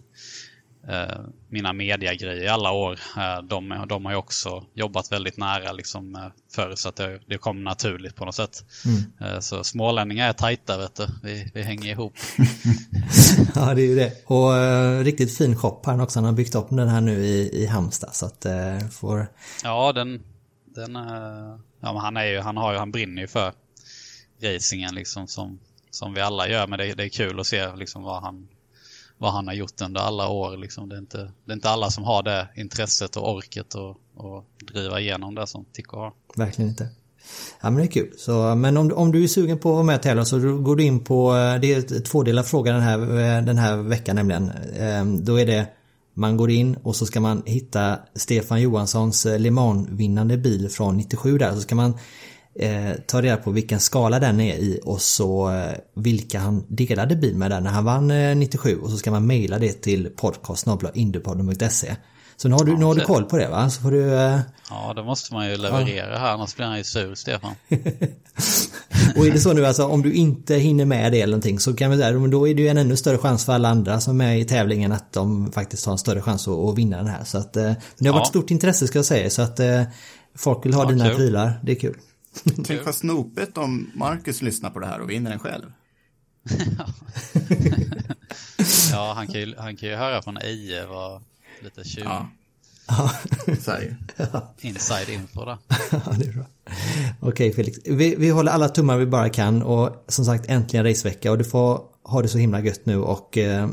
mina 1.49 1.73
mediagrejer 1.73 2.45
i 2.45 2.49
alla 2.49 2.71
år. 2.71 2.99
Eh, 3.17 3.43
de, 3.43 3.85
de 3.89 4.05
har 4.05 4.13
ju 4.13 4.19
också 4.19 4.65
jobbat 4.75 5.13
väldigt 5.13 5.37
nära 5.37 5.73
liksom, 5.73 6.15
eh, 6.15 6.27
förr 6.55 6.73
så 6.77 6.89
att 6.89 6.97
det, 6.97 7.21
det 7.27 7.39
kom 7.39 7.65
naturligt 7.65 8.17
på 8.17 8.25
något 8.25 8.35
sätt. 8.35 8.65
Mm. 8.85 9.35
Eh, 9.35 9.41
så 9.41 9.65
smålänningar 9.65 10.29
är 10.29 10.33
tajta 10.33 10.79
vet 10.79 10.95
du. 10.95 11.07
Vi, 11.23 11.51
vi 11.55 11.63
hänger 11.63 11.91
ihop. 11.91 12.15
ja 13.55 13.75
det 13.75 13.83
är 13.83 13.87
ju 13.87 13.95
det. 13.95 14.13
Och 14.27 14.51
uh, 14.51 15.05
riktigt 15.05 15.37
fin 15.37 15.57
shop 15.57 15.83
här 15.87 16.03
också. 16.03 16.19
Han 16.19 16.25
har 16.25 16.33
byggt 16.33 16.55
upp 16.55 16.69
den 16.71 16.89
här 16.89 17.01
nu 17.01 17.25
i, 17.25 17.63
i 17.63 17.67
Halmstad 17.67 18.15
så 18.15 18.27
att 18.27 18.47
uh, 18.47 18.89
får... 18.89 19.33
Ja 19.65 19.93
den, 19.93 20.23
den 20.75 20.97
uh, 20.97 21.59
ja, 21.81 21.93
men 21.93 21.97
han, 21.97 22.17
är 22.17 22.25
ju, 22.25 22.41
han, 22.41 22.57
har 22.57 22.73
ju, 22.73 22.79
han 22.79 22.91
brinner 22.91 23.23
ju 23.23 23.29
för 23.29 23.53
racingen 24.43 24.95
liksom 24.95 25.27
som, 25.27 25.59
som 25.91 26.15
vi 26.15 26.21
alla 26.21 26.49
gör. 26.49 26.67
Men 26.67 26.79
det, 26.79 26.95
det 26.95 27.05
är 27.05 27.09
kul 27.09 27.41
att 27.41 27.47
se 27.47 27.77
liksom 27.77 28.03
vad 28.03 28.23
han 28.23 28.49
vad 29.19 29.33
han 29.33 29.47
har 29.47 29.55
gjort 29.55 29.81
under 29.81 30.01
alla 30.01 30.29
år. 30.29 30.57
Liksom. 30.57 30.89
Det, 30.89 30.95
är 30.95 30.99
inte, 30.99 31.33
det 31.45 31.53
är 31.53 31.55
inte 31.55 31.71
alla 31.71 31.91
som 31.91 32.05
har 32.05 32.23
det 32.23 32.49
intresset 32.57 33.17
och 33.17 33.35
orket 33.35 33.75
och, 33.75 33.97
och 34.17 34.45
driva 34.73 35.01
igenom 35.01 35.35
det 35.35 35.47
som 35.47 35.65
Tico 35.73 35.97
har. 35.97 36.13
Verkligen 36.37 36.71
inte. 36.71 36.89
Ja 37.61 37.71
men 37.71 37.77
det 37.77 37.83
är 37.83 37.91
kul. 37.91 38.15
Så, 38.19 38.55
men 38.55 38.77
om, 38.77 38.93
om 38.95 39.13
du 39.13 39.25
är 39.25 39.29
sugen 39.29 39.59
på 39.59 39.69
att 39.69 39.75
vara 39.75 39.83
med 39.83 39.97
och 39.97 40.03
tävla 40.03 40.25
så 40.25 40.39
går 40.59 40.77
du 40.77 40.85
in 40.85 41.05
på, 41.05 41.37
eh, 41.37 41.61
det 41.61 41.75
är 41.75 42.01
tvådelad 42.01 42.47
fråga 42.47 42.73
den 42.73 42.83
här, 42.83 42.99
eh, 43.01 43.45
den 43.45 43.59
här 43.59 43.77
veckan 43.77 44.17
nämligen. 44.17 44.51
Ehm, 44.79 45.25
då 45.25 45.41
är 45.41 45.47
det 45.47 45.67
man 46.15 46.37
går 46.37 46.51
in 46.51 46.77
och 46.83 46.97
så 46.97 47.07
ska 47.07 47.21
man 47.21 47.43
hitta 47.47 47.99
Stefan 48.15 48.61
Johanssons 48.61 49.27
eh, 49.27 49.39
Le 49.39 49.51
Mans-vinnande 49.51 50.37
bil 50.37 50.69
från 50.69 50.97
97 50.97 51.39
där. 51.39 51.55
Så 51.55 51.61
ska 51.61 51.75
man 51.75 51.95
eh, 52.59 52.93
ta 53.07 53.23
reda 53.23 53.37
på 53.37 53.51
vilken 53.51 53.81
skala 53.81 54.19
den 54.19 54.41
är 54.41 54.55
i 54.55 54.81
och 54.85 55.01
så 55.01 55.51
eh, 55.51 55.73
vilka 55.95 56.39
han 56.39 56.65
delade 56.69 57.17
bil 57.17 57.37
med 57.37 57.51
där 57.51 57.61
när 57.61 57.71
han 57.71 57.85
vann 57.85 58.11
eh, 58.11 58.37
97 58.37 58.79
och 58.79 58.91
så 58.91 58.97
ska 58.97 59.11
man 59.11 59.27
mejla 59.27 59.59
det 59.59 59.73
till 59.73 60.11
podcast.indupodden.se 60.17 61.97
Så 62.37 62.49
nu 62.49 62.55
har, 62.55 62.65
du, 62.65 62.73
ja, 62.73 62.79
nu 62.79 62.85
har 62.85 62.95
du 62.95 63.01
koll 63.01 63.25
på 63.25 63.37
det 63.37 63.49
va? 63.49 63.71
Så 63.71 63.83
får 63.83 63.91
du, 63.91 64.15
eh... 64.15 64.41
Ja, 64.71 64.93
då 64.97 65.05
måste 65.05 65.35
man 65.35 65.51
ju 65.51 65.57
leverera 65.57 66.13
ja. 66.13 66.19
här, 66.19 66.33
annars 66.33 66.57
blir 66.57 66.67
han 66.67 66.79
ju 66.79 66.85
sur, 66.85 67.15
Stefan. 67.15 67.55
och 69.17 69.27
är 69.27 69.33
det 69.33 69.41
så 69.41 69.53
nu 69.53 69.67
alltså, 69.67 69.87
om 69.87 70.03
du 70.03 70.13
inte 70.13 70.55
hinner 70.55 70.85
med 70.85 71.13
det 71.13 71.21
eller 71.21 71.33
någonting 71.33 71.61
så 71.61 71.75
kan 71.75 71.91
vi 71.91 71.97
säga, 71.97 72.13
då 72.13 72.49
är 72.49 72.55
det 72.55 72.63
ju 72.63 72.69
en 72.69 72.79
ännu 72.79 72.97
större 72.97 73.19
chans 73.19 73.45
för 73.45 73.53
alla 73.53 73.69
andra 73.69 74.01
som 74.01 74.21
är 74.21 74.37
i 74.37 74.45
tävlingen 74.45 74.93
att 74.93 75.13
de 75.13 75.53
faktiskt 75.53 75.87
har 75.87 75.93
en 75.93 75.99
större 75.99 76.23
chans 76.23 76.49
att, 76.49 76.55
att 76.55 76.79
vinna 76.79 76.97
den 76.97 77.07
här. 77.07 77.25
Så 77.25 77.39
att, 77.39 77.57
eh, 77.57 77.73
det 77.99 78.09
har 78.09 78.15
varit 78.15 78.27
stort 78.29 78.51
intresse 78.51 78.87
ska 78.87 78.99
jag 78.99 79.07
säga, 79.07 79.31
så 79.31 79.43
att 79.43 79.61
eh, 79.61 79.83
folk 80.37 80.67
vill 80.67 80.75
ha 80.75 80.83
ja, 80.85 80.91
dina 80.91 81.09
kul. 81.09 81.17
prylar, 81.17 81.61
det 81.63 81.73
är 81.73 81.77
kul. 81.77 81.97
Tänk 82.65 82.87
vad 82.87 82.95
snopet 82.95 83.59
om 83.59 83.91
Marcus 83.95 84.43
lyssnar 84.43 84.71
på 84.71 84.79
det 84.79 84.87
här 84.87 85.01
och 85.01 85.11
vinner 85.11 85.31
den 85.31 85.39
själv. 85.39 85.73
ja, 88.93 89.13
han 89.17 89.27
kan, 89.27 89.41
ju, 89.41 89.55
han 89.59 89.77
kan 89.77 89.89
ju 89.89 89.95
höra 89.95 90.23
från 90.23 90.37
Eje 90.37 90.87
vad 90.87 91.23
lite 91.63 91.85
tjuv. 91.85 92.05
Ja. 92.05 92.29
ja. 94.17 94.55
Inside 94.61 95.09
info 95.09 95.45
då. 95.45 95.59
ja, 95.91 96.01
det 96.19 96.27
är 96.27 96.33
bra. 96.33 96.45
Okej 97.21 97.53
Felix, 97.53 97.79
vi, 97.85 98.15
vi 98.15 98.31
håller 98.31 98.53
alla 98.53 98.69
tummar 98.69 98.97
vi 98.97 99.07
bara 99.07 99.29
kan 99.29 99.63
och 99.63 100.05
som 100.09 100.25
sagt 100.25 100.49
äntligen 100.49 100.87
racevecka 100.87 101.31
och 101.31 101.39
du 101.39 101.45
får 101.45 101.83
ha 102.03 102.23
det 102.23 102.29
så 102.29 102.39
himla 102.39 102.61
gött 102.61 102.87
nu 102.87 102.99
och 102.99 103.39
eh, 103.39 103.69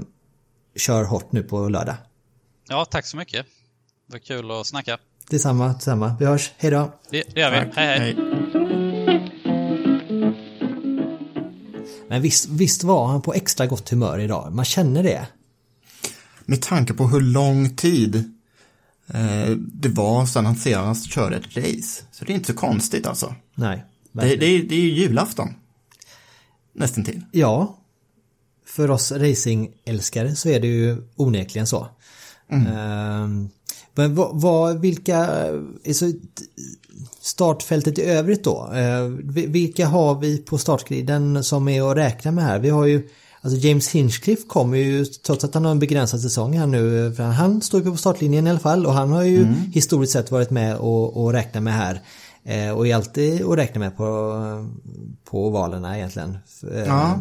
kör 0.75 1.03
hårt 1.03 1.31
nu 1.31 1.43
på 1.43 1.69
lördag. 1.69 1.95
Ja, 2.69 2.85
tack 2.85 3.05
så 3.05 3.17
mycket. 3.17 3.45
Det 4.07 4.13
var 4.13 4.19
kul 4.19 4.51
att 4.51 4.67
snacka. 4.67 4.97
Detsamma, 5.29 5.67
detsamma. 5.67 6.15
Vi 6.19 6.25
hörs. 6.25 6.51
Hej 6.57 6.71
då! 6.71 6.93
Det, 7.09 7.23
det 7.33 7.39
gör 7.39 7.51
vi. 7.51 7.57
Tack. 7.57 7.75
hej. 7.75 7.99
hej. 7.99 8.34
Men 12.15 12.21
visst, 12.21 12.45
visst 12.45 12.83
var 12.83 13.07
han 13.07 13.21
på 13.21 13.33
extra 13.33 13.67
gott 13.67 13.89
humör 13.89 14.19
idag? 14.19 14.53
Man 14.53 14.65
känner 14.65 15.03
det. 15.03 15.27
Med 16.45 16.61
tanke 16.61 16.93
på 16.93 17.07
hur 17.07 17.21
lång 17.21 17.75
tid 17.75 18.15
eh, 19.07 19.49
det 19.57 19.89
var 19.89 20.25
sedan 20.25 20.45
han 20.45 20.55
senast 20.55 21.11
körde 21.11 21.35
ett 21.35 21.57
race. 21.57 22.03
Så 22.11 22.25
det 22.25 22.33
är 22.33 22.35
inte 22.35 22.53
så 22.53 22.59
konstigt 22.59 23.07
alltså. 23.07 23.35
Nej. 23.55 23.85
Det, 24.11 24.35
det, 24.35 24.45
är, 24.45 24.63
det 24.63 24.75
är 24.75 24.79
ju 24.79 24.89
julafton. 24.89 25.53
Nästan 26.73 27.03
till. 27.03 27.21
Ja. 27.31 27.77
För 28.65 28.91
oss 28.91 29.11
racingälskare 29.11 30.35
så 30.35 30.49
är 30.49 30.59
det 30.59 30.67
ju 30.67 31.07
onekligen 31.15 31.67
så. 31.67 31.87
Ehm, 32.49 33.49
men 33.95 34.15
vad, 34.15 34.41
vad, 34.41 34.79
vilka, 34.79 35.27
alltså, 35.87 36.05
startfältet 37.21 37.99
i 37.99 38.01
övrigt 38.01 38.43
då? 38.43 38.71
Eh, 38.73 39.01
vi- 39.23 39.45
vilka 39.47 39.87
har 39.87 40.15
vi 40.19 40.37
på 40.37 40.57
startgriden 40.57 41.43
som 41.43 41.67
är 41.67 41.91
att 41.91 41.97
räkna 41.97 42.31
med 42.31 42.43
här? 42.43 42.59
Vi 42.59 42.69
har 42.69 42.85
ju 42.85 43.09
Alltså 43.41 43.59
James 43.67 43.89
Hinchcliffe 43.89 44.43
kommer 44.47 44.77
ju, 44.77 45.05
trots 45.05 45.43
att 45.43 45.53
han 45.53 45.65
har 45.65 45.71
en 45.71 45.79
begränsad 45.79 46.21
säsong 46.21 46.57
här 46.57 46.67
nu, 46.67 47.13
för 47.17 47.23
han 47.23 47.61
står 47.61 47.81
ju 47.83 47.91
på 47.91 47.97
startlinjen 47.97 48.47
i 48.47 48.49
alla 48.49 48.59
fall 48.59 48.85
och 48.85 48.93
han 48.93 49.11
har 49.11 49.23
ju 49.23 49.45
historiskt 49.73 50.13
sett 50.13 50.31
varit 50.31 50.49
med 50.49 50.75
och, 50.77 51.23
och 51.23 51.33
räkna 51.33 51.61
med 51.61 51.73
här. 51.73 52.01
Eh, 52.43 52.69
och 52.71 52.87
är 52.87 52.95
alltid 52.95 53.41
att 53.45 53.57
räkna 53.57 53.79
med 53.79 53.97
på, 53.97 54.05
på 55.29 55.47
ovalerna 55.47 55.97
egentligen. 55.97 56.37
Eh, 56.73 56.79
Ja, 56.85 57.19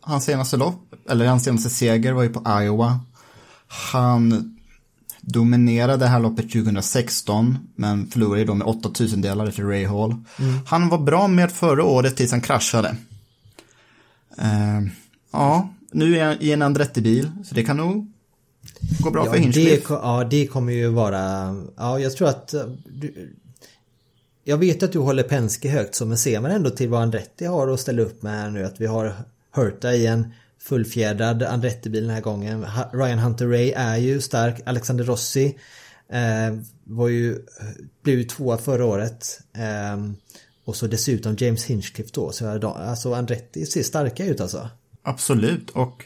hans 0.00 0.24
senaste 0.24 0.56
lopp, 0.56 0.94
eller 1.10 1.26
hans 1.26 1.44
senaste 1.44 1.70
seger 1.70 2.12
var 2.12 2.22
ju 2.22 2.28
på 2.28 2.60
Iowa. 2.62 3.00
Han 3.92 4.53
dominerade 5.26 5.96
det 6.04 6.06
här 6.06 6.20
loppet 6.20 6.52
2016, 6.52 7.58
men 7.76 8.06
förlorade 8.06 8.44
då 8.44 8.54
med 8.54 8.66
8000 8.66 9.20
delar 9.20 9.50
till 9.50 9.64
Ray 9.64 9.84
Hall. 9.86 10.14
Han 10.66 10.88
var 10.88 10.98
bra 10.98 11.28
med 11.28 11.52
förra 11.52 11.84
året 11.84 12.16
tills 12.16 12.30
han 12.30 12.40
kraschade. 12.40 12.96
Eh, 14.38 14.80
ja, 15.32 15.68
nu 15.92 16.18
är 16.18 16.24
han 16.24 16.36
i 16.40 16.52
en 16.52 16.62
Andretti-bil, 16.62 17.30
så 17.44 17.54
det 17.54 17.64
kan 17.64 17.76
nog 17.76 18.10
gå 19.00 19.10
bra 19.10 19.24
för 19.24 19.32
det, 19.32 19.38
Hinchcliffe. 19.38 19.94
ja, 19.94 20.24
det 20.30 20.46
kommer 20.46 20.72
ju 20.72 20.88
vara... 20.88 21.54
Ja, 21.76 21.98
jag 21.98 22.12
tror 22.16 22.28
att... 22.28 22.54
eh, 22.54 22.62
Du, 22.86 23.34
jag 24.46 24.56
vet 24.58 24.82
att 24.82 24.92
du 24.92 24.98
håller 24.98 25.22
Penske 25.22 25.68
högt 25.68 25.94
så, 25.94 26.06
men 26.06 26.18
ser 26.18 26.40
man 26.40 26.50
ändå 26.50 26.70
till 26.70 26.88
vad 26.88 27.02
Andretti 27.02 27.44
har 27.46 27.68
att 27.68 27.80
ställa 27.80 28.02
upp 28.02 28.22
med 28.22 28.32
här 28.32 28.50
nu, 28.50 28.64
att 28.64 28.80
vi 28.80 28.86
har 28.86 29.14
Hurta 29.54 29.92
i 29.92 30.06
en 30.06 30.32
fullfjädrad 30.64 31.42
Andretti-bil 31.42 32.02
den 32.06 32.14
här 32.14 32.20
gången. 32.20 32.66
Ryan 32.92 33.18
Hunter 33.18 33.46
Ray 33.46 33.70
är 33.76 33.96
ju 33.96 34.20
stark. 34.20 34.60
Alexander 34.66 35.04
Rossi 35.04 35.58
eh, 36.08 36.56
var 36.84 37.08
ju, 37.08 37.38
blev 38.02 38.18
ju 38.18 38.24
tvåa 38.24 38.58
förra 38.58 38.84
året. 38.84 39.40
Eh, 39.56 40.04
och 40.64 40.76
så 40.76 40.86
dessutom 40.86 41.36
James 41.38 41.64
Hinchcliffe 41.64 42.10
då. 42.14 42.32
Så 42.32 42.44
jag- 42.44 42.64
alltså 42.64 43.14
Andretti 43.14 43.66
ser 43.66 43.82
starka 43.82 44.24
ut 44.26 44.40
alltså. 44.40 44.68
Absolut, 45.02 45.70
och 45.70 46.04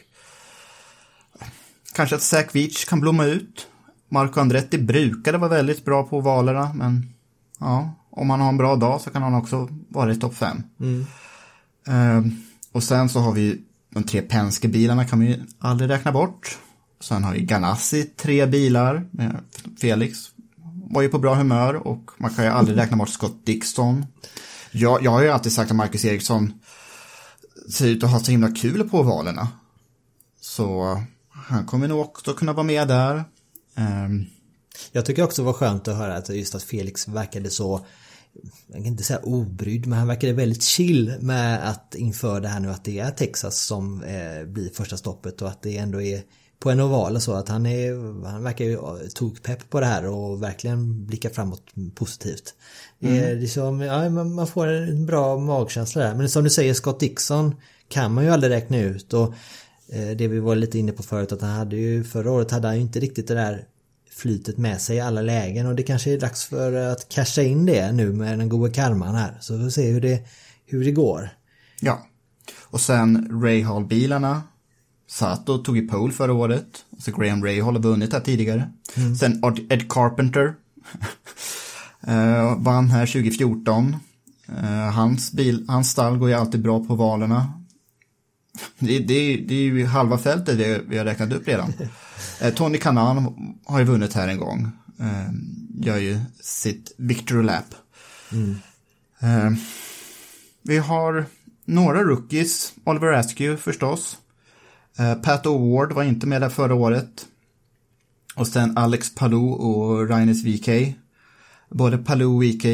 kanske 1.93 2.15
att 2.15 2.21
Zach 2.21 2.55
Veach 2.55 2.85
kan 2.85 2.99
blomma 2.99 3.25
ut. 3.25 3.67
Marco 4.09 4.39
Andretti 4.39 4.77
brukade 4.77 5.37
vara 5.37 5.49
väldigt 5.49 5.85
bra 5.85 6.03
på 6.03 6.17
ovalerna, 6.17 6.71
men 6.75 7.13
ja, 7.59 7.93
om 8.11 8.29
han 8.29 8.39
har 8.41 8.49
en 8.49 8.57
bra 8.57 8.75
dag 8.75 9.01
så 9.01 9.09
kan 9.09 9.21
han 9.21 9.33
också 9.33 9.69
vara 9.89 10.11
i 10.11 10.15
topp 10.15 10.35
fem. 10.35 10.63
Eh, 11.87 12.21
och 12.71 12.83
sen 12.83 13.09
så 13.09 13.19
har 13.19 13.31
vi 13.33 13.61
de 13.89 14.03
tre 14.03 14.21
Penske-bilarna 14.21 15.05
kan 15.05 15.19
man 15.19 15.27
ju 15.27 15.45
aldrig 15.59 15.89
räkna 15.89 16.11
bort. 16.11 16.57
Sen 17.01 17.23
har 17.23 17.33
vi 17.33 17.41
Ganassi, 17.41 18.03
tre 18.03 18.45
bilar. 18.45 19.07
med 19.11 19.39
Felix 19.81 20.17
var 20.91 21.01
ju 21.01 21.09
på 21.09 21.19
bra 21.19 21.35
humör 21.35 21.73
och 21.73 22.11
man 22.17 22.33
kan 22.33 22.45
ju 22.45 22.51
aldrig 22.51 22.77
räkna 22.77 22.97
bort 22.97 23.09
Scott 23.09 23.45
Dixon. 23.45 24.05
Jag, 24.71 25.03
jag 25.03 25.11
har 25.11 25.21
ju 25.21 25.29
alltid 25.29 25.51
sagt 25.51 25.71
att 25.71 25.77
Marcus 25.77 26.05
Eriksson 26.05 26.53
ser 27.69 27.87
ut 27.87 28.03
att 28.03 28.11
ha 28.11 28.19
så 28.19 28.31
himla 28.31 28.51
kul 28.51 28.89
på 28.89 28.99
ovalerna. 28.99 29.47
Så 30.41 31.01
han 31.29 31.65
kommer 31.65 31.87
nog 31.87 31.99
också 31.99 32.33
kunna 32.33 32.53
vara 32.53 32.63
med 32.63 32.87
där. 32.87 33.23
Um. 34.05 34.25
Jag 34.91 35.05
tycker 35.05 35.23
också 35.23 35.41
det 35.41 35.45
var 35.45 35.53
skönt 35.53 35.87
att 35.87 35.97
höra 35.97 36.15
att 36.15 36.29
just 36.29 36.55
att 36.55 36.63
Felix 36.63 37.07
verkade 37.07 37.49
så 37.49 37.85
jag 38.67 38.77
kan 38.77 38.85
inte 38.85 39.03
säga 39.03 39.19
obrydd 39.23 39.87
men 39.87 39.99
han 39.99 40.07
verkade 40.07 40.33
väldigt 40.33 40.63
chill 40.63 41.15
med 41.19 41.69
att 41.69 41.95
inför 41.95 42.41
det 42.41 42.47
här 42.47 42.59
nu 42.59 42.69
att 42.69 42.83
det 42.83 42.99
är 42.99 43.11
Texas 43.11 43.65
som 43.65 44.03
eh, 44.03 44.45
blir 44.47 44.69
första 44.69 44.97
stoppet 44.97 45.41
och 45.41 45.47
att 45.47 45.61
det 45.61 45.77
ändå 45.77 46.01
är 46.01 46.21
på 46.59 46.69
en 46.71 46.79
oval 46.79 47.15
och 47.15 47.23
så 47.23 47.33
att 47.33 47.49
han 47.49 47.65
är 47.65 47.93
han 48.27 48.43
verkar 48.43 48.65
ju 48.65 48.77
tokpepp 49.13 49.69
på 49.69 49.79
det 49.79 49.85
här 49.85 50.05
och 50.05 50.43
verkligen 50.43 51.05
blickar 51.05 51.29
framåt 51.29 51.63
positivt. 51.95 52.53
Det 52.99 53.19
är 53.19 53.35
liksom, 53.35 53.81
ja, 53.81 54.09
man 54.09 54.33
man 54.33 54.47
får 54.47 54.67
en 54.67 55.05
bra 55.05 55.37
magkänsla 55.37 56.03
där 56.03 56.15
men 56.15 56.29
som 56.29 56.43
du 56.43 56.49
säger 56.49 56.73
Scott 56.73 56.99
Dixon 56.99 57.55
kan 57.87 58.13
man 58.13 58.23
ju 58.23 58.29
aldrig 58.29 58.51
räkna 58.51 58.79
ut 58.79 59.13
och 59.13 59.33
eh, 59.89 60.09
det 60.17 60.27
vi 60.27 60.39
var 60.39 60.55
lite 60.55 60.79
inne 60.79 60.91
på 60.91 61.03
förut 61.03 61.31
att 61.31 61.41
han 61.41 61.51
hade 61.51 61.75
ju 61.75 62.03
förra 62.03 62.31
året 62.31 62.51
hade 62.51 62.67
han 62.67 62.75
ju 62.75 62.81
inte 62.81 62.99
riktigt 62.99 63.27
det 63.27 63.33
där 63.33 63.65
flytet 64.19 64.57
med 64.57 64.81
sig 64.81 64.95
i 64.97 64.99
alla 64.99 65.21
lägen 65.21 65.67
och 65.67 65.75
det 65.75 65.83
kanske 65.83 66.13
är 66.13 66.19
dags 66.19 66.45
för 66.45 66.73
att 66.73 67.09
casha 67.09 67.41
in 67.41 67.65
det 67.65 67.91
nu 67.91 68.13
med 68.13 68.39
den 68.39 68.49
goda 68.49 68.73
karman 68.73 69.15
här. 69.15 69.37
Så 69.41 69.57
vi 69.57 69.63
får 69.63 69.69
se 69.69 69.91
hur 69.91 70.01
det, 70.01 70.27
hur 70.65 70.85
det 70.85 70.91
går. 70.91 71.29
ja. 71.81 72.05
Och 72.71 72.81
sen 72.81 73.27
Rahal-bilarna. 73.43 74.41
Sato 75.07 75.57
tog 75.57 75.77
i 75.77 75.81
pole 75.87 76.13
förra 76.13 76.33
året. 76.33 76.65
Så 76.99 77.11
Graham 77.11 77.45
Rahal 77.45 77.73
har 77.75 77.81
vunnit 77.81 78.13
här 78.13 78.19
tidigare. 78.19 78.69
Sen 79.19 79.41
Ed- 79.43 79.89
Carpenter. 79.89 80.53
eh, 82.07 82.57
vann 82.57 82.89
här 82.89 83.05
2014. 83.05 83.95
Eh, 84.63 84.91
hans, 84.91 85.31
bil, 85.31 85.65
hans 85.67 85.89
stall 85.89 86.17
går 86.17 86.29
ju 86.29 86.35
alltid 86.35 86.61
bra 86.61 86.85
på 86.85 86.95
valerna. 86.95 87.58
Det, 88.79 88.99
det, 88.99 89.37
det 89.37 89.55
är 89.55 89.63
ju 89.63 89.85
halva 89.85 90.17
fältet 90.17 90.57
det 90.57 90.81
vi 90.87 90.97
har 90.97 91.05
räknat 91.05 91.33
upp 91.33 91.47
redan. 91.47 91.73
Eh, 92.41 92.53
Tony 92.53 92.77
Kanan 92.77 93.35
har 93.65 93.79
ju 93.79 93.85
vunnit 93.85 94.13
här 94.13 94.27
en 94.27 94.37
gång. 94.37 94.71
Eh, 94.99 95.33
gör 95.85 95.97
ju 95.97 96.19
sitt 96.39 96.95
victory 96.97 97.43
lap. 97.43 97.75
Eh, 99.19 99.51
vi 100.61 100.77
har 100.77 101.25
några 101.65 102.03
rookies. 102.03 102.73
Oliver 102.83 103.13
Askew 103.13 103.61
förstås. 103.61 104.17
Pat 105.23 105.45
O'Ward 105.45 105.93
var 105.93 106.03
inte 106.03 106.27
med 106.27 106.41
där 106.41 106.49
förra 106.49 106.73
året. 106.75 107.25
Och 108.35 108.47
sen 108.47 108.77
Alex 108.77 109.15
Palou 109.15 109.51
och 109.51 110.09
Rhinus 110.09 110.43
VK. 110.43 110.95
Både 111.69 111.97
Palou 111.97 112.35
och 112.35 112.43
VK 112.43 112.65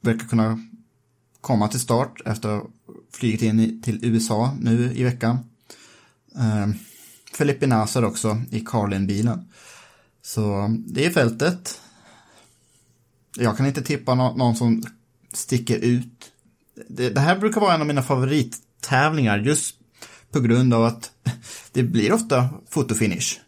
verkar 0.00 0.26
kunna 0.28 0.58
komma 1.40 1.68
till 1.68 1.80
start 1.80 2.20
efter 2.24 2.56
att 2.56 2.64
flugit 3.14 3.42
in 3.42 3.82
till 3.82 3.98
USA 4.04 4.56
nu 4.60 4.92
i 4.94 5.04
veckan. 5.04 5.38
Eh, 6.36 6.66
Felipe 7.34 7.66
Nasser 7.66 8.04
också 8.04 8.42
i 8.50 8.60
Carlin-bilen. 8.60 9.48
Så 10.22 10.68
det 10.86 11.06
är 11.06 11.10
fältet. 11.10 11.80
Jag 13.36 13.56
kan 13.56 13.66
inte 13.66 13.82
tippa 13.82 14.14
nå- 14.14 14.36
någon 14.36 14.56
som 14.56 14.82
sticker 15.32 15.78
ut. 15.78 16.30
Det, 16.88 17.10
det 17.10 17.20
här 17.20 17.38
brukar 17.38 17.60
vara 17.60 17.74
en 17.74 17.80
av 17.80 17.86
mina 17.86 18.02
favorittävlingar 18.02 19.38
just 19.38 19.76
på 20.30 20.40
grund 20.40 20.74
av 20.74 20.84
att 20.84 21.10
det 21.72 21.82
blir 21.82 22.12
ofta 22.12 22.48
fotofinish. 22.70 23.38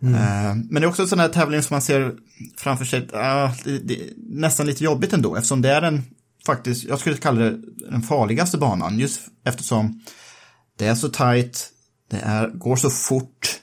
Eh, 0.00 0.54
Men 0.54 0.74
det 0.74 0.80
är 0.80 0.86
också 0.86 1.02
en 1.02 1.08
sån 1.08 1.20
här 1.20 1.28
tävling 1.28 1.62
som 1.62 1.74
man 1.74 1.82
ser 1.82 2.16
framför 2.56 2.84
sig, 2.84 3.08
ah, 3.12 3.50
det, 3.64 3.78
det 3.78 4.00
är 4.00 4.12
nästan 4.16 4.66
lite 4.66 4.84
jobbigt 4.84 5.12
ändå 5.12 5.36
eftersom 5.36 5.62
det 5.62 5.70
är 5.70 5.80
den 5.80 6.02
faktiskt, 6.52 6.84
jag 6.84 6.98
skulle 6.98 7.16
kalla 7.16 7.40
det 7.40 7.58
den 7.90 8.02
farligaste 8.02 8.58
banan 8.58 8.98
just 8.98 9.20
eftersom 9.44 10.00
det 10.76 10.86
är 10.86 10.94
så 10.94 11.08
tajt, 11.08 11.70
det 12.10 12.16
är, 12.16 12.48
går 12.48 12.76
så 12.76 12.90
fort 12.90 13.60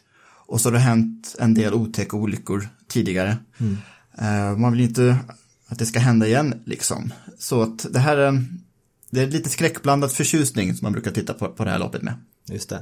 och 0.48 0.62
så 0.62 0.70
har 0.70 0.74
det 0.74 0.80
hänt 0.80 1.36
en 1.40 1.54
del 1.54 1.74
otäcka 1.74 2.18
olyckor 2.18 2.70
tidigare. 2.88 3.38
Eh, 4.18 4.58
man 4.58 4.72
vill 4.72 4.82
inte 4.82 5.18
att 5.68 5.80
det 5.80 5.86
ska 5.86 6.00
hända 6.00 6.28
igen 6.28 6.62
liksom. 6.66 7.14
Så 7.40 7.62
att 7.62 7.94
det 7.94 8.00
här 8.00 8.18
är 8.18 8.28
en, 8.28 8.64
det 9.10 9.22
är 9.22 9.28
lite 9.28 9.50
skräckblandad 9.50 10.12
förtjusning 10.12 10.76
som 10.76 10.86
man 10.86 10.92
brukar 10.92 11.12
titta 11.12 11.34
på, 11.34 11.48
på 11.48 11.66
det 11.66 11.72
här 11.72 11.80
loppet 11.80 12.02
med. 12.02 12.14
Just 12.50 12.70
det. 12.70 12.82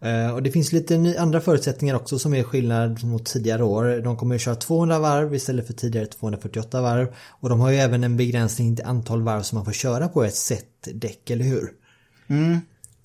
Eh, 0.00 0.30
Och 0.30 0.42
det 0.42 0.50
finns 0.50 0.72
lite 0.72 1.16
andra 1.18 1.40
förutsättningar 1.40 1.94
också 1.94 2.18
som 2.18 2.34
är 2.34 2.42
skillnad 2.42 3.04
mot 3.04 3.24
tidigare 3.26 3.64
år. 3.64 4.00
De 4.04 4.16
kommer 4.16 4.34
att 4.34 4.40
köra 4.40 4.54
200 4.54 4.98
varv 4.98 5.34
istället 5.34 5.66
för 5.66 5.72
tidigare 5.74 6.06
248 6.06 6.80
varv. 6.82 7.08
Och 7.28 7.48
de 7.48 7.60
har 7.60 7.70
ju 7.70 7.76
även 7.76 8.04
en 8.04 8.16
begränsning 8.16 8.76
till 8.76 8.84
antal 8.84 9.22
varv 9.22 9.42
som 9.42 9.56
man 9.56 9.64
får 9.64 9.72
köra 9.72 10.08
på 10.08 10.24
ett 10.24 10.34
set 10.36 10.88
däck, 10.94 11.30
eller 11.30 11.44
hur? 11.44 11.70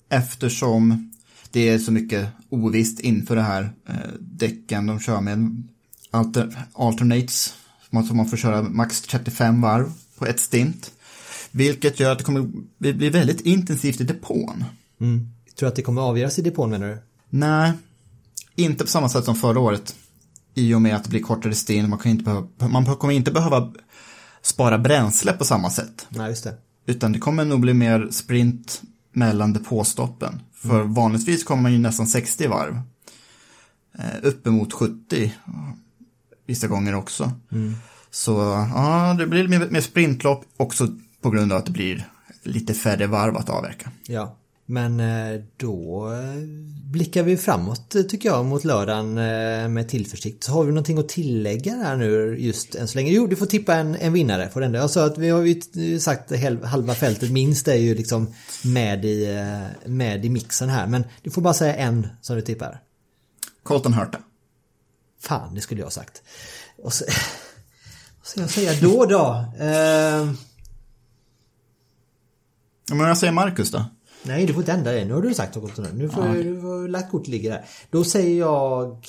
Eftersom 0.08 1.10
det 1.50 1.68
är 1.68 1.78
så 1.78 1.92
mycket 1.92 2.28
ovisst 2.48 3.00
inför 3.00 3.36
det 3.36 3.42
här 3.42 3.62
eh, 3.88 3.94
däcken 4.20 4.86
de 4.86 5.00
kör 5.00 5.20
med 5.20 5.62
alter, 6.10 6.56
alternates. 6.72 7.54
som 7.90 8.16
man 8.16 8.26
får 8.28 8.36
köra 8.36 8.62
max 8.62 9.02
35 9.02 9.60
varv 9.60 9.92
på 10.18 10.26
ett 10.26 10.40
stint. 10.40 10.92
Vilket 11.50 12.00
gör 12.00 12.12
att 12.12 12.18
det 12.18 12.24
kommer 12.24 12.50
bli 12.78 12.92
bli 12.94 13.10
väldigt 13.10 13.40
intensivt 13.40 14.00
i 14.00 14.04
depån. 14.04 14.64
Tror 15.58 15.66
du 15.66 15.68
att 15.68 15.76
det 15.76 15.82
kommer 15.82 16.02
avgöras 16.02 16.38
i 16.38 16.42
depån 16.42 16.70
menar 16.70 16.86
du? 16.88 16.98
Nej, 17.30 17.72
inte 18.54 18.84
på 18.84 18.90
samma 18.90 19.08
sätt 19.08 19.24
som 19.24 19.34
förra 19.34 19.60
året. 19.60 19.96
I 20.54 20.74
och 20.74 20.82
med 20.82 20.96
att 20.96 21.04
det 21.04 21.10
blir 21.10 21.20
kortare 21.22 21.54
stint, 21.54 21.88
man, 21.88 21.98
kan 21.98 22.10
inte 22.10 22.24
behöva, 22.24 22.48
man 22.68 22.96
kommer 22.96 23.14
inte 23.14 23.30
behöva 23.30 23.72
spara 24.42 24.78
bränsle 24.78 25.32
på 25.32 25.44
samma 25.44 25.70
sätt. 25.70 26.06
Nej, 26.08 26.28
just 26.28 26.44
det. 26.44 26.54
Utan 26.86 27.12
det 27.12 27.18
kommer 27.18 27.44
nog 27.44 27.60
bli 27.60 27.74
mer 27.74 28.08
sprint 28.10 28.82
mellan 29.12 29.52
depåstoppen. 29.52 30.40
För 30.54 30.80
Mm. 30.80 30.94
vanligtvis 30.94 31.44
kommer 31.44 31.62
man 31.62 31.72
ju 31.72 31.78
nästan 31.78 32.06
60 32.06 32.46
varv. 32.48 32.80
Eh, 33.98 34.04
uppemot 34.22 34.72
70 34.72 35.32
vissa 36.46 36.66
gånger 36.66 36.94
också. 36.94 37.32
Mm. 37.52 37.74
Så 38.10 38.32
ja, 38.74 39.14
det 39.18 39.26
blir 39.26 39.48
mer, 39.48 39.68
mer 39.70 39.80
sprintlopp 39.80 40.44
också 40.56 40.88
på 41.20 41.30
grund 41.30 41.52
av 41.52 41.58
att 41.58 41.66
det 41.66 41.72
blir 41.72 42.08
lite 42.42 42.74
färre 42.74 43.06
varv 43.06 43.36
att 43.36 43.48
avverka. 43.48 43.90
Ja, 44.06 44.36
men 44.66 45.00
eh, 45.00 45.40
då 45.56 46.12
eh, 46.12 46.42
blickar 46.90 47.22
vi 47.22 47.36
framåt 47.36 47.94
eh, 47.94 48.02
tycker 48.02 48.28
jag 48.28 48.44
mot 48.44 48.64
lördagen 48.64 49.14
med 49.74 49.88
tillförsikt. 49.88 50.44
Så 50.44 50.52
har 50.52 50.64
vi 50.64 50.68
någonting 50.68 50.98
att 50.98 51.08
tillägga 51.08 51.74
där 51.74 51.96
nu 51.96 52.36
just 52.38 52.74
än 52.74 52.88
så 52.88 52.98
länge? 52.98 53.12
Jo, 53.12 53.26
du 53.26 53.36
får 53.36 53.46
tippa 53.46 53.74
en, 53.74 53.96
en 53.96 54.12
vinnare 54.12 54.46
på 54.46 54.60
den 54.60 54.72
där. 54.72 54.80
Jag 54.80 54.90
sa 54.90 55.06
att 55.06 55.18
vi 55.18 55.30
har 55.30 55.42
ju 55.72 56.00
sagt 56.00 56.32
halva 56.64 56.94
fältet 56.94 57.30
minst 57.30 57.68
är 57.68 57.74
ju 57.74 57.94
liksom 57.94 58.34
med 58.64 59.04
i, 59.04 59.44
med 59.86 60.24
i 60.24 60.28
mixen 60.28 60.68
här. 60.68 60.86
Men 60.86 61.04
du 61.22 61.30
får 61.30 61.42
bara 61.42 61.54
säga 61.54 61.74
en 61.76 62.08
som 62.20 62.36
du 62.36 62.42
tippar. 62.42 62.80
Colton 63.62 63.94
Hurta. 63.94 64.18
Fan, 65.20 65.54
det 65.54 65.60
skulle 65.60 65.80
jag 65.80 65.86
ha 65.86 65.90
sagt. 65.90 66.22
Och 66.82 66.92
så, 66.92 67.04
vad 68.18 68.26
ska 68.26 68.40
jag 68.40 68.50
säga 68.50 68.72
då 68.80 69.06
då? 69.06 69.44
Eh, 69.64 70.30
Men 72.90 73.06
jag 73.06 73.18
säger 73.18 73.32
Marcus 73.32 73.70
då? 73.70 73.84
Nej, 74.26 74.46
du 74.46 74.52
får 74.52 74.62
inte 74.62 74.72
ändra 74.72 74.92
det. 74.92 75.04
Nu 75.04 75.14
har 75.14 75.22
du 75.22 75.34
sagt 75.34 75.54
något. 75.56 75.76
Nu 75.94 76.08
får 76.08 76.26
Ja. 76.26 76.32
du 76.42 76.60
får 76.60 76.88
lagt 76.88 77.10
kort 77.10 77.26
ligger 77.26 77.50
där. 77.50 77.64
Då 77.90 78.04
säger 78.04 78.38
jag... 78.38 79.06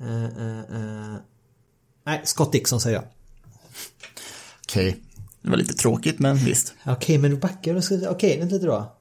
Eh, 0.00 0.24
eh, 0.24 0.58
eh. 0.58 1.14
Nej, 2.06 2.20
Scott 2.24 2.52
Dixon 2.52 2.80
säger 2.80 2.96
jag. 2.96 3.04
Okej, 4.66 4.96
det 5.42 5.50
var 5.50 5.56
lite 5.56 5.74
tråkigt 5.74 6.18
men 6.18 6.36
visst. 6.36 6.74
Okej, 6.86 7.18
men 7.18 7.30
då 7.30 7.36
backar 7.36 7.74
du. 7.74 7.82
Ska- 7.82 8.10
Okej, 8.10 8.38
vänta 8.38 8.54
lite 8.54 8.66
då. 8.66 8.96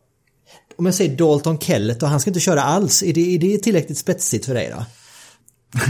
Om 0.77 0.85
jag 0.85 0.95
säger 0.95 1.17
Dalton 1.17 1.59
Kellett 1.59 2.03
och 2.03 2.09
han 2.09 2.19
ska 2.19 2.29
inte 2.29 2.39
köra 2.39 2.61
alls. 2.63 3.03
Är 3.03 3.13
det, 3.13 3.35
är 3.35 3.39
det 3.39 3.57
tillräckligt 3.57 3.97
spetsigt 3.97 4.45
för 4.45 4.53
dig 4.53 4.73
då? 4.77 4.85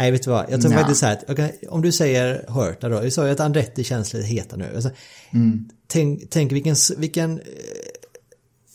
Nej, 0.00 0.10
vet 0.10 0.22
du 0.22 0.30
vad? 0.30 0.46
Jag 0.50 0.60
tror 0.60 0.70
Nja. 0.70 0.78
faktiskt 0.78 1.00
så 1.00 1.06
här 1.06 1.20
att 1.28 1.36
kan, 1.36 1.50
om 1.68 1.82
du 1.82 1.92
säger 1.92 2.44
Hurta 2.48 2.88
då. 2.88 3.00
Vi 3.00 3.10
sa 3.10 3.26
ju 3.26 3.32
att 3.32 3.40
Andretti 3.40 3.84
känns 3.84 4.12
lite 4.12 4.26
heta 4.26 4.56
nu. 4.56 4.72
Alltså, 4.74 4.90
Mm. 5.32 5.68
Tänk, 5.86 6.30
tänk 6.30 6.52
vilken, 6.52 6.76
vilken, 6.96 7.38
eh, 7.38 7.44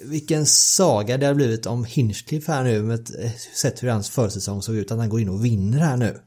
vilken 0.04 0.46
saga 0.46 1.18
det 1.18 1.26
har 1.26 1.34
blivit 1.34 1.66
om 1.66 1.86
Hinchcliffe 1.86 2.52
här 2.52 2.64
nu 2.64 2.82
med 2.84 3.10
eh, 3.20 3.32
sett 3.56 3.84
hur 3.84 3.90
hans 3.90 4.10
försäsong 4.10 4.62
såg 4.62 4.76
ut. 4.76 4.92
Att 4.92 4.98
han 4.98 5.10
går 5.10 5.22
in 5.22 5.30
och 5.30 5.46
vinner 5.46 5.80
här 5.80 5.98
nu. 5.98 6.20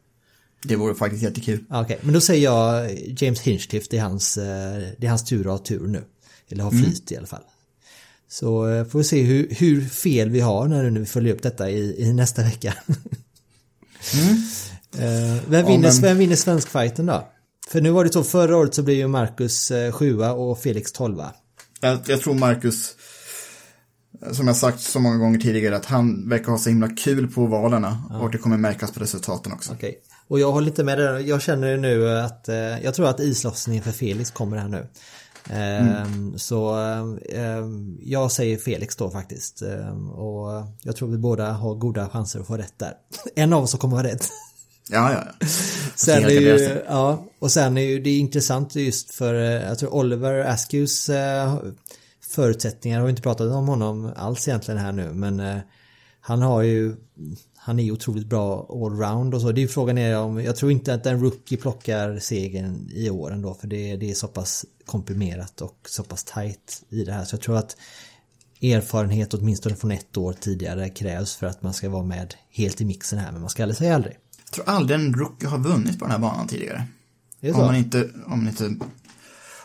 Det 0.65 0.77
vore 0.77 0.95
faktiskt 0.95 1.23
jättekul. 1.23 1.65
Okej, 1.71 1.99
men 2.03 2.15
då 2.15 2.21
säger 2.21 2.45
jag 2.45 2.91
James 3.23 3.41
Hinchcliffe. 3.41 3.87
Det 3.91 3.99
är 3.99 4.03
hans, 4.03 4.37
eh, 4.39 4.83
det 4.99 5.07
är 5.07 5.09
hans 5.09 5.25
tur 5.25 5.41
att 5.41 5.47
ha 5.47 5.59
tur 5.59 5.87
nu. 5.87 6.05
Eller 6.49 6.65
ha 6.65 6.71
Mm. 6.71 6.85
flyt 6.85 7.13
i 7.13 7.17
alla 7.17 7.27
fall. 7.27 7.43
Så 8.29 8.85
får 8.91 8.99
vi 8.99 9.05
se 9.05 9.23
hur, 9.23 9.49
hur 9.55 9.85
fel 9.85 10.31
vi 10.31 10.41
har 10.41 10.69
när, 10.69 10.91
vi 10.91 11.07
följer 11.07 11.35
upp 11.35 11.43
detta 11.43 11.71
i, 11.71 12.03
i 12.03 12.13
nästa 12.13 12.43
vecka. 12.43 12.75
Eh, 14.15 14.35
vem, 14.99 15.61
Ja, 15.61 15.67
vinner, 15.67 15.79
men- 15.93 16.03
vem 16.03 16.19
vinner 16.19 16.37
svenskfighten 16.37 17.07
då? 17.07 17.29
För 17.69 17.81
nu 17.81 17.91
var 17.91 18.05
det 18.05 18.13
så, 18.13 18.25
förra 18.25 18.57
året 18.57 18.75
så 18.75 18.83
blev 18.83 18.97
ju 18.97 19.09
Marcus 19.09 19.71
eh, 19.71 19.93
sjua 19.93 20.33
och 20.33 20.59
Felix 20.59 20.93
tolva. 20.93 21.33
Jag, 21.81 21.99
jag 22.07 22.21
tror 22.21 22.35
Marcus, 22.35 22.95
som 24.33 24.47
jag 24.47 24.57
sagt 24.57 24.81
så 24.81 25.01
många 25.01 25.17
gånger 25.17 25.39
tidigare, 25.39 25.77
att 25.77 25.85
han 25.87 26.29
verkar 26.29 26.51
ha 26.53 26.59
så 26.59 26.69
himla 26.69 26.89
kul 26.89 27.29
på 27.29 27.47
valerna. 27.47 28.03
Och 28.23 28.31
det 28.31 28.39
kommer 28.39 28.57
märkas 28.57 28.93
på 28.93 29.01
resultaten 29.01 29.53
också. 29.53 29.73
Okej. 29.73 29.99
Och 30.29 30.41
jag 30.41 30.53
håller 30.53 30.69
inte 30.69 30.85
med 30.85 30.99
där. 30.99 31.19
Jag 31.19 31.43
känner 31.43 31.77
nu 31.77 32.19
att 32.19 32.49
eh, 32.49 32.57
jag 32.57 32.95
tror 32.95 33.09
att 33.09 33.21
islossningen 33.21 33.83
för 33.85 33.93
Felix 33.93 34.31
kommer 34.31 34.57
här 34.57 34.69
nu. 34.69 34.87
Ehm, 35.51 36.39
Så 36.39 36.75
ehm, 36.75 37.99
jag 38.03 38.33
säger 38.33 38.57
Felix 38.59 38.97
då 38.97 39.11
faktiskt. 39.11 39.63
Ehm, 39.63 40.11
och 40.11 40.67
jag 40.83 40.97
tror 40.97 41.09
vi 41.09 41.19
båda 41.19 41.53
har 41.53 41.75
goda 41.75 42.09
chanser 42.09 42.41
att 42.41 42.47
få 42.47 42.57
rätt 42.57 42.79
där. 42.79 42.93
En 43.35 43.53
av 43.53 43.63
oss 43.63 43.75
kommer 43.75 43.97
vara 43.97 44.07
rätt. 44.07 44.29
Ja, 44.91 45.13
ja, 45.13 45.25
ja. 45.27 45.47
Sen 45.97 46.25
är 46.25 46.31
ju, 46.31 46.83
ja, 46.89 47.27
och 47.39 47.51
sen 47.51 47.79
är 47.79 47.83
ju 47.83 48.01
det 48.01 48.19
intressant 48.19 48.75
just 48.75 49.15
för, 49.15 49.35
eh, 49.35 49.69
jag 49.69 49.79
tror 49.79 49.95
Oliver 49.95 50.35
Askews 50.35 51.09
eh, 51.09 51.59
förutsättningar, 52.21 52.99
har 52.99 53.07
vi 53.07 53.11
inte 53.11 53.23
pratat 53.23 53.53
om 53.53 53.69
honom 53.69 54.13
alls 54.17 54.49
egentligen 54.49 54.81
här 54.81 54.93
nu, 54.93 55.13
men 55.13 55.41
eh, 55.41 55.59
han 56.21 56.43
har 56.43 56.63
ju, 56.63 56.97
han 57.57 57.81
är 57.81 57.93
otroligt 57.93 58.27
bra 58.27 58.67
allround 58.71 59.35
och 59.35 59.41
så. 59.41 59.53
Det 59.53 59.61
är 59.61 59.63
ju 59.63 59.69
frågan 59.69 59.99
är 59.99 60.19
om, 60.19 60.45
jag 60.45 60.57
tror 60.57 60.73
inte 60.73 60.95
att 60.95 61.07
en 61.07 61.21
rookie 61.21 61.59
plockar 61.59 62.19
segern 62.19 62.91
i 62.95 63.11
år 63.11 63.33
ändå, 63.33 63.55
för 63.55 63.67
det, 63.67 63.97
det 63.97 64.11
är 64.11 64.15
så 64.15 64.29
pass 64.29 64.65
komprimerat 64.87 65.61
och 65.61 65.79
så 65.89 66.03
pass 66.03 66.25
tight 66.25 66.83
i 66.89 67.05
det 67.05 67.13
här. 67.13 67.25
Så 67.25 67.35
jag 67.35 67.41
tror 67.41 67.57
att 67.57 67.77
erfarenhet 68.63 69.35
åtminstone 69.35 69.77
från 69.77 69.91
ett 69.91 70.17
år 70.17 70.33
tidigare 70.33 70.89
krävs 70.89 71.37
för 71.37 71.47
att 71.47 71.63
man 71.63 71.75
ska 71.75 71.89
vara 71.89 72.05
med 72.05 72.35
helt 72.51 72.81
i 72.81 72.85
mixen 72.85 73.19
här, 73.19 73.33
men 73.33 73.41
man 73.41 73.51
ska 73.51 73.63
aldrig 73.63 73.77
säga 73.79 73.95
aldrig. 73.95 74.17
Jag 74.49 74.55
tror 74.55 74.75
aldrig 74.75 75.01
en 75.01 75.15
rookie 75.15 75.49
har 75.49 75.59
vunnit 75.59 75.99
på 75.99 76.05
den 76.05 76.13
här 76.13 76.19
banan 76.19 76.49
tidigare. 76.49 76.85
Det 77.41 77.49
är 77.49 77.53
Om 77.55 77.61
så. 77.61 77.67
man 77.67 77.77
inte, 77.77 78.11
om 78.27 78.39
man 78.39 78.49
inte, 78.49 78.67
om 78.67 78.81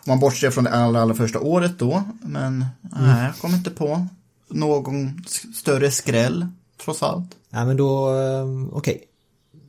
man 0.07 0.19
bortser 0.19 0.51
från 0.51 0.63
det 0.63 0.71
allra, 0.71 1.01
allra 1.01 1.15
första 1.15 1.39
året 1.39 1.79
då. 1.79 2.03
Men 2.21 2.65
nej, 2.81 3.25
jag 3.25 3.35
kommer 3.37 3.57
inte 3.57 3.69
på 3.71 4.07
någon 4.49 5.23
större 5.55 5.91
skräll, 5.91 6.47
trots 6.83 7.03
allt. 7.03 7.31
Ja 7.49 7.65
men 7.65 7.77
då, 7.77 8.09
eh, 8.09 8.77
okej. 8.77 9.03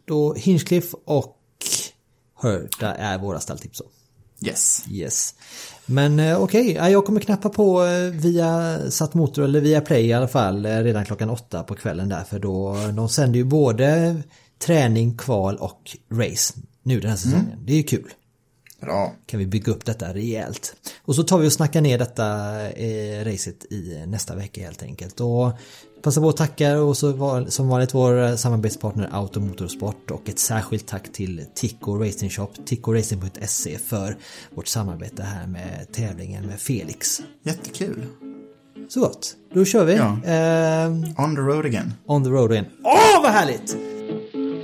Då 0.05 0.35
Hinchcliffe 0.35 0.97
och 1.05 1.37
Hurta 2.43 2.95
är 2.95 3.19
våra 3.19 3.41
stalltips. 3.41 3.83
Yes. 4.47 4.85
Yes. 4.91 5.35
Men 5.87 6.21
eh, 6.21 6.43
okej, 6.43 6.73
ja, 6.73 6.91
jag 6.91 7.05
kommer 7.05 7.21
knappa 7.21 7.49
på 7.49 7.85
eh, 7.85 8.11
via 8.11 8.79
Satt 8.91 9.15
Motor 9.15 9.45
eller 9.45 9.61
via 9.61 9.81
Play 9.81 10.07
i 10.07 10.13
alla 10.13 10.29
fall 10.29 10.67
redan 10.67 11.05
klockan 11.05 11.31
åtta 11.31 11.63
på 11.63 11.75
kvällen 11.75 12.09
där 12.09 12.25
för 12.25 12.39
då 12.39 12.77
de 12.97 13.09
sänder 13.09 13.39
ju 13.39 13.45
både 13.45 14.17
träning, 14.59 15.17
kval 15.17 15.57
och 15.57 15.97
race 16.13 16.55
nu 16.83 17.01
den 17.01 17.11
här 17.11 17.17
säsongen. 17.17 17.59
Det 17.65 17.73
är 17.73 17.77
ju 17.77 17.83
kul. 17.83 18.11
Bra. 18.81 19.13
Kan 19.27 19.41
vi 19.41 19.47
bygga 19.47 19.73
upp 19.73 19.85
detta 19.85 20.15
rejält. 20.15 20.75
Och 21.05 21.15
så 21.15 21.23
tar 21.23 21.39
vi 21.39 21.49
och 21.49 21.53
snackar 21.53 21.81
ner 21.81 21.99
detta 21.99 22.25
eh, 22.71 23.25
racet 23.25 23.65
i 23.73 24.05
nästa 24.07 24.35
vecka 24.35 24.61
helt 24.61 24.83
enkelt. 24.83 25.21
Och 25.21 25.53
passa 26.03 26.21
på 26.21 26.29
att 26.29 26.37
tacka 26.37 26.81
och 26.81 26.97
så 26.97 27.13
var, 27.13 27.47
som 27.47 27.69
vanligt 27.69 27.95
vår 27.95 28.23
eh, 28.23 28.37
samarbetspartner 28.37 29.09
Auto 29.13 29.41
Motorsport 29.41 30.11
och 30.11 30.29
ett 30.29 30.39
särskilt 30.39 30.87
tack 30.87 31.13
till 31.13 31.45
Tico 31.55 31.95
Racing 31.99 32.31
Shop, 32.31 32.49
ticoracing.se 32.65 33.79
för 33.79 34.17
vårt 34.55 34.67
samarbete 34.67 35.23
här 35.23 35.47
med 35.47 35.87
tävlingen 35.93 36.47
med 36.47 36.61
Felix. 36.61 37.23
Jättekul. 37.43 38.07
Så 38.89 39.01
gott, 39.01 39.37
då 39.55 39.65
kör 39.65 39.85
vi. 39.85 39.95
Ja. 39.95 40.19
Ehm, 40.25 41.05
On 41.19 41.37
the 41.37 41.43
road 41.43 41.67
again. 41.67 41.93
on 42.07 42.25
the 42.25 42.31
road 42.31 42.53
igen. 42.53 42.67
Åh 42.85 43.23
vad 43.23 43.33
härligt! 43.33 43.94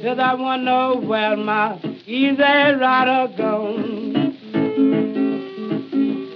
Said 0.03 0.19
I 0.19 0.35
wanna 0.35 0.63
know 0.63 0.97
where 0.97 1.37
my 1.37 1.79
easy 2.07 2.41
rider 2.41 3.31
gone. 3.37 4.35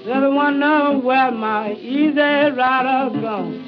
Said 0.05 0.23
I 0.23 0.29
wanna 0.29 0.59
know 0.59 0.99
where 0.99 1.31
my 1.31 1.73
easy 1.73 2.21
rider 2.21 3.21
gone. 3.21 3.65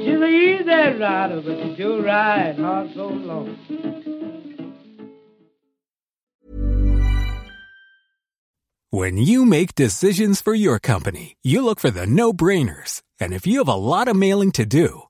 She's 0.00 0.20
an 0.20 0.24
easy 0.24 0.98
rider, 1.00 1.40
but 1.40 1.58
she 1.60 1.74
do 1.74 2.02
ride 2.04 2.56
hard 2.56 2.94
so 2.94 3.08
long. 3.08 3.56
When 8.90 9.16
you 9.16 9.44
make 9.44 9.74
decisions 9.74 10.40
for 10.40 10.54
your 10.54 10.78
company, 10.78 11.36
you 11.42 11.64
look 11.64 11.80
for 11.80 11.90
the 11.90 12.06
no-brainers. 12.06 13.02
And 13.18 13.34
if 13.34 13.44
you 13.46 13.58
have 13.58 13.68
a 13.68 13.74
lot 13.74 14.08
of 14.08 14.16
mailing 14.16 14.52
to 14.52 14.64
do, 14.64 15.09